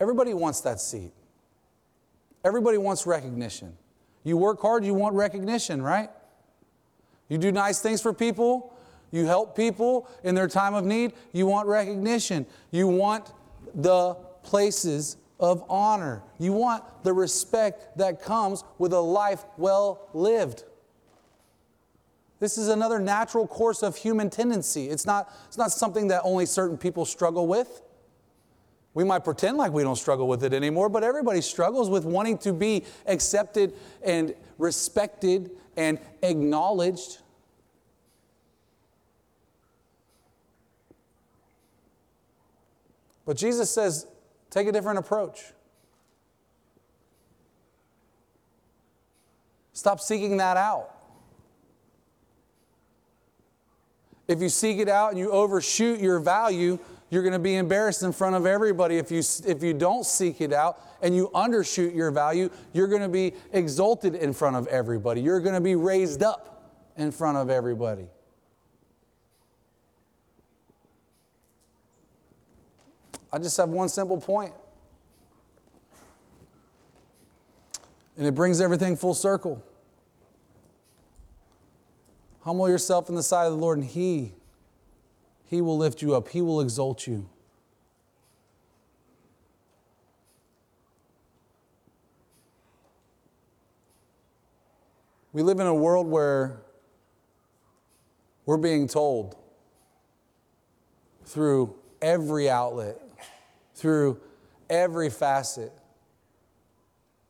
Everybody 0.00 0.34
wants 0.34 0.60
that 0.62 0.80
seat. 0.80 1.12
Everybody 2.44 2.78
wants 2.78 3.06
recognition. 3.06 3.76
You 4.24 4.36
work 4.36 4.60
hard, 4.60 4.84
you 4.84 4.94
want 4.94 5.14
recognition, 5.16 5.80
right? 5.80 6.10
You 7.28 7.38
do 7.38 7.50
nice 7.52 7.80
things 7.80 8.02
for 8.02 8.12
people, 8.12 8.73
you 9.14 9.26
help 9.26 9.54
people 9.54 10.08
in 10.24 10.34
their 10.34 10.48
time 10.48 10.74
of 10.74 10.84
need, 10.84 11.12
you 11.32 11.46
want 11.46 11.68
recognition. 11.68 12.44
You 12.72 12.88
want 12.88 13.32
the 13.72 14.14
places 14.42 15.18
of 15.38 15.62
honor. 15.68 16.24
You 16.40 16.52
want 16.52 16.82
the 17.04 17.12
respect 17.12 17.96
that 17.96 18.20
comes 18.20 18.64
with 18.76 18.92
a 18.92 18.98
life 18.98 19.44
well 19.56 20.08
lived. 20.14 20.64
This 22.40 22.58
is 22.58 22.66
another 22.66 22.98
natural 22.98 23.46
course 23.46 23.84
of 23.84 23.96
human 23.96 24.30
tendency. 24.30 24.88
It's 24.88 25.06
not, 25.06 25.32
it's 25.46 25.58
not 25.58 25.70
something 25.70 26.08
that 26.08 26.22
only 26.24 26.44
certain 26.44 26.76
people 26.76 27.04
struggle 27.04 27.46
with. 27.46 27.82
We 28.94 29.04
might 29.04 29.22
pretend 29.22 29.58
like 29.58 29.70
we 29.70 29.84
don't 29.84 29.94
struggle 29.94 30.26
with 30.26 30.42
it 30.42 30.52
anymore, 30.52 30.88
but 30.88 31.04
everybody 31.04 31.40
struggles 31.40 31.88
with 31.88 32.04
wanting 32.04 32.38
to 32.38 32.52
be 32.52 32.82
accepted 33.06 33.74
and 34.02 34.34
respected 34.58 35.52
and 35.76 36.00
acknowledged. 36.22 37.18
But 43.26 43.36
Jesus 43.36 43.70
says, 43.70 44.06
take 44.50 44.66
a 44.68 44.72
different 44.72 44.98
approach. 44.98 45.52
Stop 49.72 50.00
seeking 50.00 50.36
that 50.36 50.56
out. 50.56 50.90
If 54.28 54.40
you 54.40 54.48
seek 54.48 54.78
it 54.78 54.88
out 54.88 55.10
and 55.10 55.18
you 55.18 55.30
overshoot 55.30 56.00
your 56.00 56.18
value, 56.18 56.78
You're 57.14 57.22
going 57.22 57.34
to 57.34 57.38
be 57.38 57.54
embarrassed 57.54 58.02
in 58.02 58.10
front 58.12 58.34
of 58.34 58.44
everybody 58.44 58.96
if 58.96 59.12
you, 59.12 59.22
if 59.46 59.62
you 59.62 59.72
don't 59.72 60.04
seek 60.04 60.40
it 60.40 60.52
out 60.52 60.80
and 61.00 61.14
you 61.14 61.30
undershoot 61.32 61.94
your 61.94 62.10
value. 62.10 62.50
You're 62.72 62.88
going 62.88 63.02
to 63.02 63.08
be 63.08 63.34
exalted 63.52 64.16
in 64.16 64.32
front 64.32 64.56
of 64.56 64.66
everybody. 64.66 65.20
You're 65.20 65.38
going 65.38 65.54
to 65.54 65.60
be 65.60 65.76
raised 65.76 66.24
up 66.24 66.72
in 66.96 67.12
front 67.12 67.38
of 67.38 67.50
everybody. 67.50 68.08
I 73.34 73.38
just 73.38 73.56
have 73.56 73.68
one 73.68 73.88
simple 73.88 74.20
point. 74.20 74.54
And 78.16 78.28
it 78.28 78.32
brings 78.32 78.60
everything 78.60 78.94
full 78.94 79.12
circle. 79.12 79.60
Humble 82.42 82.68
yourself 82.68 83.08
in 83.08 83.16
the 83.16 83.24
sight 83.24 83.46
of 83.46 83.50
the 83.50 83.58
Lord, 83.58 83.78
and 83.78 83.86
He, 83.88 84.34
He 85.46 85.60
will 85.60 85.76
lift 85.76 86.00
you 86.00 86.14
up. 86.14 86.28
He 86.28 86.42
will 86.42 86.60
exalt 86.60 87.08
you. 87.08 87.28
We 95.32 95.42
live 95.42 95.58
in 95.58 95.66
a 95.66 95.74
world 95.74 96.06
where 96.06 96.60
we're 98.46 98.58
being 98.58 98.86
told 98.86 99.34
through 101.24 101.74
every 102.00 102.48
outlet, 102.48 103.00
through 103.74 104.20
every 104.70 105.10
facet, 105.10 105.72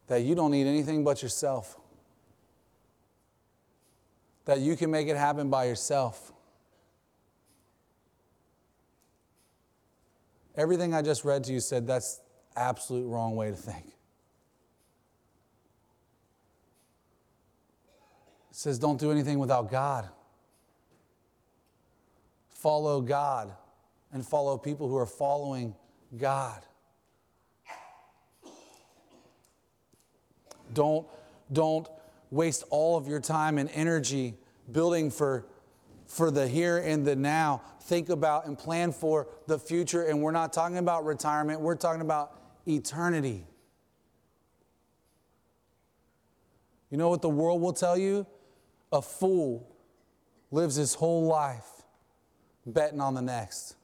that 0.07 0.23
you 0.23 0.35
don't 0.35 0.51
need 0.51 0.67
anything 0.67 1.03
but 1.05 1.23
yourself, 1.23 1.79
that 4.45 4.61
you 4.61 4.77
can 4.77 4.91
make 4.91 5.09
it 5.09 5.17
happen 5.17 5.51
by 5.51 5.65
yourself. 5.65 6.33
Everything 10.57 10.95
I 10.95 11.03
just 11.03 11.25
read 11.25 11.45
to 11.45 11.53
you 11.53 11.61
said 11.61 11.87
that's 11.87 12.21
absolute 12.55 13.09
wrong 13.09 13.35
way 13.35 13.51
to 13.51 13.57
think. 13.57 13.87
It 18.51 18.57
says 18.57 18.79
don't 18.79 19.01
do 19.01 19.11
anything 19.11 19.39
without 19.41 19.71
God. 19.71 20.09
Follow 22.51 23.01
God 23.01 23.53
and 24.13 24.25
follow 24.25 24.57
people 24.57 24.89
who 24.89 24.97
are 24.97 25.07
following 25.07 25.75
God. 26.19 26.63
Don't, 30.73 31.07
don't 31.53 31.89
waste 32.31 32.65
all 32.71 32.97
of 32.97 33.07
your 33.07 33.21
time 33.21 33.59
and 33.59 33.71
energy 33.71 34.35
building 34.71 35.11
for, 35.11 35.47
for 36.07 36.31
the 36.31 36.49
here 36.49 36.79
and 36.79 37.07
the 37.07 37.15
now. 37.15 37.63
Think 37.83 38.09
about 38.09 38.47
and 38.47 38.59
plan 38.59 38.93
for 38.93 39.29
the 39.47 39.59
future. 39.59 40.05
And 40.05 40.21
we're 40.21 40.33
not 40.33 40.53
talking 40.53 40.79
about 40.79 41.05
retirement, 41.05 41.61
we're 41.61 41.77
talking 41.77 42.01
about 42.01 42.39
eternity. 42.67 43.47
You 46.91 46.99
know 46.99 47.09
what 47.09 47.23
the 47.23 47.29
world 47.29 47.61
will 47.61 47.73
tell 47.73 47.99
you? 47.99 48.27
A 48.93 49.03
fool 49.03 49.69
lives 50.51 50.77
his 50.77 50.95
whole 50.95 51.27
life 51.27 51.67
betting 52.67 53.01
on 53.01 53.15
the 53.15 53.23
next. 53.23 53.75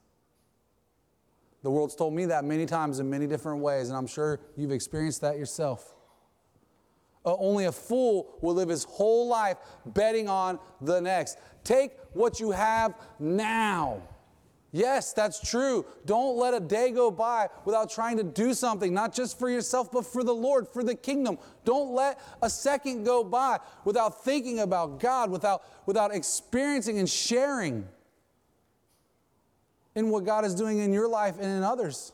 The 1.63 1.71
world's 1.71 1.95
told 1.95 2.15
me 2.15 2.27
that 2.27 2.45
many 2.45 2.67
times 2.67 3.01
in 3.01 3.11
many 3.11 3.27
different 3.27 3.61
ways, 3.61 3.89
and 3.89 3.99
I'm 3.99 4.07
sure 4.07 4.41
you've 4.57 4.73
experienced 4.73 5.21
that 5.21 5.39
yourself. 5.39 5.95
Uh, 7.25 7.37
only 7.37 7.67
a 7.67 7.73
fool 7.73 8.39
will 8.41 8.55
live 8.55 8.71
his 8.71 8.85
whole 8.85 9.29
life 9.29 9.59
betting 9.85 10.29
on 10.29 10.59
the 10.81 11.01
next. 11.01 11.39
Take 11.65 11.93
what 12.15 12.41
you 12.41 12.51
have 12.51 12.95
now. 13.19 14.01
Yes, 14.73 15.13
that's 15.13 15.41
true. 15.41 15.85
Don't 16.07 16.39
let 16.39 16.55
a 16.55 16.61
day 16.61 16.93
go 16.93 17.11
by 17.11 17.49
without 17.65 17.91
trying 17.91 18.17
to 18.19 18.23
do 18.23 18.55
something, 18.55 18.95
not 18.95 19.13
just 19.13 19.39
for 19.39 19.51
yourself, 19.51 19.91
but 19.91 20.07
for 20.07 20.23
the 20.23 20.33
Lord, 20.33 20.69
for 20.69 20.85
the 20.85 20.95
kingdom. 20.95 21.39
Don't 21.65 21.93
let 21.93 22.21
a 22.41 22.49
second 22.49 23.03
go 23.05 23.25
by 23.25 23.59
without 23.85 24.25
thinking 24.25 24.61
about 24.61 25.01
God, 25.01 25.29
without, 25.29 25.65
without 25.87 26.15
experiencing 26.15 27.01
and 27.01 27.11
sharing 27.11 27.87
in 30.01 30.09
what 30.09 30.25
God 30.25 30.45
is 30.47 30.55
doing 30.55 30.79
in 30.79 30.93
your 30.93 31.07
life 31.07 31.37
and 31.39 31.47
in 31.47 31.63
others. 31.63 32.13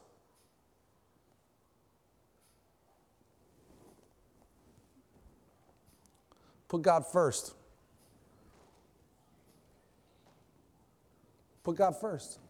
Put 6.68 6.82
God 6.82 7.06
first. 7.06 7.54
Put 11.62 11.76
God 11.76 11.98
first. 12.00 12.40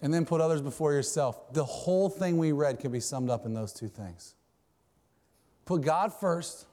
And 0.00 0.14
then 0.14 0.24
put 0.24 0.40
others 0.40 0.62
before 0.62 0.94
yourself. 0.94 1.52
The 1.52 1.64
whole 1.64 2.08
thing 2.08 2.38
we 2.38 2.52
read 2.52 2.80
can 2.80 2.90
be 2.90 3.00
summed 3.00 3.28
up 3.28 3.44
in 3.44 3.52
those 3.52 3.72
two 3.72 3.88
things. 3.88 4.34
Put 5.66 5.82
God 5.82 6.14
first, 6.14 6.64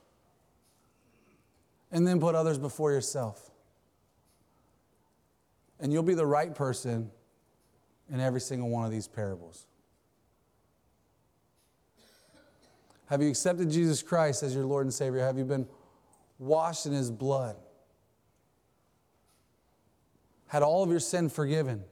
and 1.92 2.08
then 2.08 2.22
put 2.22 2.36
others 2.36 2.58
before 2.58 2.94
yourself. 2.94 3.52
And 5.80 5.92
you'll 5.92 6.04
be 6.04 6.14
the 6.14 6.26
right 6.26 6.54
person 6.54 7.12
in 8.12 8.20
every 8.20 8.42
single 8.42 8.70
one 8.70 8.86
of 8.86 8.92
these 8.92 9.08
parables. 9.08 9.66
Have 13.08 13.22
you 13.22 13.30
accepted 13.30 13.70
Jesus 13.70 14.02
Christ 14.02 14.42
as 14.42 14.56
your 14.56 14.66
Lord 14.66 14.86
and 14.86 14.94
Savior? 14.94 15.20
Have 15.20 15.38
you 15.38 15.46
been 15.46 15.68
washed 16.40 16.86
in 16.86 16.92
His 16.94 17.12
blood? 17.12 17.56
Had 20.48 20.64
all 20.64 20.84
of 20.84 20.90
your 20.90 21.00
sin 21.00 21.30
forgiven? 21.30 21.84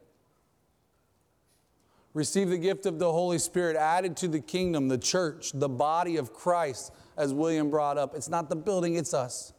Receive 2.14 2.50
the 2.50 2.58
gift 2.58 2.86
of 2.86 3.00
the 3.00 3.12
Holy 3.12 3.40
Spirit 3.40 3.76
added 3.76 4.16
to 4.18 4.28
the 4.28 4.40
kingdom, 4.40 4.88
the 4.88 4.98
church, 4.98 5.52
the 5.54 5.70
body 5.70 6.18
of 6.18 6.32
Christ, 6.32 6.94
as 7.18 7.34
William 7.34 7.70
brought 7.70 7.98
up. 7.98 8.16
It's 8.16 8.30
not 8.30 8.50
the 8.50 8.56
building, 8.56 8.96
it's 8.96 9.14
us. 9.14 9.54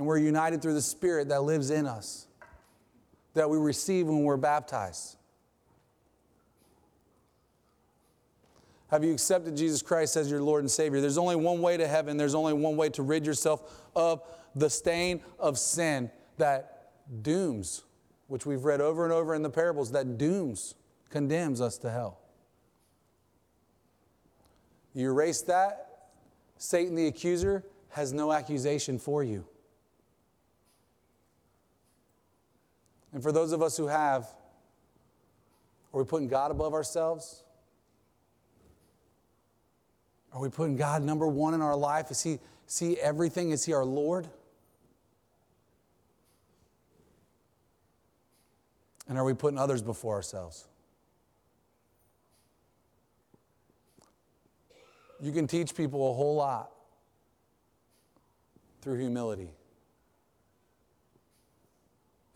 And 0.00 0.06
we're 0.06 0.16
united 0.16 0.62
through 0.62 0.72
the 0.72 0.80
Spirit 0.80 1.28
that 1.28 1.42
lives 1.42 1.68
in 1.68 1.84
us, 1.84 2.26
that 3.34 3.50
we 3.50 3.58
receive 3.58 4.06
when 4.06 4.22
we're 4.22 4.38
baptized. 4.38 5.18
Have 8.90 9.04
you 9.04 9.12
accepted 9.12 9.58
Jesus 9.58 9.82
Christ 9.82 10.16
as 10.16 10.30
your 10.30 10.40
Lord 10.40 10.62
and 10.62 10.70
Savior? 10.70 11.02
There's 11.02 11.18
only 11.18 11.36
one 11.36 11.60
way 11.60 11.76
to 11.76 11.86
heaven. 11.86 12.16
There's 12.16 12.34
only 12.34 12.54
one 12.54 12.78
way 12.78 12.88
to 12.88 13.02
rid 13.02 13.26
yourself 13.26 13.90
of 13.94 14.22
the 14.54 14.70
stain 14.70 15.20
of 15.38 15.58
sin 15.58 16.10
that 16.38 16.92
dooms, 17.20 17.82
which 18.28 18.46
we've 18.46 18.64
read 18.64 18.80
over 18.80 19.04
and 19.04 19.12
over 19.12 19.34
in 19.34 19.42
the 19.42 19.50
parables, 19.50 19.92
that 19.92 20.16
dooms, 20.16 20.76
condemns 21.10 21.60
us 21.60 21.76
to 21.76 21.90
hell. 21.90 22.20
You 24.94 25.10
erase 25.10 25.42
that, 25.42 26.08
Satan 26.56 26.94
the 26.94 27.06
accuser 27.06 27.64
has 27.90 28.14
no 28.14 28.32
accusation 28.32 28.98
for 28.98 29.22
you. 29.22 29.44
And 33.12 33.22
for 33.22 33.32
those 33.32 33.52
of 33.52 33.62
us 33.62 33.76
who 33.76 33.88
have, 33.88 34.28
are 35.92 36.00
we 36.00 36.04
putting 36.04 36.28
God 36.28 36.50
above 36.50 36.74
ourselves? 36.74 37.42
Are 40.32 40.40
we 40.40 40.48
putting 40.48 40.76
God 40.76 41.02
number 41.02 41.26
one 41.26 41.54
in 41.54 41.62
our 41.62 41.76
life? 41.76 42.10
Is 42.10 42.22
He, 42.22 42.38
is 42.68 42.78
he 42.78 42.98
everything? 43.00 43.50
Is 43.50 43.64
He 43.64 43.72
our 43.72 43.84
Lord? 43.84 44.28
And 49.08 49.18
are 49.18 49.24
we 49.24 49.34
putting 49.34 49.58
others 49.58 49.82
before 49.82 50.14
ourselves? 50.14 50.68
You 55.20 55.32
can 55.32 55.48
teach 55.48 55.74
people 55.74 56.12
a 56.12 56.14
whole 56.14 56.36
lot 56.36 56.70
through 58.80 59.00
humility. 59.00 59.50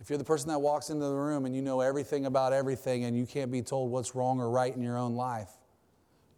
If 0.05 0.11
you're 0.11 0.18
the 0.18 0.24
person 0.24 0.50
that 0.50 0.59
walks 0.59 0.90
into 0.90 1.07
the 1.07 1.14
room 1.14 1.46
and 1.46 1.57
you 1.57 1.62
know 1.62 1.80
everything 1.80 2.26
about 2.26 2.52
everything 2.52 3.05
and 3.05 3.16
you 3.16 3.24
can't 3.24 3.50
be 3.50 3.62
told 3.62 3.90
what's 3.90 4.14
wrong 4.14 4.38
or 4.38 4.50
right 4.50 4.76
in 4.76 4.82
your 4.82 4.98
own 4.98 5.14
life, 5.14 5.48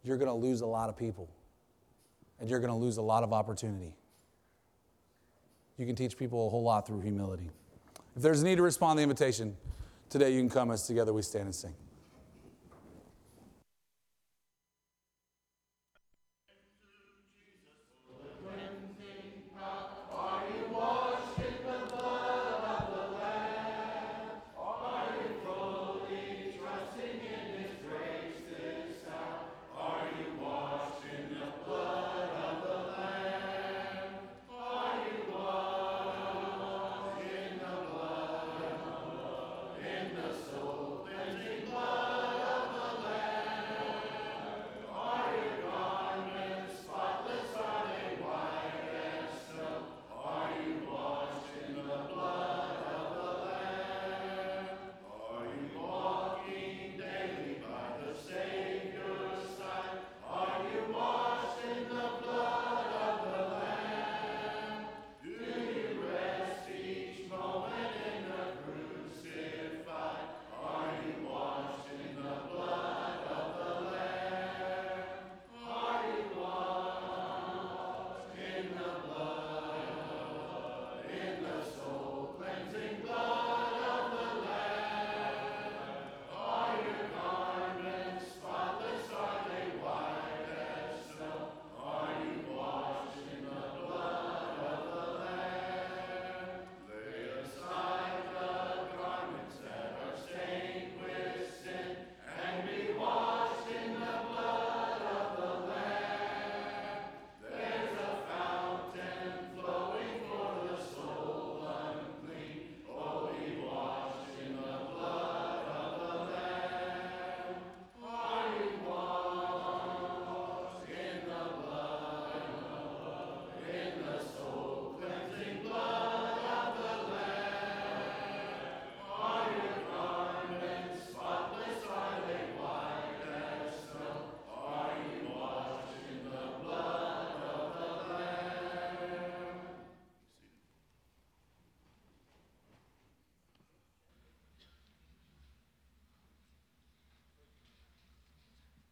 you're 0.03 0.15
going 0.15 0.29
to 0.29 0.33
lose 0.33 0.61
a 0.61 0.65
lot 0.65 0.87
of 0.87 0.95
people 0.95 1.29
and 2.39 2.49
you're 2.49 2.61
going 2.61 2.71
to 2.71 2.77
lose 2.77 2.95
a 2.95 3.01
lot 3.01 3.23
of 3.23 3.33
opportunity. 3.33 3.93
You 5.75 5.85
can 5.85 5.97
teach 5.97 6.17
people 6.17 6.47
a 6.47 6.49
whole 6.49 6.63
lot 6.63 6.87
through 6.87 7.01
humility. 7.01 7.49
If 8.15 8.21
there's 8.21 8.41
a 8.41 8.45
need 8.45 8.55
to 8.55 8.61
respond 8.61 8.95
to 8.95 8.99
the 8.99 9.03
invitation, 9.03 9.57
today 10.09 10.31
you 10.31 10.39
can 10.39 10.49
come 10.49 10.71
as 10.71 10.87
together 10.87 11.11
we 11.11 11.21
stand 11.21 11.43
and 11.43 11.55
sing. 11.55 11.73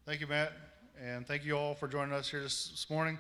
Thank 0.06 0.22
you, 0.22 0.28
Matt, 0.28 0.53
and 1.03 1.26
thank 1.26 1.43
you 1.43 1.58
all 1.58 1.74
for 1.74 1.88
joining 1.88 2.14
us 2.14 2.30
here 2.30 2.43
this, 2.43 2.68
this 2.68 2.88
morning. 2.91 3.18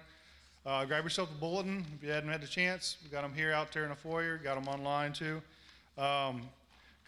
Uh, 0.67 0.85
grab 0.85 1.03
yourself 1.03 1.31
a 1.31 1.33
bulletin 1.33 1.83
if 1.95 2.03
you 2.03 2.11
hadn't 2.11 2.29
had 2.29 2.41
the 2.41 2.47
chance. 2.47 2.97
We 3.03 3.09
got 3.09 3.23
them 3.23 3.33
here 3.33 3.51
out 3.51 3.71
there 3.71 3.85
in 3.85 3.89
the 3.89 3.95
foyer, 3.95 4.37
got 4.37 4.53
them 4.53 4.67
online 4.67 5.11
too. 5.11 5.41
Um, 5.97 6.43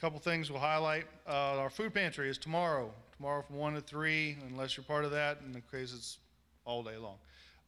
couple 0.02 0.18
things 0.18 0.50
we'll 0.50 0.60
highlight. 0.60 1.06
Uh, 1.30 1.60
our 1.60 1.70
food 1.70 1.94
pantry 1.94 2.28
is 2.28 2.40
tomorrow, 2.40 2.92
tomorrow 3.18 3.44
from 3.44 3.58
1 3.58 3.76
to 3.76 3.82
3, 3.82 4.38
unless 4.50 4.76
you're 4.76 4.84
part 4.84 5.06
of 5.06 5.12
that, 5.12 5.42
in 5.46 5.52
the 5.52 5.62
case 5.62 5.94
it's 5.94 6.18
all 6.66 6.82
day 6.82 6.98
long. 6.98 7.18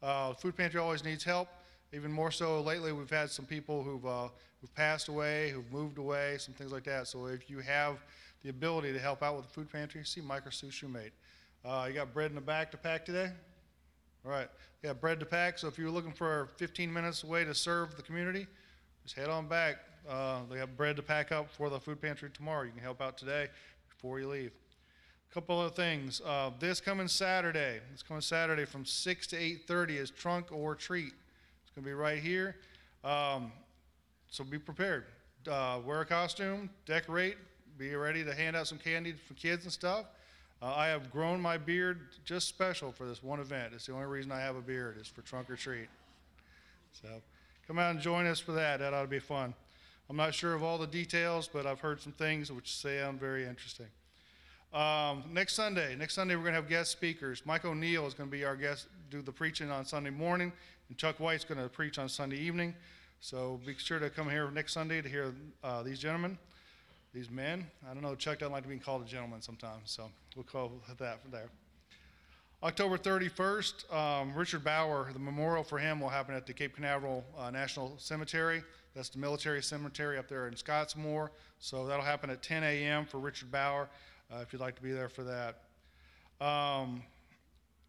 Uh, 0.02 0.34
food 0.34 0.58
pantry 0.58 0.80
always 0.80 1.04
needs 1.04 1.24
help. 1.24 1.48
Even 1.94 2.12
more 2.12 2.32
so 2.32 2.60
lately, 2.62 2.92
we've 2.92 3.08
had 3.08 3.30
some 3.30 3.46
people 3.46 3.84
who've, 3.84 4.08
uh, 4.08 4.30
who've 4.62 4.74
passed 4.74 5.10
away, 5.10 5.52
who've 5.52 5.72
moved 5.72 6.00
away, 6.00 6.38
some 6.40 6.56
things 6.56 6.72
like 6.72 6.86
that. 6.86 7.08
So 7.08 7.28
if 7.28 7.52
you 7.52 7.60
have 7.60 7.98
the 8.42 8.50
ability 8.50 8.94
to 8.94 9.00
help 9.00 9.22
out 9.22 9.36
with 9.36 9.46
the 9.46 9.54
food 9.54 9.72
pantry, 9.72 10.04
see 10.06 10.22
Mike 10.22 10.48
or 10.48 10.52
Sue 10.52 10.70
Shoemate. 10.70 11.12
Uh, 11.66 11.86
you 11.88 11.94
got 11.94 12.14
bread 12.14 12.32
in 12.32 12.36
the 12.36 12.42
back 12.42 12.72
to 12.72 12.78
pack 12.78 13.06
today? 13.06 13.30
All 14.26 14.32
right, 14.32 14.48
you 14.82 14.88
got 14.88 15.02
bread 15.02 15.20
to 15.20 15.26
pack. 15.26 15.58
So 15.60 15.68
if 15.68 15.78
you're 15.78 15.90
looking 15.90 16.14
for 16.14 16.50
15 16.58 16.92
minutes 16.92 17.24
away 17.24 17.44
to 17.44 17.54
serve 17.54 17.98
the 17.98 18.02
community, 18.02 18.48
just 19.04 19.16
head 19.16 19.28
on 19.28 19.48
back. 19.48 19.78
Uh, 20.10 20.40
they 20.50 20.58
have 20.58 20.78
bread 20.78 20.96
to 20.96 21.04
pack 21.04 21.32
up 21.32 21.52
for 21.52 21.70
the 21.70 21.80
food 21.80 22.02
pantry 22.02 22.30
tomorrow. 22.34 22.64
You 22.64 22.72
can 22.72 22.82
help 22.82 23.02
out 23.02 23.18
today 23.18 23.48
before 23.90 24.20
you 24.20 24.30
leave. 24.30 24.52
A 25.30 25.34
couple 25.34 25.60
other 25.60 25.70
things. 25.70 26.22
Uh, 26.26 26.52
this 26.60 26.80
coming 26.80 27.10
Saturday, 27.10 27.82
this 27.92 28.04
coming 28.04 28.22
Saturday 28.22 28.66
from 28.66 28.86
6 28.86 29.28
to 29.28 29.36
8:30 29.36 29.98
is 29.98 30.12
trunk 30.12 30.52
or 30.52 30.76
treat. 30.76 31.14
It's 31.62 31.72
going 31.76 31.84
to 31.84 31.90
be 31.90 31.94
right 31.94 32.20
here. 32.20 32.56
Um, 33.04 33.52
so 34.30 34.46
be 34.46 34.60
prepared. 34.60 35.06
Uh, 35.48 35.82
wear 35.86 36.02
a 36.02 36.06
costume, 36.06 36.70
decorate, 36.86 37.38
be 37.78 37.96
ready 37.96 38.24
to 38.24 38.34
hand 38.34 38.56
out 38.56 38.68
some 38.68 38.78
candy 38.78 39.14
for 39.14 39.34
kids 39.34 39.66
and 39.66 39.74
stuff. 39.74 40.06
Uh, 40.62 40.74
I 40.76 40.88
have 40.88 41.10
grown 41.12 41.40
my 41.40 41.58
beard 41.58 42.02
just 42.26 42.48
special 42.48 42.92
for 42.92 43.06
this 43.06 43.24
one 43.24 43.40
event. 43.40 43.74
It's 43.74 43.86
the 43.86 43.94
only 43.94 44.08
reason 44.08 44.32
I 44.32 44.42
have 44.42 44.58
a 44.58 44.62
beard 44.62 44.98
is 45.00 45.08
for 45.08 45.22
trunk 45.22 45.50
or 45.50 45.56
treat. 45.56 45.88
So 46.92 47.08
come 47.66 47.80
out 47.80 47.92
and 47.92 48.02
join 48.02 48.26
us 48.26 48.40
for 48.40 48.52
that. 48.54 48.80
That 48.80 48.94
ought 48.94 49.04
to 49.04 49.08
be 49.08 49.20
fun. 49.20 49.54
I'm 50.10 50.18
not 50.18 50.34
sure 50.34 50.54
of 50.54 50.64
all 50.64 50.78
the 50.78 50.88
details, 50.88 51.48
but 51.52 51.66
I've 51.66 51.80
heard 51.80 52.02
some 52.02 52.12
things 52.12 52.52
which 52.52 52.76
sound 52.76 53.20
very 53.20 53.46
interesting. 53.46 53.86
Um, 54.74 55.24
next 55.32 55.54
Sunday, 55.54 55.96
next 55.96 56.14
Sunday 56.14 56.36
we're 56.36 56.44
going 56.44 56.54
to 56.54 56.62
have 56.62 56.70
guest 56.70 56.92
speakers. 56.92 57.42
Mike 57.46 57.64
O'Neill 57.64 58.06
is 58.06 58.14
going 58.14 58.30
to 58.30 58.36
be 58.36 58.44
our 58.44 58.56
guest, 58.56 58.88
do 59.10 59.22
the 59.22 59.32
preaching 59.32 59.72
on 59.72 59.86
Sunday 59.86 60.10
morning, 60.10 60.52
and 60.90 60.98
Chuck 60.98 61.20
White's 61.20 61.46
going 61.46 61.62
to 61.62 61.70
preach 61.70 61.98
on 61.98 62.10
Sunday 62.10 62.38
evening. 62.38 62.76
So 63.22 63.60
be 63.66 63.76
sure 63.78 64.00
to 64.00 64.10
come 64.10 64.30
here 64.30 64.52
next 64.52 64.74
Sunday 64.74 65.02
to 65.02 65.10
hear 65.10 65.34
uh, 65.64 65.84
these 65.84 66.00
gentlemen, 66.00 66.38
these 67.14 67.30
men. 67.30 67.66
I 67.90 67.94
don't 67.94 68.04
know, 68.04 68.16
Chuck 68.16 68.40
doesn't 68.40 68.52
like 68.52 68.64
to 68.64 68.70
be 68.70 68.78
called 68.78 69.04
a 69.04 69.06
gentleman 69.06 69.42
sometimes, 69.42 69.92
so 69.92 70.10
we'll 70.36 70.44
call 70.44 70.72
that 71.00 71.22
from 71.22 71.32
there. 71.32 71.50
October 72.62 72.98
31st, 72.98 73.94
um, 73.94 74.34
Richard 74.36 74.66
Bauer, 74.66 75.10
the 75.14 75.20
memorial 75.20 75.64
for 75.64 75.78
him 75.78 76.02
will 76.02 76.10
happen 76.10 76.36
at 76.36 76.46
the 76.46 76.52
Cape 76.54 76.76
Canaveral 76.76 77.24
uh, 77.38 77.50
National 77.50 77.94
Cemetery. 77.98 78.62
That's 78.94 79.08
the 79.08 79.18
military 79.18 79.64
cemetery 79.64 80.18
up 80.18 80.28
there 80.28 80.48
in 80.48 80.56
Scottsmoor. 80.56 81.30
So 81.60 81.88
that'll 81.88 82.04
happen 82.04 82.30
at 82.30 82.44
10 82.44 82.64
a.m. 82.64 83.06
for 83.06 83.18
Richard 83.20 83.50
Bauer, 83.50 83.88
uh, 84.30 84.40
if 84.42 84.52
you'd 84.52 84.60
like 84.60 84.76
to 84.76 84.82
be 84.82 84.92
there 84.92 85.08
for 85.08 85.24
that. 85.24 86.46
Um, 86.46 87.02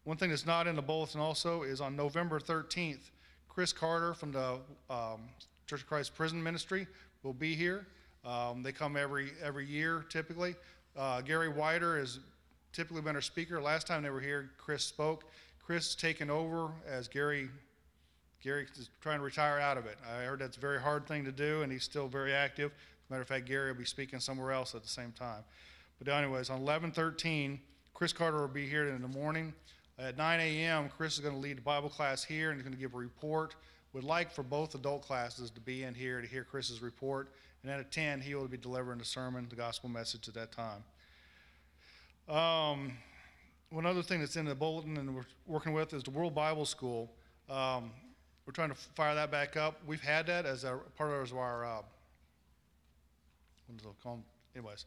one 0.05 0.15
thing 0.17 0.29
that's 0.29 0.45
not 0.45 0.67
in 0.67 0.75
the 0.75 0.81
bulletin 0.81 1.19
also 1.19 1.63
is 1.63 1.81
on 1.81 1.95
November 1.95 2.39
13th, 2.39 3.11
Chris 3.49 3.73
Carter 3.73 4.13
from 4.13 4.31
the 4.31 4.57
um, 4.89 5.21
Church 5.67 5.81
of 5.81 5.87
Christ 5.87 6.15
Prison 6.15 6.41
Ministry 6.41 6.87
will 7.23 7.33
be 7.33 7.55
here. 7.55 7.85
Um, 8.23 8.63
they 8.63 8.71
come 8.71 8.95
every 8.95 9.31
every 9.43 9.65
year 9.65 10.05
typically. 10.09 10.55
Uh, 10.95 11.21
Gary 11.21 11.49
Wider 11.49 11.97
has 11.97 12.19
typically 12.73 13.01
been 13.01 13.15
our 13.15 13.21
speaker. 13.21 13.61
Last 13.61 13.87
time 13.87 14.03
they 14.03 14.09
were 14.09 14.21
here, 14.21 14.51
Chris 14.57 14.83
spoke. 14.83 15.25
Chris 15.63 15.95
taken 15.95 16.29
over 16.29 16.69
as 16.87 17.07
Gary. 17.07 17.49
Gary 18.43 18.65
is 18.77 18.89
trying 19.01 19.19
to 19.19 19.23
retire 19.23 19.59
out 19.59 19.77
of 19.77 19.85
it. 19.85 19.97
I 20.07 20.23
heard 20.23 20.39
that's 20.39 20.57
a 20.57 20.59
very 20.59 20.81
hard 20.81 21.07
thing 21.07 21.23
to 21.25 21.31
do, 21.31 21.61
and 21.61 21.71
he's 21.71 21.83
still 21.83 22.07
very 22.07 22.33
active. 22.33 22.71
As 22.71 23.09
a 23.09 23.13
matter 23.13 23.21
of 23.21 23.27
fact, 23.27 23.45
Gary 23.45 23.71
will 23.71 23.77
be 23.77 23.85
speaking 23.85 24.19
somewhere 24.19 24.51
else 24.51 24.73
at 24.73 24.81
the 24.81 24.89
same 24.89 25.11
time. 25.11 25.43
But 25.99 26.11
anyways, 26.11 26.49
on 26.49 26.61
11:13, 26.61 27.59
Chris 27.93 28.13
Carter 28.13 28.41
will 28.41 28.47
be 28.47 28.67
here 28.67 28.87
in 28.87 29.01
the 29.01 29.07
morning. 29.07 29.53
At 29.99 30.17
9 30.17 30.39
a.m., 30.39 30.89
Chris 30.89 31.13
is 31.13 31.19
going 31.19 31.35
to 31.35 31.39
lead 31.39 31.57
the 31.57 31.61
Bible 31.61 31.89
class 31.89 32.23
here 32.23 32.49
and 32.49 32.57
he's 32.57 32.63
going 32.63 32.73
to 32.73 32.79
give 32.79 32.95
a 32.95 32.97
report. 32.97 33.55
Would 33.93 34.03
like 34.03 34.31
for 34.31 34.41
both 34.41 34.73
adult 34.73 35.03
classes 35.03 35.51
to 35.51 35.61
be 35.61 35.83
in 35.83 35.93
here 35.93 36.21
to 36.21 36.27
hear 36.27 36.43
Chris's 36.43 36.81
report. 36.81 37.33
And 37.63 37.71
at 37.71 37.91
10, 37.91 38.21
he 38.21 38.33
will 38.33 38.47
be 38.47 38.57
delivering 38.57 38.97
the 38.97 39.05
sermon, 39.05 39.45
the 39.49 39.55
gospel 39.55 39.89
message 39.89 40.27
at 40.27 40.33
that 40.33 40.51
time. 40.51 40.83
Um, 42.27 42.93
one 43.69 43.85
other 43.85 44.01
thing 44.01 44.19
that's 44.19 44.35
in 44.35 44.45
the 44.45 44.55
bulletin 44.55 44.97
and 44.97 45.15
we're 45.15 45.25
working 45.47 45.73
with 45.73 45.93
is 45.93 46.03
the 46.03 46.11
World 46.11 46.33
Bible 46.33 46.65
School. 46.65 47.11
Um, 47.49 47.91
we're 48.45 48.53
trying 48.53 48.69
to 48.69 48.75
fire 48.75 49.13
that 49.15 49.31
back 49.31 49.55
up. 49.55 49.79
We've 49.85 50.01
had 50.01 50.27
that 50.27 50.45
as 50.45 50.63
a 50.63 50.79
part 50.97 51.11
of 51.11 51.37
our, 51.37 51.65
uh? 51.65 51.81
Anyways, 54.55 54.85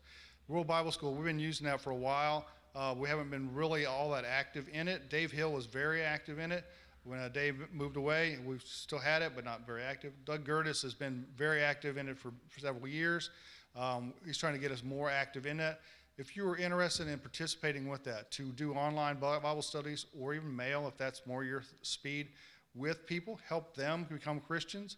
World 0.49 0.67
Bible 0.67 0.91
School, 0.91 1.15
we've 1.15 1.25
been 1.25 1.39
using 1.39 1.67
that 1.67 1.81
for 1.81 1.91
a 1.91 1.97
while. 1.97 2.47
Uh, 2.75 2.95
we 2.97 3.09
haven't 3.09 3.31
been 3.31 3.55
really 3.55 3.87
all 3.87 4.11
that 4.11 4.25
active 4.25 4.69
in 4.73 4.89
it. 4.89 5.09
Dave 5.09 5.31
Hill 5.31 5.53
was 5.53 5.67
very 5.67 6.03
active 6.03 6.39
in 6.39 6.51
it. 6.51 6.65
When 7.05 7.19
uh, 7.19 7.29
Dave 7.29 7.57
moved 7.73 7.97
away, 7.97 8.39
we've 8.45 8.63
still 8.63 8.99
had 8.99 9.21
it, 9.21 9.33
but 9.35 9.45
not 9.45 9.67
very 9.67 9.83
active. 9.83 10.13
Doug 10.25 10.45
Gertis 10.47 10.83
has 10.83 10.95
been 10.95 11.27
very 11.37 11.63
active 11.63 11.99
in 11.99 12.09
it 12.09 12.19
for, 12.19 12.33
for 12.49 12.61
several 12.61 12.89
years. 12.89 13.31
Um, 13.77 14.15
he's 14.25 14.39
trying 14.39 14.55
to 14.55 14.59
get 14.59 14.73
us 14.73 14.83
more 14.83 15.11
active 15.11 15.47
in 15.47 15.61
it. 15.61 15.79
If 16.17 16.37
you 16.37 16.49
are 16.49 16.57
interested 16.57 17.09
in 17.09 17.19
participating 17.19 17.89
with 17.89 18.05
that, 18.05 18.31
to 18.33 18.45
do 18.53 18.73
online 18.73 19.19
Bible 19.19 19.63
studies 19.63 20.07
or 20.19 20.33
even 20.33 20.55
mail, 20.55 20.87
if 20.89 20.97
that's 20.97 21.27
more 21.27 21.45
your 21.45 21.63
speed, 21.83 22.29
with 22.75 23.07
people, 23.07 23.39
help 23.47 23.77
them 23.77 24.07
become 24.11 24.41
Christians. 24.41 24.97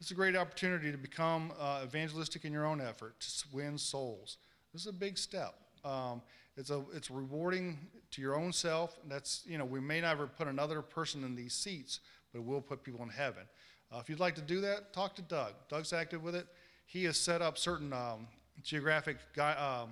It's 0.00 0.10
a 0.12 0.14
great 0.14 0.36
opportunity 0.36 0.92
to 0.92 0.98
become 0.98 1.52
uh, 1.58 1.80
evangelistic 1.84 2.44
in 2.44 2.52
your 2.52 2.66
own 2.66 2.80
effort, 2.80 3.18
to 3.20 3.44
win 3.52 3.78
souls. 3.78 4.36
This 4.72 4.82
is 4.82 4.88
a 4.88 4.92
big 4.92 5.18
step. 5.18 5.54
Um, 5.84 6.22
it's 6.58 6.70
a 6.70 6.82
it's 6.92 7.10
rewarding 7.10 7.78
to 8.10 8.20
your 8.20 8.36
own 8.36 8.52
self. 8.52 8.98
That's 9.08 9.42
you 9.46 9.56
know 9.56 9.64
we 9.64 9.80
may 9.80 10.00
never 10.00 10.26
put 10.26 10.48
another 10.48 10.82
person 10.82 11.22
in 11.24 11.36
these 11.36 11.54
seats, 11.54 12.00
but 12.32 12.42
we'll 12.42 12.60
put 12.60 12.82
people 12.82 13.02
in 13.04 13.08
heaven. 13.10 13.44
Uh, 13.92 13.98
if 14.00 14.10
you'd 14.10 14.20
like 14.20 14.34
to 14.34 14.42
do 14.42 14.60
that, 14.60 14.92
talk 14.92 15.14
to 15.14 15.22
Doug. 15.22 15.52
Doug's 15.68 15.92
active 15.92 16.22
with 16.22 16.34
it. 16.34 16.46
He 16.84 17.04
has 17.04 17.16
set 17.16 17.40
up 17.40 17.56
certain 17.56 17.92
um, 17.92 18.26
geographic 18.62 19.18
um, 19.38 19.90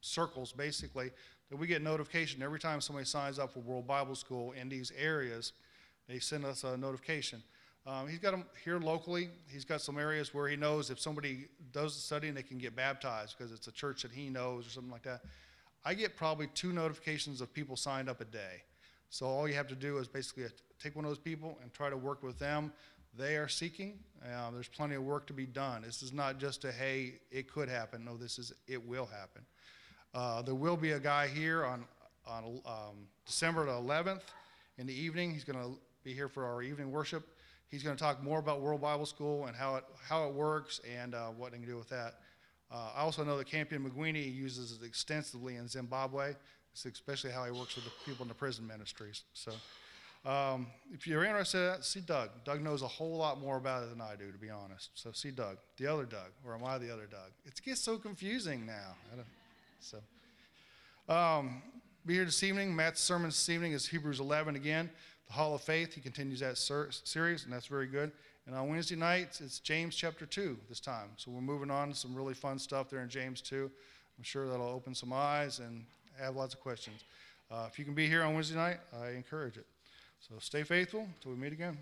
circles, 0.00 0.52
basically, 0.52 1.10
that 1.48 1.56
we 1.56 1.66
get 1.66 1.82
notification 1.82 2.42
every 2.42 2.58
time 2.58 2.80
somebody 2.80 3.06
signs 3.06 3.38
up 3.38 3.52
for 3.52 3.60
World 3.60 3.86
Bible 3.86 4.14
School 4.14 4.52
in 4.52 4.68
these 4.68 4.92
areas. 4.98 5.52
They 6.08 6.18
send 6.18 6.44
us 6.44 6.64
a 6.64 6.76
notification. 6.76 7.42
Um, 7.86 8.08
he's 8.08 8.18
got 8.18 8.32
them 8.32 8.44
here 8.64 8.78
locally. 8.78 9.30
He's 9.46 9.64
got 9.64 9.80
some 9.80 9.98
areas 9.98 10.34
where 10.34 10.48
he 10.48 10.56
knows 10.56 10.90
if 10.90 11.00
somebody 11.00 11.46
does 11.72 11.94
the 11.94 12.00
study 12.00 12.30
they 12.30 12.42
can 12.42 12.58
get 12.58 12.76
baptized 12.76 13.36
because 13.36 13.52
it's 13.52 13.66
a 13.66 13.72
church 13.72 14.02
that 14.02 14.12
he 14.12 14.28
knows 14.28 14.66
or 14.66 14.70
something 14.70 14.92
like 14.92 15.02
that. 15.04 15.22
I 15.84 15.94
get 15.94 16.16
probably 16.16 16.46
two 16.54 16.72
notifications 16.72 17.40
of 17.40 17.52
people 17.52 17.76
signed 17.76 18.08
up 18.08 18.20
a 18.20 18.24
day. 18.24 18.62
So 19.10 19.26
all 19.26 19.48
you 19.48 19.54
have 19.54 19.68
to 19.68 19.74
do 19.74 19.98
is 19.98 20.08
basically 20.08 20.44
take 20.82 20.96
one 20.96 21.04
of 21.04 21.10
those 21.10 21.18
people 21.18 21.58
and 21.62 21.72
try 21.72 21.90
to 21.90 21.96
work 21.96 22.22
with 22.22 22.38
them. 22.38 22.72
They 23.16 23.36
are 23.36 23.48
seeking. 23.48 23.98
Uh, 24.24 24.50
there's 24.52 24.68
plenty 24.68 24.94
of 24.94 25.02
work 25.02 25.26
to 25.26 25.32
be 25.32 25.44
done. 25.44 25.82
This 25.82 26.02
is 26.02 26.12
not 26.12 26.38
just 26.38 26.64
a 26.64 26.72
hey, 26.72 27.14
it 27.30 27.52
could 27.52 27.68
happen. 27.68 28.04
No, 28.04 28.16
this 28.16 28.38
is 28.38 28.52
it 28.66 28.86
will 28.86 29.06
happen. 29.06 29.42
Uh, 30.14 30.40
there 30.42 30.54
will 30.54 30.76
be 30.76 30.92
a 30.92 31.00
guy 31.00 31.26
here 31.26 31.64
on 31.64 31.84
on 32.26 32.60
um, 32.64 33.06
December 33.26 33.66
the 33.66 33.72
11th 33.72 34.22
in 34.78 34.86
the 34.86 34.94
evening. 34.94 35.32
He's 35.32 35.44
going 35.44 35.58
to 35.58 35.78
be 36.04 36.14
here 36.14 36.28
for 36.28 36.44
our 36.44 36.62
evening 36.62 36.90
worship. 36.90 37.26
He's 37.68 37.82
going 37.82 37.96
to 37.96 38.02
talk 38.02 38.22
more 38.22 38.38
about 38.38 38.60
World 38.60 38.80
Bible 38.80 39.06
School 39.06 39.46
and 39.46 39.56
how 39.56 39.76
it 39.76 39.84
how 40.08 40.26
it 40.28 40.34
works 40.34 40.80
and 40.98 41.14
uh, 41.14 41.28
what 41.28 41.52
they 41.52 41.58
can 41.58 41.66
do 41.66 41.76
with 41.76 41.88
that. 41.90 42.20
Uh, 42.72 42.90
I 42.96 43.00
also 43.00 43.22
know 43.22 43.36
that 43.36 43.46
Campion 43.46 43.84
McGuiney 43.84 44.34
uses 44.34 44.72
it 44.72 44.84
extensively 44.84 45.56
in 45.56 45.68
Zimbabwe, 45.68 46.34
especially 46.74 47.30
how 47.30 47.44
he 47.44 47.50
works 47.50 47.76
with 47.76 47.84
the 47.84 47.90
people 48.06 48.22
in 48.22 48.28
the 48.28 48.34
prison 48.34 48.66
ministries. 48.66 49.24
So 49.34 49.52
um, 50.24 50.68
if 50.92 51.06
you're 51.06 51.24
interested 51.24 51.84
see 51.84 52.00
Doug. 52.00 52.30
Doug 52.44 52.62
knows 52.62 52.82
a 52.82 52.88
whole 52.88 53.16
lot 53.16 53.40
more 53.40 53.56
about 53.56 53.82
it 53.82 53.90
than 53.90 54.00
I 54.00 54.14
do, 54.16 54.30
to 54.30 54.38
be 54.38 54.48
honest. 54.48 54.90
So 54.94 55.12
see 55.12 55.32
Doug, 55.32 55.58
the 55.76 55.86
other 55.86 56.04
Doug, 56.04 56.30
or 56.46 56.54
am 56.54 56.64
I 56.64 56.78
the 56.78 56.92
other 56.92 57.06
Doug? 57.06 57.30
It 57.44 57.60
gets 57.62 57.80
so 57.80 57.98
confusing 57.98 58.64
now. 58.64 58.94
so 59.80 59.98
um, 61.12 61.60
be 62.06 62.14
here 62.14 62.24
this 62.24 62.42
evening. 62.42 62.74
Matt's 62.74 63.00
sermon 63.00 63.28
this 63.28 63.48
evening 63.48 63.72
is 63.72 63.86
Hebrews 63.86 64.20
11 64.20 64.56
again, 64.56 64.88
the 65.26 65.32
Hall 65.34 65.54
of 65.54 65.60
Faith. 65.60 65.92
He 65.92 66.00
continues 66.00 66.40
that 66.40 66.56
ser- 66.56 66.90
series, 66.90 67.44
and 67.44 67.52
that's 67.52 67.66
very 67.66 67.86
good. 67.86 68.12
And 68.46 68.56
on 68.56 68.68
Wednesday 68.68 68.96
nights, 68.96 69.40
it's 69.40 69.60
James 69.60 69.94
chapter 69.94 70.26
2 70.26 70.58
this 70.68 70.80
time. 70.80 71.10
So 71.16 71.30
we're 71.30 71.40
moving 71.40 71.70
on 71.70 71.90
to 71.90 71.94
some 71.94 72.14
really 72.14 72.34
fun 72.34 72.58
stuff 72.58 72.90
there 72.90 73.00
in 73.00 73.08
James 73.08 73.40
2. 73.40 73.70
I'm 74.18 74.24
sure 74.24 74.48
that'll 74.48 74.68
open 74.68 74.94
some 74.94 75.12
eyes 75.12 75.60
and 75.60 75.84
have 76.18 76.34
lots 76.34 76.54
of 76.54 76.60
questions. 76.60 77.04
Uh, 77.50 77.66
if 77.70 77.78
you 77.78 77.84
can 77.84 77.94
be 77.94 78.08
here 78.08 78.22
on 78.22 78.34
Wednesday 78.34 78.56
night, 78.56 78.78
I 79.00 79.10
encourage 79.10 79.56
it. 79.56 79.66
So 80.20 80.34
stay 80.40 80.64
faithful 80.64 81.06
until 81.16 81.32
we 81.32 81.38
meet 81.38 81.52
again. 81.52 81.78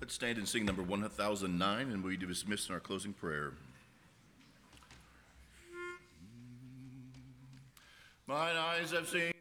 Let's 0.00 0.14
stand 0.14 0.38
and 0.38 0.48
sing 0.48 0.64
number 0.64 0.82
1009, 0.82 1.90
and 1.90 2.04
we 2.04 2.16
dismiss 2.16 2.68
in 2.68 2.74
our 2.74 2.80
closing 2.80 3.12
prayer. 3.12 3.52
Mine 8.28 8.56
eyes 8.56 8.90
have 8.90 9.08
seen 9.08 9.32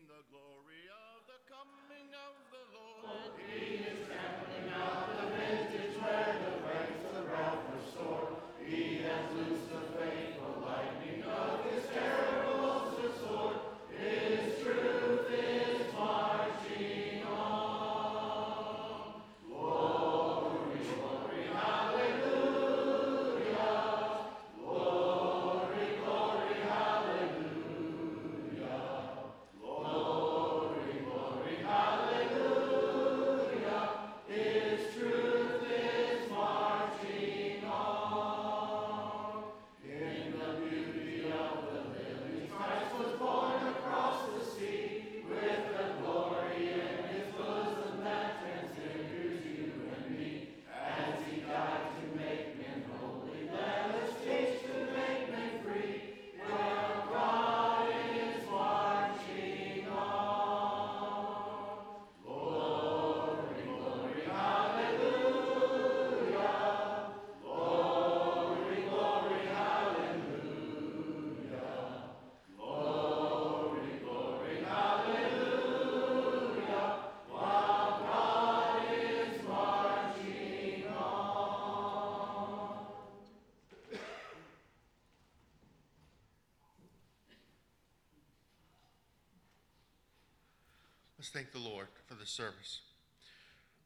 Let's 91.28 91.36
thank 91.36 91.52
the 91.52 91.70
Lord 91.70 91.88
for 92.06 92.14
the 92.14 92.26
service. 92.26 92.80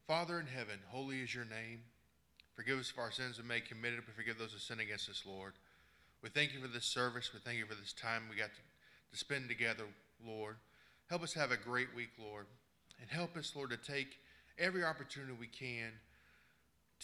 Father 0.05 0.39
in 0.39 0.45
heaven, 0.45 0.77
holy 0.89 1.21
is 1.21 1.33
your 1.33 1.45
name. 1.45 1.81
Forgive 2.55 2.77
us 2.77 2.91
for 2.91 3.01
our 3.01 3.09
sins 3.09 3.41
we 3.41 3.47
may 3.47 3.61
committed, 3.61 4.01
but 4.05 4.13
forgive 4.13 4.37
those 4.37 4.51
who 4.51 4.59
sin 4.59 4.79
against 4.79 5.09
us, 5.09 5.23
Lord. 5.25 5.53
We 6.21 6.29
thank 6.29 6.53
you 6.53 6.59
for 6.59 6.67
this 6.67 6.85
service. 6.85 7.33
We 7.33 7.39
thank 7.39 7.57
you 7.57 7.65
for 7.65 7.73
this 7.73 7.93
time 7.93 8.25
we 8.29 8.35
got 8.35 8.51
to, 8.51 8.61
to 9.11 9.17
spend 9.17 9.49
together, 9.49 9.85
Lord. 10.23 10.57
Help 11.09 11.23
us 11.23 11.33
have 11.33 11.49
a 11.49 11.57
great 11.57 11.87
week, 11.95 12.09
Lord. 12.19 12.45
And 13.01 13.09
help 13.09 13.35
us, 13.35 13.53
Lord, 13.55 13.71
to 13.71 13.77
take 13.77 14.19
every 14.59 14.83
opportunity 14.83 15.33
we 15.33 15.47
can 15.47 15.93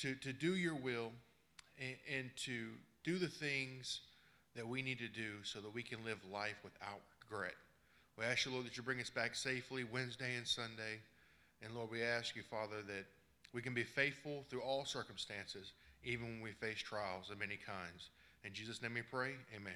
to, 0.01 0.14
to 0.14 0.34
do 0.34 0.55
your 0.55 0.76
will 0.76 1.14
and, 1.80 1.95
and 2.15 2.30
to 2.45 2.68
do 3.03 3.18
the 3.18 3.27
things 3.27 4.01
that 4.55 4.68
we 4.68 4.84
need 4.84 4.99
to 4.99 5.07
do 5.07 5.41
so 5.41 5.61
that 5.61 5.73
we 5.73 5.81
can 5.81 6.05
live 6.05 6.19
life 6.31 6.57
without 6.64 7.01
regret. 7.23 7.55
We 8.18 8.26
ask 8.26 8.45
you, 8.45 8.52
Lord, 8.52 8.65
that 8.65 8.76
you 8.76 8.84
bring 8.84 8.99
us 8.99 9.11
back 9.11 9.35
safely 9.35 9.84
Wednesday 9.84 10.35
and 10.35 10.48
Sunday. 10.48 10.99
And 11.64 11.73
Lord, 11.76 11.91
we 11.91 12.02
ask 12.02 12.35
you, 12.35 12.41
Father, 12.41 12.81
that 12.88 13.06
we 13.53 13.61
can 13.61 13.73
be 13.73 13.84
faithful 13.84 14.44
through 14.49 14.61
all 14.61 14.85
circumstances, 14.85 15.73
even 16.03 16.26
when 16.26 16.41
we 16.41 16.52
face 16.52 16.80
trials 16.80 17.30
of 17.30 17.39
many 17.39 17.57
kinds. 17.57 18.10
In 18.44 18.53
Jesus' 18.53 18.81
name 18.81 18.95
we 18.95 19.02
pray, 19.03 19.34
amen. 19.56 19.73